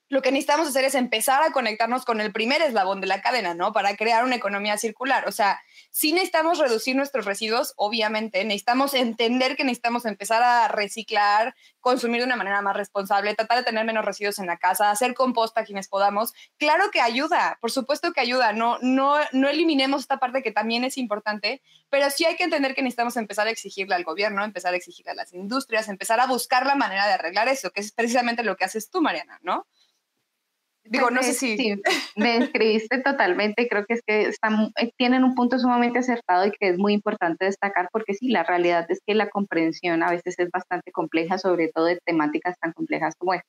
lo 0.09 0.21
que 0.21 0.31
necesitamos 0.31 0.69
hacer 0.69 0.85
es 0.85 0.95
empezar 0.95 1.43
a 1.43 1.51
conectarnos 1.51 2.05
con 2.05 2.21
el 2.21 2.31
primer 2.31 2.61
eslabón 2.61 3.01
de 3.01 3.07
la 3.07 3.21
cadena, 3.21 3.53
¿no? 3.53 3.73
Para 3.73 3.95
crear 3.97 4.23
una 4.23 4.35
economía 4.35 4.77
circular. 4.77 5.27
O 5.27 5.31
sea, 5.31 5.59
sí 5.91 6.13
necesitamos 6.13 6.59
reducir 6.59 6.95
nuestros 6.95 7.25
residuos, 7.25 7.73
obviamente, 7.75 8.43
necesitamos 8.45 8.93
entender 8.93 9.57
que 9.57 9.65
necesitamos 9.65 10.05
empezar 10.05 10.43
a 10.43 10.69
reciclar, 10.69 11.55
consumir 11.81 12.21
de 12.21 12.25
una 12.25 12.37
manera 12.37 12.61
más 12.61 12.75
responsable, 12.75 13.35
tratar 13.35 13.57
de 13.59 13.63
tener 13.63 13.85
menos 13.85 14.05
residuos 14.05 14.39
en 14.39 14.45
la 14.47 14.57
casa, 14.57 14.91
hacer 14.91 15.13
composta 15.13 15.61
a 15.61 15.63
quienes 15.65 15.89
podamos. 15.89 16.33
Claro 16.57 16.89
que 16.91 17.01
ayuda, 17.01 17.57
por 17.59 17.71
supuesto 17.71 18.13
que 18.13 18.21
ayuda, 18.21 18.53
no, 18.53 18.77
no, 18.81 19.17
no 19.33 19.49
eliminemos 19.49 20.01
esta 20.01 20.19
parte 20.19 20.41
que 20.41 20.51
también 20.51 20.85
es 20.85 20.97
importante, 20.97 21.61
pero 21.89 22.09
sí 22.11 22.25
hay 22.25 22.35
que 22.35 22.43
entender 22.43 22.75
que 22.75 22.81
necesitamos 22.81 23.17
empezar 23.17 23.47
a 23.47 23.51
exigirle 23.51 23.95
al 23.95 24.03
gobierno, 24.03 24.43
empezar 24.43 24.73
a 24.73 24.77
exigirle 24.77 25.11
a 25.11 25.15
las 25.15 25.33
industrias, 25.33 25.89
empezar 25.89 26.19
a 26.19 26.27
buscar 26.27 26.65
la 26.65 26.75
manera 26.75 27.07
de 27.07 27.13
arreglar 27.13 27.49
eso, 27.49 27.71
que 27.71 27.81
es 27.81 27.91
precisamente 27.91 28.43
lo 28.43 28.55
que 28.55 28.65
haces 28.65 28.89
tú, 28.89 29.01
Mariana, 29.01 29.39
¿no? 29.41 29.67
Digo, 30.89 31.09
no 31.11 31.23
sé 31.23 31.33
si... 31.33 31.57
Sí, 31.57 31.81
me 32.15 32.37
escribiste 32.37 33.01
totalmente, 33.01 33.67
creo 33.67 33.85
que 33.85 33.95
es 33.95 34.01
que 34.05 34.21
están, 34.23 34.71
eh, 34.79 34.91
tienen 34.97 35.23
un 35.23 35.35
punto 35.35 35.59
sumamente 35.59 35.99
acertado 35.99 36.45
y 36.45 36.51
que 36.51 36.69
es 36.69 36.77
muy 36.77 36.93
importante 36.93 37.45
destacar 37.45 37.89
porque 37.91 38.13
sí, 38.13 38.29
la 38.29 38.43
realidad 38.43 38.85
es 38.89 38.99
que 39.05 39.15
la 39.15 39.29
comprensión 39.29 40.03
a 40.03 40.11
veces 40.11 40.35
es 40.37 40.49
bastante 40.51 40.91
compleja, 40.91 41.37
sobre 41.37 41.69
todo 41.73 41.85
de 41.85 41.99
temáticas 42.05 42.57
tan 42.59 42.73
complejas 42.73 43.15
como 43.17 43.33
esta. 43.33 43.47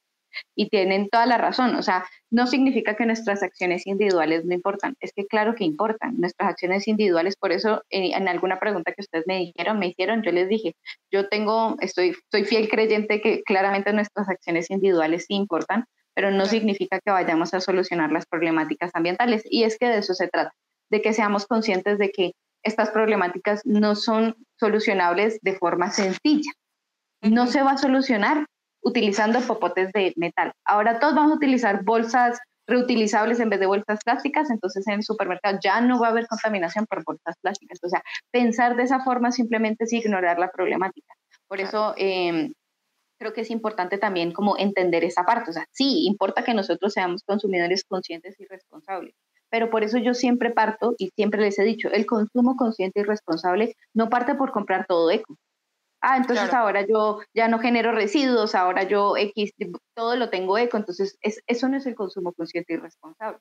Y 0.54 0.68
tienen 0.68 1.08
toda 1.08 1.24
la 1.24 1.38
razón, 1.38 1.74
o 1.76 1.82
sea, 1.82 2.04
no 2.30 2.46
significa 2.46 2.94
que 2.94 3.06
nuestras 3.06 3.42
acciones 3.42 3.86
individuales 3.86 4.44
no 4.44 4.54
importan, 4.54 4.94
es 5.00 5.12
que 5.16 5.26
claro 5.26 5.54
que 5.54 5.64
importan, 5.64 6.18
nuestras 6.18 6.50
acciones 6.50 6.86
individuales, 6.86 7.34
por 7.36 7.50
eso 7.50 7.82
en, 7.88 8.14
en 8.14 8.28
alguna 8.28 8.60
pregunta 8.60 8.92
que 8.92 9.00
ustedes 9.00 9.24
me 9.26 9.38
dijeron, 9.38 9.78
me 9.78 9.88
hicieron, 9.88 10.22
yo 10.22 10.30
les 10.30 10.48
dije, 10.48 10.74
yo 11.10 11.28
tengo, 11.28 11.76
estoy, 11.80 12.14
soy 12.30 12.44
fiel 12.44 12.68
creyente 12.68 13.22
que 13.22 13.42
claramente 13.42 13.92
nuestras 13.94 14.28
acciones 14.28 14.70
individuales 14.70 15.24
sí 15.26 15.34
importan, 15.34 15.86
pero 16.18 16.32
no 16.32 16.46
significa 16.46 16.98
que 16.98 17.12
vayamos 17.12 17.54
a 17.54 17.60
solucionar 17.60 18.10
las 18.10 18.26
problemáticas 18.26 18.90
ambientales. 18.92 19.44
Y 19.48 19.62
es 19.62 19.78
que 19.78 19.86
de 19.86 19.98
eso 19.98 20.14
se 20.14 20.26
trata, 20.26 20.52
de 20.90 21.00
que 21.00 21.12
seamos 21.12 21.46
conscientes 21.46 21.96
de 21.96 22.10
que 22.10 22.32
estas 22.64 22.90
problemáticas 22.90 23.64
no 23.64 23.94
son 23.94 24.34
solucionables 24.58 25.38
de 25.42 25.54
forma 25.54 25.92
sencilla. 25.92 26.50
No 27.22 27.46
se 27.46 27.62
va 27.62 27.70
a 27.70 27.78
solucionar 27.78 28.46
utilizando 28.82 29.40
popotes 29.42 29.92
de 29.92 30.12
metal. 30.16 30.50
Ahora 30.64 30.98
todos 30.98 31.14
vamos 31.14 31.34
a 31.34 31.36
utilizar 31.36 31.84
bolsas 31.84 32.40
reutilizables 32.66 33.38
en 33.38 33.50
vez 33.50 33.60
de 33.60 33.66
bolsas 33.66 34.00
plásticas, 34.04 34.50
entonces 34.50 34.88
en 34.88 34.94
el 34.94 35.04
supermercado 35.04 35.60
ya 35.62 35.80
no 35.80 36.00
va 36.00 36.08
a 36.08 36.10
haber 36.10 36.26
contaminación 36.26 36.84
por 36.86 37.04
bolsas 37.04 37.36
plásticas. 37.40 37.78
O 37.84 37.88
sea, 37.88 38.02
pensar 38.32 38.74
de 38.74 38.82
esa 38.82 39.04
forma 39.04 39.30
simplemente 39.30 39.84
es 39.84 39.92
ignorar 39.92 40.40
la 40.40 40.50
problemática. 40.50 41.14
Por 41.46 41.60
eso 41.60 41.94
eh, 41.96 42.50
creo 43.18 43.32
que 43.32 43.42
es 43.42 43.50
importante 43.50 43.98
también 43.98 44.32
como 44.32 44.56
entender 44.58 45.04
esa 45.04 45.24
parte. 45.24 45.50
O 45.50 45.52
sea, 45.52 45.66
sí, 45.72 46.06
importa 46.06 46.44
que 46.44 46.54
nosotros 46.54 46.92
seamos 46.92 47.22
consumidores 47.24 47.84
conscientes 47.84 48.38
y 48.38 48.46
responsables, 48.46 49.14
pero 49.50 49.70
por 49.70 49.82
eso 49.82 49.98
yo 49.98 50.14
siempre 50.14 50.50
parto 50.50 50.94
y 50.98 51.10
siempre 51.10 51.40
les 51.40 51.58
he 51.58 51.64
dicho, 51.64 51.88
el 51.90 52.06
consumo 52.06 52.56
consciente 52.56 53.00
y 53.00 53.04
responsable 53.04 53.74
no 53.94 54.08
parte 54.08 54.34
por 54.34 54.52
comprar 54.52 54.86
todo 54.86 55.10
eco. 55.10 55.36
Ah, 56.00 56.16
entonces 56.16 56.52
ahora 56.54 56.86
yo 56.86 57.18
ya 57.34 57.48
no 57.48 57.58
genero 57.58 57.90
residuos, 57.90 58.54
ahora 58.54 58.84
yo 58.84 59.16
X, 59.16 59.52
todo 59.94 60.14
lo 60.14 60.30
tengo 60.30 60.56
eco, 60.56 60.76
entonces 60.76 61.18
es, 61.22 61.42
eso 61.48 61.68
no 61.68 61.76
es 61.76 61.86
el 61.86 61.96
consumo 61.96 62.32
consciente 62.32 62.74
y 62.74 62.76
responsable. 62.76 63.40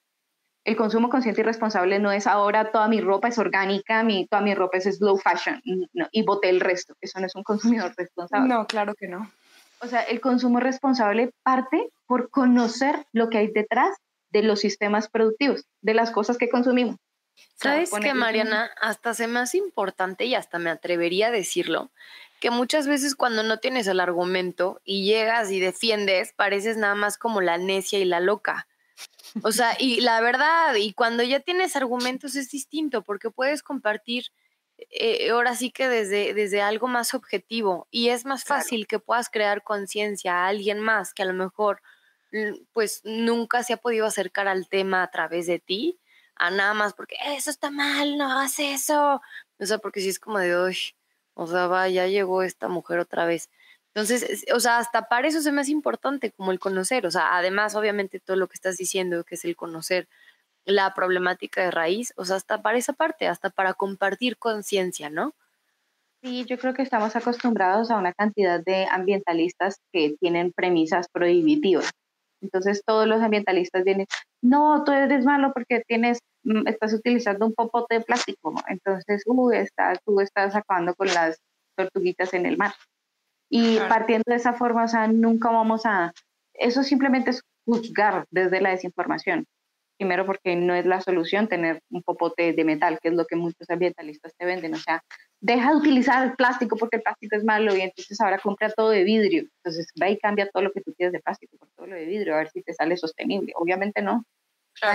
El 0.63 0.75
consumo 0.75 1.09
consciente 1.09 1.41
y 1.41 1.43
responsable 1.43 1.99
no 1.99 2.11
es 2.11 2.25
ahora 2.25 2.71
toda 2.71 2.87
mi 2.87 2.99
ropa 2.99 3.27
es 3.27 3.37
orgánica, 3.37 4.03
mi, 4.03 4.27
toda 4.27 4.41
mi 4.41 4.55
ropa 4.55 4.77
es 4.79 4.85
slow 4.85 5.17
fashion 5.17 5.61
y 5.63 6.23
boté 6.23 6.49
el 6.49 6.59
resto. 6.59 6.95
Eso 6.99 7.19
no 7.19 7.27
es 7.27 7.35
un 7.35 7.43
consumidor 7.43 7.93
responsable. 7.97 8.49
No, 8.49 8.65
claro 8.65 8.95
que 8.95 9.07
no. 9.07 9.31
O 9.79 9.87
sea, 9.87 10.01
el 10.01 10.21
consumo 10.21 10.59
responsable 10.59 11.31
parte 11.43 11.89
por 12.05 12.29
conocer 12.29 13.05
lo 13.11 13.29
que 13.29 13.37
hay 13.37 13.47
detrás 13.47 13.97
de 14.31 14.43
los 14.43 14.59
sistemas 14.59 15.09
productivos, 15.09 15.65
de 15.81 15.93
las 15.93 16.11
cosas 16.11 16.37
que 16.37 16.49
consumimos. 16.49 16.97
¿Sabes 17.55 17.91
qué, 18.01 18.13
Mariana? 18.13 18.69
Hasta 18.81 19.13
se 19.13 19.27
me 19.27 19.39
hace 19.39 19.57
importante 19.57 20.25
y 20.25 20.35
hasta 20.35 20.59
me 20.59 20.69
atrevería 20.69 21.27
a 21.27 21.31
decirlo, 21.31 21.91
que 22.39 22.51
muchas 22.51 22.87
veces 22.87 23.15
cuando 23.15 23.43
no 23.43 23.59
tienes 23.59 23.87
el 23.87 23.99
argumento 23.99 24.81
y 24.83 25.05
llegas 25.05 25.51
y 25.51 25.59
defiendes, 25.59 26.33
pareces 26.33 26.77
nada 26.77 26.95
más 26.95 27.17
como 27.17 27.41
la 27.41 27.57
necia 27.57 27.99
y 27.99 28.05
la 28.05 28.19
loca. 28.19 28.67
O 29.43 29.51
sea, 29.51 29.75
y 29.79 30.01
la 30.01 30.21
verdad, 30.21 30.75
y 30.75 30.93
cuando 30.93 31.23
ya 31.23 31.39
tienes 31.39 31.75
argumentos 31.75 32.35
es 32.35 32.49
distinto 32.49 33.03
porque 33.03 33.29
puedes 33.29 33.61
compartir 33.61 34.25
eh, 34.77 35.29
ahora 35.31 35.55
sí 35.55 35.71
que 35.71 35.87
desde, 35.87 36.33
desde 36.33 36.61
algo 36.61 36.87
más 36.87 37.13
objetivo 37.13 37.87
y 37.91 38.09
es 38.09 38.25
más 38.25 38.43
fácil 38.43 38.87
que 38.87 38.99
puedas 38.99 39.29
crear 39.29 39.63
conciencia 39.63 40.33
a 40.35 40.47
alguien 40.47 40.79
más 40.79 41.13
que 41.13 41.23
a 41.23 41.25
lo 41.25 41.33
mejor 41.33 41.81
pues 42.73 43.01
nunca 43.03 43.63
se 43.63 43.73
ha 43.73 43.77
podido 43.77 44.05
acercar 44.05 44.47
al 44.47 44.67
tema 44.67 45.03
a 45.03 45.11
través 45.11 45.47
de 45.47 45.59
ti, 45.59 45.99
a 46.35 46.51
nada 46.51 46.73
más 46.73 46.93
porque 46.93 47.15
eso 47.25 47.49
está 47.49 47.71
mal, 47.71 48.17
no 48.17 48.31
hagas 48.31 48.59
eso. 48.59 49.21
O 49.59 49.65
sea, 49.65 49.77
porque 49.79 50.01
si 50.01 50.09
es 50.09 50.19
como 50.19 50.37
de, 50.39 50.55
hoy, 50.55 50.77
o 51.33 51.47
sea, 51.47 51.67
va, 51.67 51.87
ya 51.89 52.07
llegó 52.07 52.43
esta 52.43 52.67
mujer 52.67 52.99
otra 52.99 53.25
vez. 53.25 53.49
Entonces, 53.93 54.45
o 54.53 54.59
sea, 54.59 54.77
hasta 54.77 55.07
para 55.07 55.27
eso 55.27 55.39
es 55.39 55.51
más 55.51 55.69
importante 55.69 56.31
como 56.31 56.51
el 56.51 56.59
conocer, 56.59 57.07
o 57.07 57.11
sea, 57.11 57.35
además 57.35 57.73
obviamente 57.75 58.19
todo 58.19 58.37
lo 58.37 58.47
que 58.47 58.53
estás 58.53 58.77
diciendo, 58.77 59.23
que 59.23 59.35
es 59.35 59.45
el 59.45 59.55
conocer 59.55 60.07
la 60.67 60.93
problemática 60.93 61.63
de 61.63 61.71
raíz, 61.71 62.13
o 62.17 62.25
sea, 62.25 62.35
hasta 62.35 62.61
para 62.61 62.77
esa 62.77 62.93
parte, 62.93 63.27
hasta 63.27 63.49
para 63.49 63.73
compartir 63.73 64.37
conciencia, 64.37 65.09
¿no? 65.09 65.33
Sí, 66.21 66.45
yo 66.45 66.57
creo 66.59 66.73
que 66.73 66.81
estamos 66.81 67.15
acostumbrados 67.15 67.89
a 67.89 67.97
una 67.97 68.11
cantidad 68.11 68.61
de 68.63 68.85
ambientalistas 68.91 69.79
que 69.93 70.15
tienen 70.19 70.51
premisas 70.51 71.07
prohibitivas. 71.07 71.89
Entonces 72.41 72.83
todos 72.85 73.07
los 73.07 73.21
ambientalistas 73.21 73.83
vienen, 73.85 74.07
no, 74.41 74.83
tú 74.83 74.91
eres 74.91 75.23
malo 75.23 75.51
porque 75.53 75.83
tienes, 75.87 76.19
mm, 76.43 76.67
estás 76.67 76.93
utilizando 76.93 77.45
un 77.45 77.53
popote 77.53 77.95
de 77.95 78.01
plástico, 78.01 78.53
entonces 78.67 79.23
uh, 79.25 79.51
estás, 79.51 79.99
tú 80.05 80.19
estás 80.19 80.53
acabando 80.53 80.95
con 80.95 81.07
las 81.07 81.39
tortuguitas 81.77 82.33
en 82.33 82.45
el 82.45 82.57
mar. 82.57 82.73
Y 83.49 83.79
partiendo 83.87 84.23
de 84.27 84.35
esa 84.35 84.53
forma, 84.53 84.83
o 84.83 84.87
sea, 84.89 85.07
nunca 85.07 85.49
vamos 85.49 85.85
a, 85.85 86.11
eso 86.53 86.83
simplemente 86.83 87.29
es 87.29 87.41
juzgar 87.65 88.25
desde 88.31 88.59
la 88.59 88.71
desinformación. 88.71 89.45
Primero 89.97 90.25
porque 90.25 90.55
no 90.55 90.75
es 90.75 90.85
la 90.85 91.01
solución 91.01 91.47
tener 91.47 91.81
un 91.89 92.03
popote 92.03 92.53
de 92.53 92.63
metal, 92.63 92.99
que 93.01 93.09
es 93.09 93.15
lo 93.15 93.25
que 93.25 93.35
muchos 93.35 93.69
ambientalistas 93.69 94.33
te 94.37 94.45
venden. 94.45 94.75
O 94.75 94.77
sea, 94.77 95.03
deja 95.41 95.71
de 95.71 95.77
utilizar 95.77 96.25
el 96.25 96.35
plástico 96.35 96.77
porque 96.77 96.97
el 96.97 97.03
plástico 97.03 97.35
es 97.35 97.43
malo 97.43 97.75
y 97.75 97.81
entonces 97.81 98.19
ahora 98.21 98.39
compra 98.39 98.69
todo 98.69 98.91
de 98.91 99.03
vidrio. 99.03 99.43
Entonces 99.63 99.87
va 100.01 100.09
y 100.09 100.17
cambia 100.19 100.49
todo 100.49 100.63
lo 100.63 100.71
que 100.71 100.81
tú 100.81 100.93
tienes 100.93 101.13
de 101.13 101.19
plástico 101.19 101.57
por 101.57 101.69
todo 101.75 101.87
lo 101.87 101.95
de 101.95 102.05
vidrio 102.05 102.35
a 102.35 102.39
ver 102.39 102.49
si 102.49 102.61
te 102.61 102.73
sale 102.73 102.95
sostenible. 102.97 103.53
Obviamente 103.55 104.01
no. 104.01 104.23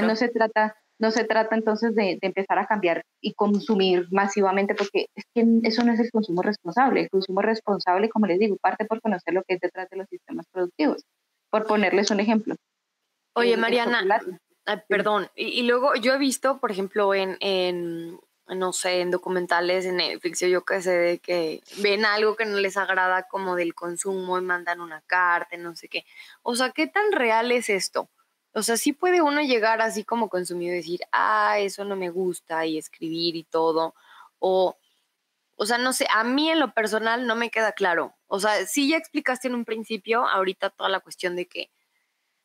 No 0.03 0.15
se 0.15 0.29
trata 0.29 0.77
no 1.03 1.11
se 1.11 1.25
trata 1.25 1.57
entonces 1.57 1.97
de, 1.97 2.17
de, 2.21 2.29
empezar 2.29 2.61
a 2.61 2.67
cambiar 2.67 3.03
y 3.21 3.35
consumir 3.35 4.07
masivamente, 4.13 4.77
porque 4.77 5.07
es 5.17 5.25
que 5.35 5.45
eso 5.65 5.83
no 5.83 5.93
es 5.93 5.99
el 5.99 6.13
consumo 6.13 6.43
responsable. 6.43 7.01
El 7.01 7.11
consumo 7.11 7.43
responsable, 7.43 8.09
como 8.09 8.27
les 8.27 8.39
digo, 8.39 8.57
parte 8.59 8.85
por 8.85 9.01
conocer 9.01 9.35
lo 9.35 9.43
que 9.43 9.55
es 9.55 9.61
detrás 9.61 9.89
de 9.91 9.97
los 9.97 10.09
sistemas 10.09 10.47
productivos. 10.53 11.03
Por 11.51 11.67
ponerles 11.67 12.13
un 12.13 12.21
ejemplo. 12.21 12.55
Oye, 13.35 13.57
Mariana, 13.57 14.21
perdón. 14.89 15.31
Y, 15.35 15.63
luego 15.63 15.95
yo 15.95 16.15
he 16.15 16.19
visto, 16.19 16.59
por 16.59 16.71
ejemplo, 16.71 17.15
en, 17.15 17.37
en, 17.41 18.21
no 18.49 18.73
sé, 18.73 19.01
en 19.01 19.11
documentales, 19.11 19.85
en 19.85 19.97
Netflix, 19.97 20.41
yo 20.41 20.65
qué 20.65 20.83
sé, 20.83 20.91
de 20.91 21.19
que 21.19 21.63
ven 21.79 22.05
algo 22.05 22.37
que 22.37 22.45
no 22.45 22.59
les 22.59 22.77
agrada 22.77 23.25
como 23.25 23.57
del 23.57 23.75
consumo 23.75 24.39
y 24.39 24.43
mandan 24.43 24.81
una 24.81 25.01
carta, 25.03 25.57
no 25.57 25.75
sé 25.75 25.89
qué. 25.89 26.05
O 26.43 26.55
sea, 26.55 26.71
¿qué 26.71 26.87
tan 26.87 27.13
real 27.13 27.53
es 27.53 27.69
esto? 27.69 28.09
O 28.55 28.63
sea, 28.63 28.77
sí 28.77 28.93
puede 28.93 29.23
uno 29.23 29.41
llegar 29.41 29.81
así 29.81 30.05
como 30.05 30.29
consumido 30.29 30.75
y 30.75 30.77
decir, 30.77 31.01
ah, 31.13 31.59
eso 31.59 31.85
no 31.85 31.97
me 31.97 32.11
gusta 32.11 32.67
y 32.67 32.77
escribir 32.79 33.35
y 33.35 33.45
todo. 33.45 33.95
O, 34.39 34.77
o 35.57 35.67
sea, 35.67 35.79
no 35.79 35.93
sé, 35.93 36.07
a 36.13 36.25
mí 36.25 36.51
en 36.51 36.61
lo 36.61 36.75
personal 36.75 37.27
no 37.27 37.35
me 37.35 37.51
queda 37.51 37.73
claro. 37.73 38.15
O 38.27 38.41
sea, 38.41 38.67
sí 38.67 38.91
ya 38.91 38.99
explicaste 38.99 39.49
en 39.49 39.55
un 39.55 39.65
principio, 39.65 40.27
ahorita 40.27 40.71
toda 40.71 40.91
la 40.91 41.01
cuestión 41.01 41.37
de 41.37 41.47
que, 41.47 41.71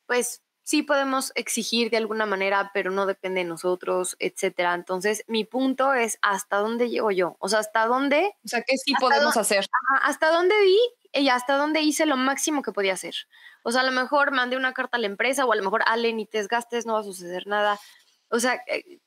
pues, 0.06 0.42
sí 0.68 0.84
podemos 0.84 1.32
exigir 1.36 1.90
de 1.90 1.96
alguna 1.96 2.26
manera, 2.26 2.72
pero 2.74 2.92
no 2.92 3.06
depende 3.06 3.40
de 3.40 3.46
nosotros, 3.46 4.18
etcétera. 4.20 4.74
Entonces, 4.74 5.24
mi 5.28 5.46
punto 5.46 5.94
es 5.94 6.20
hasta 6.22 6.58
dónde 6.58 6.90
llego 6.90 7.10
yo, 7.10 7.38
o 7.40 7.48
sea, 7.48 7.60
hasta 7.60 7.86
dónde... 7.86 8.34
O 8.44 8.50
sea, 8.50 8.62
¿qué 8.68 8.76
sí 8.76 8.94
podemos 9.00 9.38
hacer? 9.38 9.66
hasta 10.02 10.30
dónde 10.30 10.54
vi 10.62 10.78
y 11.14 11.30
hasta 11.30 11.56
dónde 11.56 11.80
hice 11.80 12.06
lo 12.06 12.18
máximo 12.18 12.64
que 12.64 12.74
podía 12.74 12.94
hacer. 12.94 13.16
O 13.64 13.72
sea, 13.72 13.80
a 13.80 13.86
lo 13.86 13.94
mejor 13.94 14.32
mandé 14.32 14.58
una 14.58 14.74
carta 14.74 14.98
a 14.98 15.00
la 15.00 15.08
empresa 15.08 15.46
o 15.46 15.54
a 15.54 15.56
lo 15.56 15.64
mejor, 15.64 15.84
Ale, 15.86 16.12
ni 16.12 16.26
te 16.26 16.40
desgastes, 16.40 16.86
no 16.86 16.96
va 16.96 17.00
a 17.00 17.04
suceder 17.04 17.48
nada. 17.48 17.80
O 18.28 18.42
sea, 18.42 18.62
eh, 18.68 19.00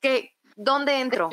que, 0.00 0.36
¿Dónde 0.60 1.00
entro? 1.00 1.30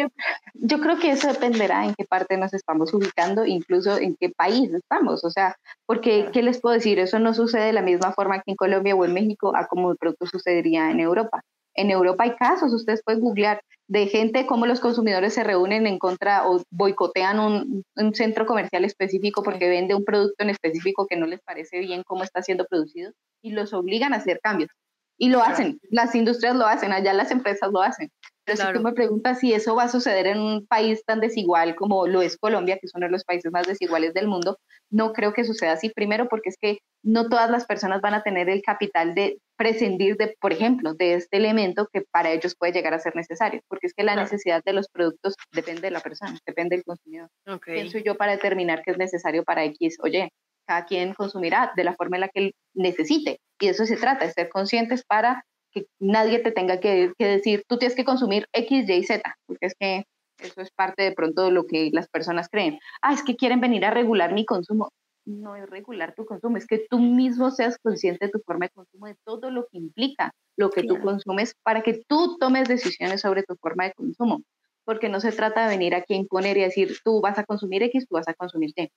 Yo, 0.54 0.80
creo 0.80 1.00
que 1.00 1.10
eso 1.10 1.28
dependerá 1.28 1.84
en 1.84 1.96
qué 1.96 2.06
parte 2.06 2.38
nos 2.38 2.54
estamos 2.54 2.94
ubicando, 2.94 3.44
incluso 3.44 3.98
en 3.98 4.16
qué 4.20 4.30
país 4.30 4.72
estamos. 4.72 5.24
O 5.24 5.32
sea, 5.32 5.56
porque, 5.88 6.30
¿qué 6.32 6.44
les 6.44 6.62
puedo 6.62 6.76
decir? 6.76 7.00
Eso 7.00 7.18
no 7.18 7.34
sucede 7.34 7.66
de 7.66 7.74
la 7.74 7.82
misma 7.82 8.14
forma 8.14 8.38
que 8.44 8.52
en 8.52 8.56
Colombia 8.56 8.94
o 8.94 9.04
en 9.04 9.16
México, 9.16 9.56
a 9.56 9.66
como 9.66 9.90
de 9.90 9.96
pronto 9.96 10.28
sucedería 10.28 10.92
en 10.92 11.00
Europa. 11.00 11.42
En 11.74 11.90
Europa 11.90 12.24
hay 12.24 12.36
casos, 12.36 12.72
ustedes 12.72 13.02
pueden 13.04 13.20
googlear, 13.20 13.62
de 13.88 14.06
gente 14.06 14.45
como 14.45 14.68
los 14.68 14.80
consumidores 14.80 15.34
se 15.34 15.43
reúnen 15.43 15.88
en 15.88 15.97
contra 15.97 16.47
o 16.47 16.62
boicotean 16.70 17.39
un, 17.39 17.84
un, 17.95 18.14
centro 18.14 18.45
comercial 18.45 18.86
específico 18.86 19.41
porque 19.41 19.70
vende 19.70 19.95
un 19.95 20.06
producto 20.06 20.43
en 20.43 20.52
específico 20.52 21.08
que 21.08 21.18
no 21.18 21.26
les 21.26 21.41
parece 21.41 21.80
bien 21.80 22.04
cómo 22.04 22.24
está 22.24 22.43
siendo 22.43 22.66
producido 22.66 23.12
y 23.41 23.52
los 23.52 23.74
obligan 23.74 24.14
a 24.14 24.18
hacer 24.18 24.39
cambios. 24.41 24.70
Y 25.18 25.30
lo 25.30 25.41
hacen, 25.41 25.80
las 25.89 26.13
industrias 26.13 26.55
lo 26.55 26.66
hacen, 26.66 26.91
allá 26.91 27.13
las 27.13 27.32
empresas 27.32 27.72
lo 27.72 27.82
hacen. 27.82 28.11
Pero 28.45 28.57
si 28.57 28.74
tú 28.74 28.82
me 28.82 28.93
preguntas 28.93 29.39
si 29.39 29.53
eso 29.53 29.76
va 29.76 29.84
a 29.84 29.89
suceder 29.89 30.28
en 30.28 30.39
un 30.39 30.68
país 30.68 31.03
tan 31.03 31.20
desigual 31.20 31.76
como 31.76 32.05
lo 32.05 32.22
es 32.22 32.38
Colombia, 32.38 32.76
que 32.76 32.86
es 32.86 32.93
uno 32.93 33.07
de 33.07 33.11
los 33.11 33.24
países 33.24 33.51
más 33.51 33.66
desiguales 33.66 34.13
del 34.13 34.28
mundo, 34.28 34.59
no 34.91 35.13
creo 35.13 35.34
que 35.34 35.43
suceda 35.43 35.72
así. 35.72 35.89
Primero, 35.89 36.28
porque 36.30 36.49
es 36.49 36.57
que 36.61 36.78
no 37.03 37.28
todas 37.28 37.49
las 37.49 37.66
personas 37.66 38.01
van 38.01 38.13
a 38.13 38.22
tener 38.22 38.47
el 38.49 38.61
capital 38.61 39.16
de 39.16 39.39
prescindir 39.57 40.16
de, 40.18 40.36
por 40.39 40.53
ejemplo, 40.53 40.93
de 40.93 41.16
este 41.16 41.38
elemento 41.38 41.88
que 41.91 42.01
para 42.01 42.32
ellos 42.32 42.55
puede 42.55 42.74
llegar 42.74 42.93
a 42.93 42.99
ser 42.99 43.16
necesario, 43.16 43.61
porque 43.68 43.88
es 43.88 43.93
que 43.93 44.03
la 44.03 44.16
necesidad 44.16 44.63
de 44.63 44.74
los 44.74 44.89
productos 44.89 45.36
depende 45.51 45.82
de 45.82 45.91
la 45.91 46.01
persona, 46.01 46.38
depende 46.45 46.76
del 46.76 46.86
consumidor. 46.86 47.30
Pienso 47.66 47.97
yo 47.97 48.16
para 48.16 48.34
determinar 48.34 48.84
qué 48.84 48.91
es 48.91 48.97
necesario 48.97 49.43
para 49.43 49.63
X, 49.66 49.97
oye, 50.03 50.32
cada 50.66 50.86
quien 50.86 51.13
consumirá 51.13 51.72
de 51.76 51.84
la 51.84 51.93
forma 51.93 52.18
en 52.18 52.22
la 52.22 52.30
que 52.30 52.39
él 52.39 52.55
necesite. 52.74 53.39
Y 53.59 53.68
eso 53.68 53.86
se 53.86 53.97
trata, 53.97 54.26
de 54.26 54.32
ser 54.32 54.49
conscientes 54.49 55.03
para 55.05 55.45
que 55.72 55.86
nadie 55.99 56.39
te 56.39 56.51
tenga 56.51 56.80
que, 56.80 57.13
que 57.18 57.28
decir, 57.28 57.63
tú 57.68 57.78
tienes 57.78 57.95
que 57.95 58.05
consumir 58.05 58.47
X, 58.53 58.89
Y, 58.89 59.03
Z, 59.03 59.36
porque 59.45 59.66
es 59.68 59.76
que 59.80 60.05
eso 60.39 60.61
es 60.61 60.72
parte 60.72 61.03
de 61.03 61.11
pronto 61.13 61.45
de 61.45 61.51
lo 61.51 61.66
que 61.66 61.89
las 61.93 62.07
personas 62.07 62.49
creen. 62.49 62.80
Ah, 63.01 63.13
es 63.13 63.24
que 63.24 63.36
quieren 63.36 63.61
venir 63.61 63.86
a 63.86 63.91
regular 63.91 64.34
mi 64.34 64.45
consumo. 64.45 64.89
No 65.26 65.55
es 65.55 65.68
regular 65.70 66.13
tu 66.13 66.26
consumo, 66.26 66.57
es 66.57 66.68
que 66.68 66.86
tú 66.88 66.99
mismo 66.99 67.49
seas 67.49 67.78
consciente 67.80 68.28
de 68.28 68.32
tu 68.32 68.39
forma 68.45 68.68
de 68.68 68.72
consumo, 68.72 69.07
de 69.07 69.16
todo 69.26 69.49
lo 69.49 69.66
que 69.68 69.78
implica 69.78 70.32
lo 70.55 70.70
que 70.70 70.84
tú 70.84 70.99
consumes 71.01 71.55
para 71.63 71.82
que 71.82 72.01
tú 72.07 72.38
tomes 72.39 72.68
decisiones 72.68 73.22
sobre 73.22 73.43
tu 73.43 73.55
forma 73.55 73.86
de 73.86 73.93
consumo. 73.93 74.43
Porque 74.84 75.09
no 75.09 75.20
se 75.20 75.32
trata 75.32 75.63
de 75.63 75.76
venir 75.76 75.95
aquí 75.95 76.13
a 76.13 76.18
imponer 76.18 76.57
y 76.57 76.61
decir, 76.61 76.95
tú 77.03 77.22
vas 77.22 77.39
a 77.39 77.43
consumir 77.43 77.82
X, 77.84 78.07
tú 78.07 78.16
vas 78.16 78.28
a 78.28 78.36
consumir 78.36 78.72
Y. 78.76 78.91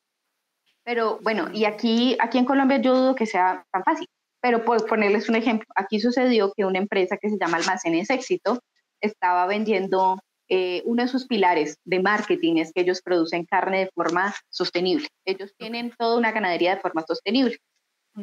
Pero 0.88 1.18
bueno, 1.20 1.50
y 1.52 1.66
aquí, 1.66 2.16
aquí 2.18 2.38
en 2.38 2.46
Colombia 2.46 2.78
yo 2.78 2.96
dudo 2.96 3.14
que 3.14 3.26
sea 3.26 3.62
tan 3.70 3.84
fácil. 3.84 4.08
Pero 4.40 4.64
por 4.64 4.86
ponerles 4.86 5.28
un 5.28 5.36
ejemplo, 5.36 5.66
aquí 5.76 6.00
sucedió 6.00 6.50
que 6.56 6.64
una 6.64 6.78
empresa 6.78 7.18
que 7.18 7.28
se 7.28 7.36
llama 7.38 7.58
Almacenes 7.58 8.08
Éxito 8.08 8.58
estaba 9.02 9.46
vendiendo 9.46 10.18
eh, 10.48 10.80
uno 10.86 11.02
de 11.02 11.08
sus 11.10 11.26
pilares 11.26 11.76
de 11.84 12.00
marketing 12.00 12.56
es 12.56 12.72
que 12.72 12.80
ellos 12.80 13.02
producen 13.02 13.44
carne 13.44 13.80
de 13.80 13.90
forma 13.94 14.34
sostenible. 14.48 15.08
Ellos 15.26 15.52
tienen 15.58 15.92
toda 15.98 16.16
una 16.16 16.32
ganadería 16.32 16.76
de 16.76 16.80
forma 16.80 17.04
sostenible. 17.06 17.58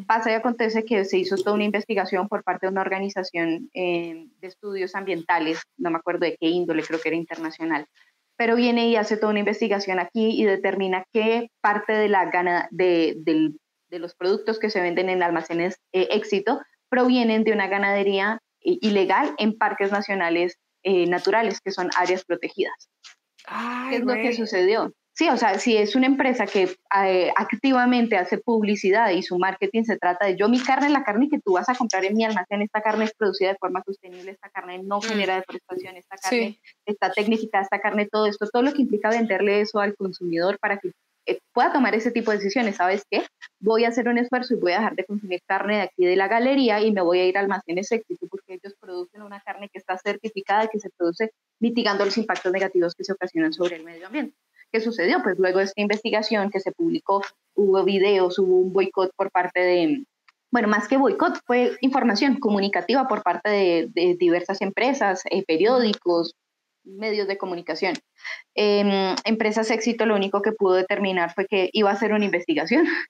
Pasa 0.08 0.32
y 0.32 0.34
acontece 0.34 0.86
que 0.86 1.06
se 1.06 1.20
hizo 1.20 1.36
toda 1.36 1.54
una 1.54 1.66
investigación 1.66 2.28
por 2.28 2.44
parte 2.44 2.66
de 2.66 2.72
una 2.72 2.82
organización 2.82 3.70
eh, 3.76 4.26
de 4.42 4.48
estudios 4.48 4.96
ambientales, 4.96 5.62
no 5.78 5.92
me 5.92 6.00
acuerdo 6.00 6.22
de 6.22 6.36
qué 6.36 6.48
índole, 6.48 6.82
creo 6.82 7.00
que 7.00 7.10
era 7.10 7.16
internacional, 7.16 7.86
pero 8.38 8.56
viene 8.56 8.88
y 8.88 8.96
hace 8.96 9.18
toda 9.18 9.32
una 9.32 9.40
investigación 9.40 10.00
aquí 10.00 10.40
y 10.40 10.46
determina 10.46 11.06
qué 11.14 11.50
parte 11.62 11.94
de 11.94 12.10
la 12.10 12.30
gana 12.30 12.68
de, 12.72 13.16
los 13.90 14.16
productos 14.16 14.60
que 14.60 14.70
se 14.70 14.82
venden 14.82 15.10
en 15.10 15.24
almacenes 15.24 15.78
eh, 15.94 16.10
éxito 16.12 16.60
provienen 16.90 17.46
de 17.46 17.54
una 17.54 17.68
ganadería 17.68 18.40
ilegal 18.60 19.34
en 19.38 19.58
parques 19.58 19.92
nacionales 19.92 20.58
eh, 20.84 21.08
naturales, 21.08 21.62
que 21.62 21.72
son 21.72 21.90
áreas 21.98 22.26
protegidas. 22.26 22.90
¿Qué 23.90 23.98
es 23.98 24.04
lo 24.04 24.14
que 24.14 24.34
sucedió? 24.34 24.94
Sí, 25.18 25.30
o 25.30 25.38
sea, 25.38 25.58
si 25.60 25.78
es 25.78 25.96
una 25.96 26.08
empresa 26.08 26.46
que 26.46 26.76
eh, 27.04 27.32
activamente 27.38 28.18
hace 28.18 28.38
publicidad 28.38 29.12
y 29.12 29.24
su 29.24 29.38
marketing 29.38 29.84
se 29.84 29.98
trata 29.98 30.26
de 30.26 30.36
yo 30.36 30.50
mi 30.50 30.60
carne, 30.60 30.90
la 30.90 31.06
carne 31.06 31.30
que 31.30 31.40
tú 31.40 31.54
vas 31.54 31.70
a 31.70 31.76
comprar 31.76 32.04
en 32.04 32.18
mi 32.18 32.26
almacén, 32.26 32.62
esta 32.62 32.82
carne 32.82 33.06
es 33.06 33.14
producida 33.14 33.50
de 33.50 33.58
forma 33.58 33.82
sostenible, 33.86 34.32
esta 34.32 34.50
carne 34.50 34.84
no 34.84 34.98
mm. 34.98 35.02
genera 35.04 35.36
deforestación, 35.36 35.96
esta 35.96 36.18
carne 36.18 36.60
está 36.86 37.14
tecnificada, 37.14 37.64
esta 37.64 37.80
carne, 37.80 38.10
todo 38.12 38.26
esto, 38.26 38.46
todo 38.52 38.64
lo 38.64 38.74
que 38.74 38.82
implica 38.82 39.10
venderle 39.10 39.62
eso 39.62 39.80
al 39.80 39.96
consumidor 39.96 40.60
para 40.60 40.80
que 40.80 40.92
eh, 41.28 41.40
pueda 41.54 41.72
tomar 41.72 41.96
ese 41.96 42.12
tipo 42.12 42.32
de 42.32 42.38
decisiones. 42.38 42.76
¿Sabes 42.76 43.04
qué? 43.10 43.26
Voy 43.62 43.86
a 43.86 43.90
hacer 43.90 44.10
un 44.10 44.18
esfuerzo 44.18 44.54
y 44.54 44.58
voy 44.58 44.74
a 44.74 44.80
dejar 44.80 44.96
de 44.96 45.06
consumir 45.06 45.40
carne 45.48 45.78
de 45.78 45.82
aquí 45.84 46.04
de 46.04 46.18
la 46.18 46.28
galería 46.28 46.82
y 46.82 46.92
me 46.92 47.02
voy 47.02 47.20
a 47.20 47.26
ir 47.26 47.38
a 47.38 47.40
almacenes 47.40 47.90
éxito 47.94 48.28
porque 48.30 48.56
ellos 48.56 48.76
producen 48.82 49.22
una 49.22 49.40
carne 49.40 49.70
que 49.70 49.80
está 49.80 49.98
certificada 49.98 50.66
y 50.66 50.68
que 50.68 50.80
se 50.82 50.90
produce 50.90 51.32
mitigando 51.62 52.04
los 52.04 52.18
impactos 52.18 52.52
negativos 52.52 52.94
que 52.94 53.06
se 53.06 53.14
ocasionan 53.14 53.54
sobre 53.54 53.78
el 53.78 53.86
medio 53.86 54.08
ambiente. 54.08 54.36
¿Qué 54.76 54.82
sucedió? 54.82 55.24
Pues 55.24 55.40
luego 55.40 55.60
de 55.60 55.64
esta 55.64 55.80
investigación 55.80 56.50
que 56.50 56.60
se 56.60 56.74
publicó, 56.74 57.22
hubo 57.54 57.82
videos, 57.86 58.38
hubo 58.40 58.58
un 58.58 58.74
boicot 58.74 59.10
por 59.16 59.32
parte 59.32 59.62
de, 59.62 60.06
bueno, 60.52 60.68
más 60.68 60.90
que 60.90 60.98
boicot, 60.98 61.40
fue 61.46 61.78
información 61.80 62.42
comunicativa 62.42 63.08
por 63.08 63.24
parte 63.24 63.50
de, 63.50 64.18
diversas 64.20 64.62
empresas, 64.62 65.22
eh, 65.32 65.46
periódicos, 65.48 66.34
medios 66.84 67.26
de 67.30 67.38
comunicación. 67.38 67.94
Em, 68.54 69.16
empresas 69.24 69.72
éxito 69.72 70.06
lo 70.06 70.14
único 70.14 70.42
que 70.42 70.52
pudo 70.52 70.74
determinar 70.74 71.34
fue 71.34 71.48
que 71.48 71.70
iba 71.72 71.90
a 71.90 71.94
hacer 71.94 72.12
una 72.12 72.26
investigación, 72.26 72.86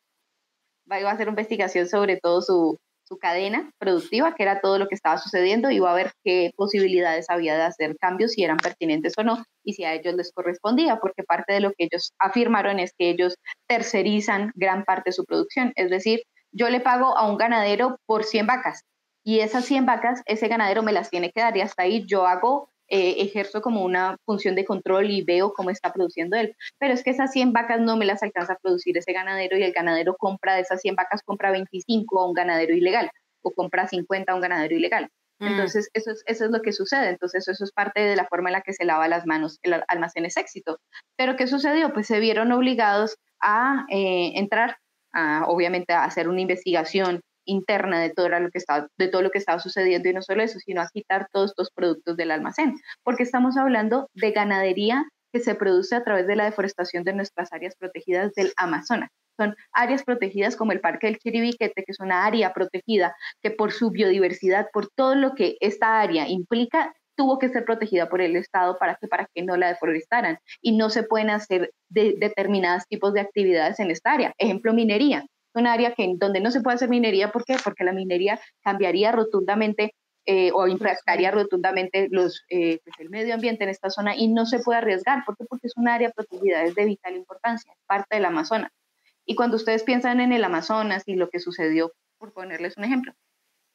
iba 0.86 1.10
a 1.10 1.14
hacer 1.14 1.30
una 1.30 1.32
investigación 1.32 1.88
sobre 1.88 2.18
todo 2.18 2.44
su, 2.44 2.78
su 3.08 3.18
cadena 3.18 3.72
productiva, 3.78 4.36
que 4.36 4.44
era 4.44 4.62
todo 4.62 4.80
lo 4.80 4.88
que 4.88 4.96
estaba 4.96 5.18
sucediendo, 5.18 5.70
iba 5.70 5.92
a 5.92 5.96
ver 5.96 6.12
qué 6.24 6.52
posibilidades 6.56 7.30
había 7.30 7.56
de 7.56 7.64
hacer 7.64 7.96
cambios, 7.98 8.32
si 8.32 8.44
eran 8.44 8.58
pertinentes 8.58 9.14
o 9.18 9.24
no, 9.24 9.44
y 9.64 9.74
si 9.74 9.86
a 9.86 9.94
ellos 9.94 10.16
les 10.16 10.32
correspondía, 10.32 10.98
porque 11.00 11.24
parte 11.24 11.54
de 11.54 11.60
lo 11.60 11.72
que 11.72 11.86
ellos 11.86 12.14
afirmaron 12.20 12.80
es 12.80 12.94
que 12.98 13.10
ellos 13.10 13.36
tercerizan 13.68 14.52
gran 14.56 14.84
parte 14.86 15.10
de 15.10 15.14
su 15.14 15.26
producción, 15.26 15.72
es 15.76 15.90
decir, 15.90 16.24
yo 16.52 16.70
le 16.70 16.80
pago 16.80 17.18
a 17.18 17.30
un 17.30 17.38
ganadero 17.38 18.00
por 18.06 18.24
100 18.24 18.48
vacas, 18.48 18.82
y 19.24 19.40
esas 19.40 19.66
100 19.66 19.86
vacas, 19.86 20.22
ese 20.26 20.48
ganadero 20.48 20.84
me 20.84 20.92
las 20.92 21.10
tiene 21.10 21.32
que 21.32 21.42
dar, 21.42 21.56
y 21.58 21.62
hasta 21.62 21.84
ahí 21.84 22.06
yo 22.06 22.28
hago 22.28 22.70
eh, 22.88 23.16
ejerzo 23.20 23.62
como 23.62 23.84
una 23.84 24.18
función 24.26 24.56
de 24.56 24.66
control 24.66 25.10
y 25.10 25.24
veo 25.24 25.54
cómo 25.54 25.70
está 25.70 25.92
produciendo 25.92 26.38
él. 26.38 26.56
Pero 26.78 26.94
es 26.94 27.04
que 27.04 27.10
esas 27.10 27.32
100 27.32 27.54
vacas 27.54 27.82
no 27.82 27.98
me 27.98 28.06
las 28.06 28.22
alcanza 28.24 28.54
a 28.54 28.60
producir 28.60 28.98
ese 28.98 29.14
ganadero 29.14 29.58
y 29.58 29.64
el 29.64 29.74
ganadero 29.74 30.16
compra 30.18 30.56
de 30.56 30.62
esas 30.62 30.82
100 30.82 30.96
vacas, 30.96 31.22
compra 31.24 31.52
25 31.52 32.20
a 32.20 32.28
un 32.28 32.34
ganadero 32.34 32.76
ilegal 32.76 33.10
o 33.42 33.52
compra 33.52 33.88
50 33.88 34.32
a 34.32 34.36
un 34.36 34.42
ganadero 34.42 34.76
ilegal. 34.76 35.10
Mm. 35.40 35.48
Entonces, 35.48 35.90
eso 35.94 36.12
es, 36.12 36.24
eso 36.26 36.46
es 36.46 36.52
lo 36.52 36.62
que 36.62 36.74
sucede. 36.74 37.10
Entonces, 37.10 37.48
eso 37.48 37.64
es 37.64 37.72
parte 37.72 38.02
de 38.02 38.16
la 38.16 38.26
forma 38.26 38.50
en 38.50 38.54
la 38.54 38.62
que 38.62 38.74
se 38.74 38.86
lava 38.86 39.08
las 39.08 39.26
manos 39.26 39.60
el 39.64 39.84
almacén 39.88 40.26
es 40.26 40.38
éxito. 40.38 40.80
Pero, 41.18 41.36
¿qué 41.36 41.48
sucedió? 41.48 41.94
Pues 41.94 42.08
se 42.08 42.20
vieron 42.20 42.52
obligados 42.52 43.18
a 43.42 43.86
eh, 43.90 44.34
entrar, 44.36 44.78
a, 45.14 45.46
obviamente, 45.48 45.94
a 45.94 46.04
hacer 46.04 46.30
una 46.30 46.42
investigación 46.42 47.22
interna 47.46 48.00
de 48.00 48.10
todo, 48.10 48.30
lo 48.30 48.50
que 48.50 48.58
estaba, 48.58 48.88
de 48.98 49.08
todo 49.08 49.22
lo 49.22 49.32
que 49.32 49.38
estaba 49.38 49.60
sucediendo 49.60 50.10
y 50.10 50.14
no 50.14 50.22
solo 50.22 50.44
eso, 50.44 50.60
sino 50.60 50.82
a 50.82 50.90
quitar 50.92 51.28
todos 51.32 51.52
estos 51.52 51.72
productos 51.72 52.18
del 52.18 52.32
almacén, 52.32 52.76
porque 53.04 53.24
estamos 53.24 53.58
hablando 53.58 54.10
de 54.14 54.32
ganadería 54.32 55.06
que 55.32 55.40
se 55.40 55.56
produce 55.56 55.96
a 55.96 56.04
través 56.04 56.28
de 56.28 56.36
la 56.36 56.46
deforestación 56.46 57.04
de 57.04 57.14
nuestras 57.14 57.52
áreas 57.52 57.76
protegidas 57.76 58.34
del 58.36 58.54
Amazonas. 58.56 59.10
Son 59.38 59.54
áreas 59.74 60.04
protegidas 60.04 60.56
como 60.56 60.72
el 60.72 60.80
Parque 60.80 61.08
del 61.08 61.18
Chiribiquete, 61.18 61.84
que 61.84 61.92
es 61.92 62.00
una 62.00 62.26
área 62.26 62.54
protegida 62.54 63.16
que 63.42 63.52
por 63.52 63.74
su 63.74 63.92
biodiversidad, 63.92 64.68
por 64.72 64.88
todo 64.96 65.14
lo 65.16 65.36
que 65.36 65.58
esta 65.60 66.00
área 66.00 66.30
implica, 66.30 66.94
tuvo 67.18 67.40
que 67.40 67.50
ser 67.50 67.66
protegida 67.66 68.08
por 68.08 68.22
el 68.22 68.36
Estado 68.36 68.78
para 68.78 68.96
que, 68.96 69.08
para 69.08 69.28
que 69.34 69.44
no 69.44 69.58
la 69.58 69.68
deforestaran. 69.68 70.40
Y 70.62 70.78
no 70.78 70.90
se 70.90 71.04
pueden 71.04 71.30
hacer 71.30 71.72
de, 71.90 72.16
determinados 72.18 72.88
tipos 72.88 73.14
de 73.14 73.22
actividades 73.22 73.80
en 73.80 73.92
esta 73.92 74.14
área. 74.14 74.34
Ejemplo, 74.38 74.74
minería 74.74 75.26
un 75.56 75.68
área 75.68 75.94
que, 75.94 76.14
donde 76.18 76.42
no 76.42 76.52
se 76.52 76.62
puede 76.62 76.76
hacer 76.76 76.90
minería. 76.90 77.32
¿Por 77.32 77.46
qué? 77.46 77.56
Porque 77.64 77.84
la 77.84 77.94
minería 77.94 78.40
cambiaría 78.62 79.12
rotundamente 79.12 79.94
eh, 80.28 80.52
o 80.54 80.68
impactaría 80.68 81.30
rotundamente 81.30 82.08
los, 82.10 82.44
eh, 82.50 82.80
pues, 82.84 82.96
el 83.00 83.12
medio 83.12 83.36
ambiente 83.36 83.64
en 83.64 83.70
esta 83.70 83.92
zona 83.92 84.16
y 84.16 84.28
no 84.28 84.48
se 84.48 84.58
puede 84.60 84.80
arriesgar. 84.80 85.24
¿Por 85.24 85.38
qué? 85.38 85.46
Porque 85.46 85.68
es 85.68 85.78
un 85.78 85.88
área 85.88 86.10
protegida, 86.10 86.64
es 86.64 86.74
de 86.74 86.86
vital 86.86 87.16
importancia, 87.16 87.72
es 87.72 87.80
parte 87.86 88.16
del 88.16 88.26
Amazonas. 88.26 88.72
Y 89.24 89.36
cuando 89.36 89.56
ustedes 89.56 89.84
piensan 89.84 90.20
en 90.20 90.34
el 90.34 90.44
Amazonas 90.44 91.04
y 91.06 91.16
lo 91.16 91.30
que 91.30 91.40
sucedió, 91.40 91.92
por 92.18 92.34
ponerles 92.34 92.76
un 92.78 92.86
ejemplo, 92.86 93.14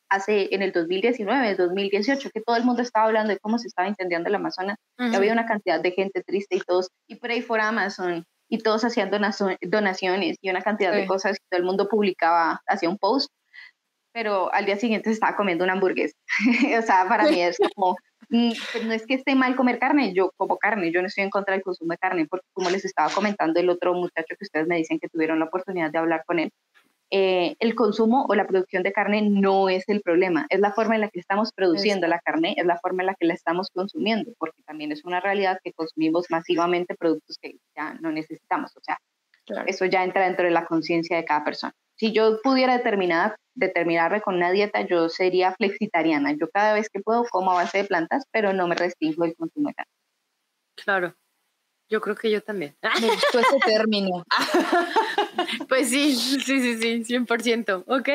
hace 0.09 0.53
en 0.53 0.63
el 0.63 0.73
2019, 0.73 1.55
2018, 1.55 2.31
que 2.31 2.41
todo 2.41 2.57
el 2.57 2.65
mundo 2.65 2.83
estaba 2.83 3.07
hablando 3.07 3.33
de 3.33 3.39
cómo 3.39 3.59
se 3.59 3.69
estaba 3.69 3.89
incendiando 3.89 4.29
el 4.29 4.35
Amazonas, 4.35 4.77
había 4.97 5.33
una 5.33 5.47
cantidad 5.47 5.81
de 5.81 5.93
gente 5.93 6.23
triste 6.25 6.57
y 6.57 6.61
todos, 6.61 6.91
y 7.07 7.15
Pray 7.15 7.43
for 7.43 7.61
Amazon, 7.61 8.25
y 8.51 8.59
todos 8.59 8.85
hacían 8.85 9.11
donaciones 9.11 10.37
y 10.43 10.51
una 10.51 10.61
cantidad 10.61 10.93
de 10.93 11.07
cosas 11.07 11.39
todo 11.49 11.61
el 11.61 11.65
mundo 11.65 11.89
publicaba, 11.89 12.61
hacía 12.67 12.91
un 12.91 12.99
post, 12.99 13.31
pero 14.13 14.53
al 14.53 14.67
día 14.67 14.77
siguiente 14.77 15.09
se 15.09 15.15
estaba 15.15 15.37
comiendo 15.37 15.63
una 15.63 15.75
hamburguesa. 15.75 16.17
o 16.79 16.83
sea, 16.83 17.07
para 17.09 17.31
mí 17.31 17.41
es 17.41 17.57
como, 17.75 17.97
mm, 18.29 18.53
pues 18.73 18.85
no 18.85 18.93
es 18.93 19.07
que 19.07 19.15
esté 19.15 19.37
mal 19.37 19.55
comer 19.55 19.79
carne, 19.79 20.13
yo 20.13 20.33
como 20.37 20.59
carne, 20.59 20.91
yo 20.93 21.01
no 21.01 21.07
estoy 21.07 21.23
en 21.23 21.31
contra 21.31 21.55
del 21.55 21.63
consumo 21.63 21.93
de 21.93 21.99
carne, 21.99 22.27
porque 22.29 22.47
como 22.53 22.71
les 22.71 22.85
estaba 22.85 23.09
comentando 23.11 23.61
el 23.61 23.71
otro 23.71 23.95
muchacho 23.95 24.35
que 24.37 24.45
ustedes 24.45 24.67
me 24.67 24.77
dicen 24.77 24.99
que 24.99 25.09
tuvieron 25.09 25.39
la 25.39 25.45
oportunidad 25.45 25.93
de 25.93 25.99
hablar 25.99 26.25
con 26.27 26.41
él, 26.41 26.51
eh, 27.11 27.57
el 27.59 27.75
consumo 27.75 28.27
o 28.29 28.35
la 28.35 28.47
producción 28.47 28.83
de 28.83 28.93
carne 28.93 29.23
no 29.23 29.69
es 29.69 29.89
el 29.89 30.01
problema, 30.01 30.47
es 30.49 30.61
la 30.61 30.73
forma 30.73 30.95
en 30.95 31.01
la 31.01 31.09
que 31.09 31.21
estamos 31.21 31.53
produciendo 31.53 32.07
la 32.07 32.21
carne, 32.21 32.55
es 32.57 32.67
la 32.67 32.79
forma 32.79 33.03
en 33.03 33.09
la 33.09 33.15
que 33.15 33.27
la 33.27 33.35
estamos 33.35 33.69
consumiendo, 33.73 34.33
porque 34.39 34.63
también 34.63 34.93
es 34.93 35.05
una 35.05 35.21
realidad 35.21 35.59
que 35.63 35.73
consumimos 35.73 36.27
masivamente 36.31 36.95
productos 36.95 37.39
que 37.41 37.57
ya 37.77 37.95
no 37.95 38.13
necesitamos, 38.13 38.77
o 38.77 38.81
sea, 38.83 38.99
eso 39.67 39.85
ya 39.85 40.05
entra 40.05 40.25
dentro 40.27 40.45
de 40.45 40.53
la 40.53 40.67
conciencia 40.67 41.17
de 41.17 41.25
cada 41.25 41.45
persona. 41.45 41.73
Si 41.97 42.13
yo 42.13 42.41
pudiera 42.43 42.77
determinar, 42.77 43.37
determinarme 43.55 44.23
con 44.23 44.37
una 44.37 44.53
dieta, 44.53 44.83
yo 44.83 45.09
sería 45.09 45.53
flexitariana. 45.53 46.33
Yo 46.33 46.49
cada 46.49 46.73
vez 46.73 46.89
que 46.89 47.01
puedo 47.01 47.25
como 47.25 47.51
a 47.51 47.57
base 47.57 47.79
de 47.79 47.85
plantas, 47.85 48.25
pero 48.31 48.53
no 48.53 48.67
me 48.69 48.75
restringo 48.75 49.25
el 49.25 49.35
consumo 49.37 49.69
de 49.69 49.75
carne. 49.75 49.93
Claro. 50.77 51.15
Yo 51.91 52.01
creo 52.01 52.15
que 52.15 52.31
yo 52.31 52.41
también. 52.41 52.77
Me 53.01 53.09
gustó 53.09 53.41
ese 53.41 53.59
término. 53.67 54.25
pues 55.69 55.91
sí, 55.91 56.15
sí, 56.15 56.41
sí, 56.41 56.79
sí, 57.05 57.15
100%. 57.17 57.85
Ok, 57.89 58.09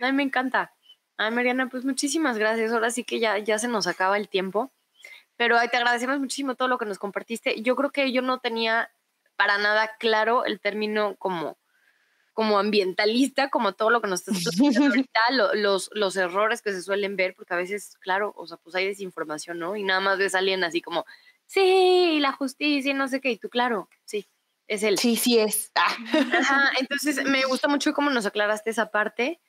a 0.00 0.06
mí 0.06 0.12
me 0.12 0.22
encanta. 0.22 0.74
Ay, 1.16 1.30
Mariana, 1.30 1.68
pues 1.70 1.84
muchísimas 1.86 2.36
gracias. 2.36 2.70
Ahora 2.72 2.90
sí 2.90 3.02
que 3.02 3.20
ya, 3.20 3.38
ya 3.38 3.58
se 3.58 3.66
nos 3.66 3.86
acaba 3.86 4.18
el 4.18 4.28
tiempo. 4.28 4.72
Pero 5.36 5.56
te 5.70 5.76
agradecemos 5.76 6.20
muchísimo 6.20 6.54
todo 6.54 6.68
lo 6.68 6.78
que 6.78 6.84
nos 6.84 6.98
compartiste. 6.98 7.60
Yo 7.62 7.74
creo 7.76 7.90
que 7.90 8.12
yo 8.12 8.20
no 8.20 8.38
tenía 8.38 8.90
para 9.36 9.58
nada 9.58 9.96
claro 9.98 10.44
el 10.44 10.60
término 10.60 11.16
como, 11.16 11.58
como 12.34 12.58
ambientalista, 12.58 13.48
como 13.48 13.72
todo 13.72 13.90
lo 13.90 14.00
que 14.00 14.08
nos 14.08 14.28
estás 14.28 14.60
ahorita, 14.78 15.20
los, 15.54 15.90
los 15.92 16.16
errores 16.16 16.62
que 16.62 16.72
se 16.72 16.82
suelen 16.82 17.16
ver, 17.16 17.34
porque 17.34 17.54
a 17.54 17.56
veces, 17.56 17.96
claro, 18.00 18.32
o 18.36 18.46
sea, 18.46 18.58
pues 18.58 18.76
hay 18.76 18.86
desinformación, 18.86 19.58
¿no? 19.58 19.76
Y 19.76 19.82
nada 19.82 20.00
más 20.00 20.18
ves 20.18 20.34
a 20.34 20.38
alguien 20.38 20.62
así 20.62 20.80
como, 20.80 21.04
sí, 21.46 22.18
la 22.20 22.32
justicia, 22.32 22.94
no 22.94 23.08
sé 23.08 23.20
qué, 23.20 23.32
y 23.32 23.38
tú, 23.38 23.48
claro, 23.48 23.88
sí, 24.04 24.26
es 24.66 24.82
él. 24.82 24.98
Sí, 24.98 25.16
sí 25.16 25.38
es. 25.38 25.72
Ah. 25.74 25.96
Ajá, 26.40 26.72
entonces 26.80 27.24
me 27.24 27.44
gusta 27.44 27.68
mucho 27.68 27.92
cómo 27.94 28.10
nos 28.10 28.26
aclaraste 28.26 28.70
esa 28.70 28.90
parte. 28.90 29.40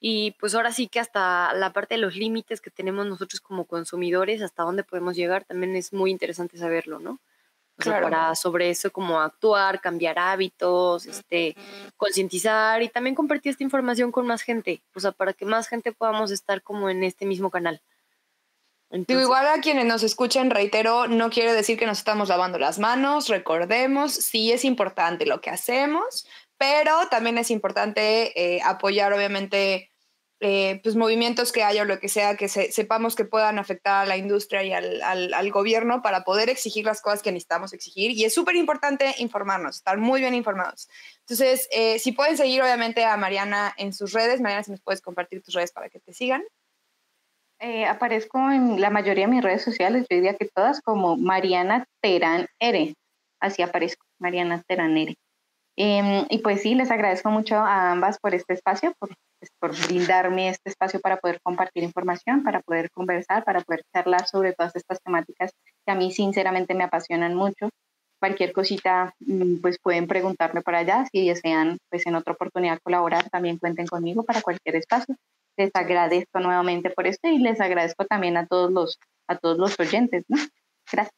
y 0.00 0.32
pues 0.40 0.54
ahora 0.54 0.72
sí 0.72 0.88
que 0.88 1.00
hasta 1.00 1.52
la 1.54 1.72
parte 1.72 1.94
de 1.94 2.00
los 2.00 2.14
límites 2.16 2.60
que 2.60 2.70
tenemos 2.70 3.06
nosotros 3.06 3.40
como 3.40 3.66
consumidores, 3.66 4.42
hasta 4.42 4.62
dónde 4.62 4.84
podemos 4.84 5.16
llegar, 5.16 5.44
también 5.44 5.74
es 5.76 5.92
muy 5.92 6.10
interesante 6.10 6.56
saberlo, 6.58 7.00
¿no? 7.00 7.20
O 7.78 7.82
sea, 7.82 8.00
para 8.00 8.34
sobre 8.34 8.70
eso 8.70 8.90
como 8.90 9.20
actuar, 9.20 9.80
cambiar 9.80 10.18
hábitos, 10.18 11.06
este, 11.06 11.56
concientizar 11.96 12.82
y 12.82 12.88
también 12.88 13.14
compartir 13.14 13.50
esta 13.50 13.64
información 13.64 14.10
con 14.12 14.26
más 14.26 14.42
gente, 14.42 14.82
o 14.94 15.00
sea, 15.00 15.12
para 15.12 15.32
que 15.32 15.44
más 15.46 15.68
gente 15.68 15.92
podamos 15.92 16.30
estar 16.32 16.62
como 16.62 16.90
en 16.90 17.04
este 17.04 17.24
mismo 17.26 17.50
canal. 17.50 17.80
Digo, 18.90 19.20
igual 19.20 19.46
a 19.46 19.60
quienes 19.60 19.84
nos 19.84 20.02
escuchen, 20.02 20.50
reitero, 20.50 21.08
no 21.08 21.28
quiere 21.28 21.52
decir 21.52 21.78
que 21.78 21.86
nos 21.86 21.98
estamos 21.98 22.30
lavando 22.30 22.58
las 22.58 22.78
manos, 22.78 23.28
recordemos, 23.28 24.14
sí 24.14 24.50
es 24.50 24.64
importante 24.64 25.26
lo 25.26 25.42
que 25.42 25.50
hacemos, 25.50 26.26
pero 26.56 27.06
también 27.10 27.36
es 27.36 27.50
importante 27.50 28.32
eh, 28.34 28.62
apoyar, 28.64 29.12
obviamente, 29.12 29.92
eh, 30.40 30.80
pues 30.82 30.96
movimientos 30.96 31.52
que 31.52 31.64
haya 31.64 31.82
o 31.82 31.84
lo 31.84 31.98
que 31.98 32.08
sea, 32.08 32.36
que 32.36 32.48
sepamos 32.48 33.14
que 33.14 33.26
puedan 33.26 33.58
afectar 33.58 34.04
a 34.04 34.06
la 34.06 34.16
industria 34.16 34.62
y 34.62 34.72
al, 34.72 35.02
al, 35.02 35.50
gobierno 35.50 36.00
para 36.00 36.24
poder 36.24 36.48
exigir 36.48 36.84
las 36.86 37.02
cosas 37.02 37.22
que 37.22 37.32
necesitamos 37.32 37.74
exigir. 37.74 38.12
Y 38.12 38.24
es 38.24 38.32
súper 38.32 38.56
importante 38.56 39.16
informarnos, 39.18 39.76
estar 39.76 39.98
muy 39.98 40.20
bien 40.20 40.34
informados. 40.34 40.88
Entonces, 41.20 41.68
eh, 41.72 41.98
si 41.98 42.12
pueden 42.12 42.36
seguir 42.36 42.62
obviamente 42.62 43.04
a 43.04 43.16
Mariana 43.16 43.74
en 43.76 43.92
sus 43.92 44.12
redes, 44.12 44.40
Mariana, 44.40 44.62
si 44.62 44.70
nos 44.70 44.80
puedes 44.80 45.02
compartir 45.02 45.42
tus 45.42 45.54
redes 45.54 45.72
para 45.72 45.90
que 45.90 46.00
te 46.00 46.14
sigan. 46.14 46.42
Aparezco 47.88 48.50
en 48.50 48.80
la 48.80 48.90
mayoría 48.90 49.26
de 49.26 49.32
mis 49.32 49.42
redes 49.42 49.62
sociales, 49.62 50.06
yo 50.08 50.16
diría 50.16 50.34
que 50.34 50.48
todas, 50.54 50.80
como 50.80 51.16
Mariana 51.16 51.84
Terán 52.02 52.46
Ere. 52.60 52.94
Así 53.40 53.62
aparezco, 53.62 54.04
Mariana 54.18 54.62
Terán 54.66 54.96
Ere. 54.96 55.16
Em, 55.80 56.26
y 56.28 56.38
pues 56.38 56.62
sí, 56.62 56.74
les 56.74 56.90
agradezco 56.90 57.30
mucho 57.30 57.54
a 57.54 57.92
ambas 57.92 58.18
por 58.18 58.34
este 58.34 58.52
espacio, 58.54 58.92
por, 58.98 59.10
pues, 59.38 59.52
por, 59.60 59.70
brindarme 59.86 60.48
este 60.48 60.70
espacio 60.70 61.00
para 61.00 61.18
poder 61.18 61.40
compartir 61.40 61.84
información, 61.84 62.42
para 62.42 62.60
poder 62.62 62.90
conversar, 62.90 63.44
para 63.44 63.60
poder 63.60 63.82
charlar 63.94 64.26
sobre 64.26 64.54
todas 64.54 64.74
estas 64.74 65.00
temáticas 65.00 65.52
que 65.86 65.92
a 65.92 65.94
mí 65.94 66.10
sinceramente 66.10 66.74
me 66.74 66.82
apasionan 66.82 67.36
mucho. 67.36 67.68
Cualquier 68.20 68.52
cosita, 68.52 69.14
mm, 69.20 69.60
pues 69.62 69.78
pueden 69.80 70.08
preguntarme 70.08 70.62
para 70.62 70.78
allá. 70.78 71.06
Si 71.12 71.28
desean, 71.28 71.78
pues 71.88 72.04
en 72.08 72.16
otra 72.16 72.32
oportunidad 72.32 72.80
colaborar, 72.82 73.30
también 73.30 73.58
cuenten 73.58 73.86
conmigo 73.86 74.24
para 74.24 74.42
cualquier 74.42 74.74
espacio. 74.74 75.14
Les 75.58 75.70
agradezco 75.74 76.40
nuevamente 76.40 76.88
por 76.88 77.06
esto 77.06 77.28
y 77.28 77.38
les 77.38 77.60
agradezco 77.60 78.06
también 78.06 78.36
a 78.36 78.46
todos 78.46 78.70
los, 78.70 78.98
a 79.26 79.36
todos 79.36 79.58
los 79.58 79.78
oyentes. 79.78 80.24
¿no? 80.28 80.38
Gracias. 80.90 81.14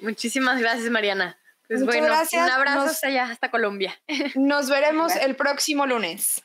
Muchísimas 0.00 0.60
gracias, 0.60 0.90
Mariana. 0.90 1.38
Pues 1.68 1.84
bueno, 1.84 2.06
un 2.06 2.50
abrazo 2.50 2.80
hasta 2.80 3.06
allá, 3.06 3.24
hasta 3.24 3.50
Colombia. 3.50 3.94
Nos 4.34 4.68
veremos 4.68 5.14
el 5.16 5.36
próximo 5.36 5.86
lunes. 5.86 6.42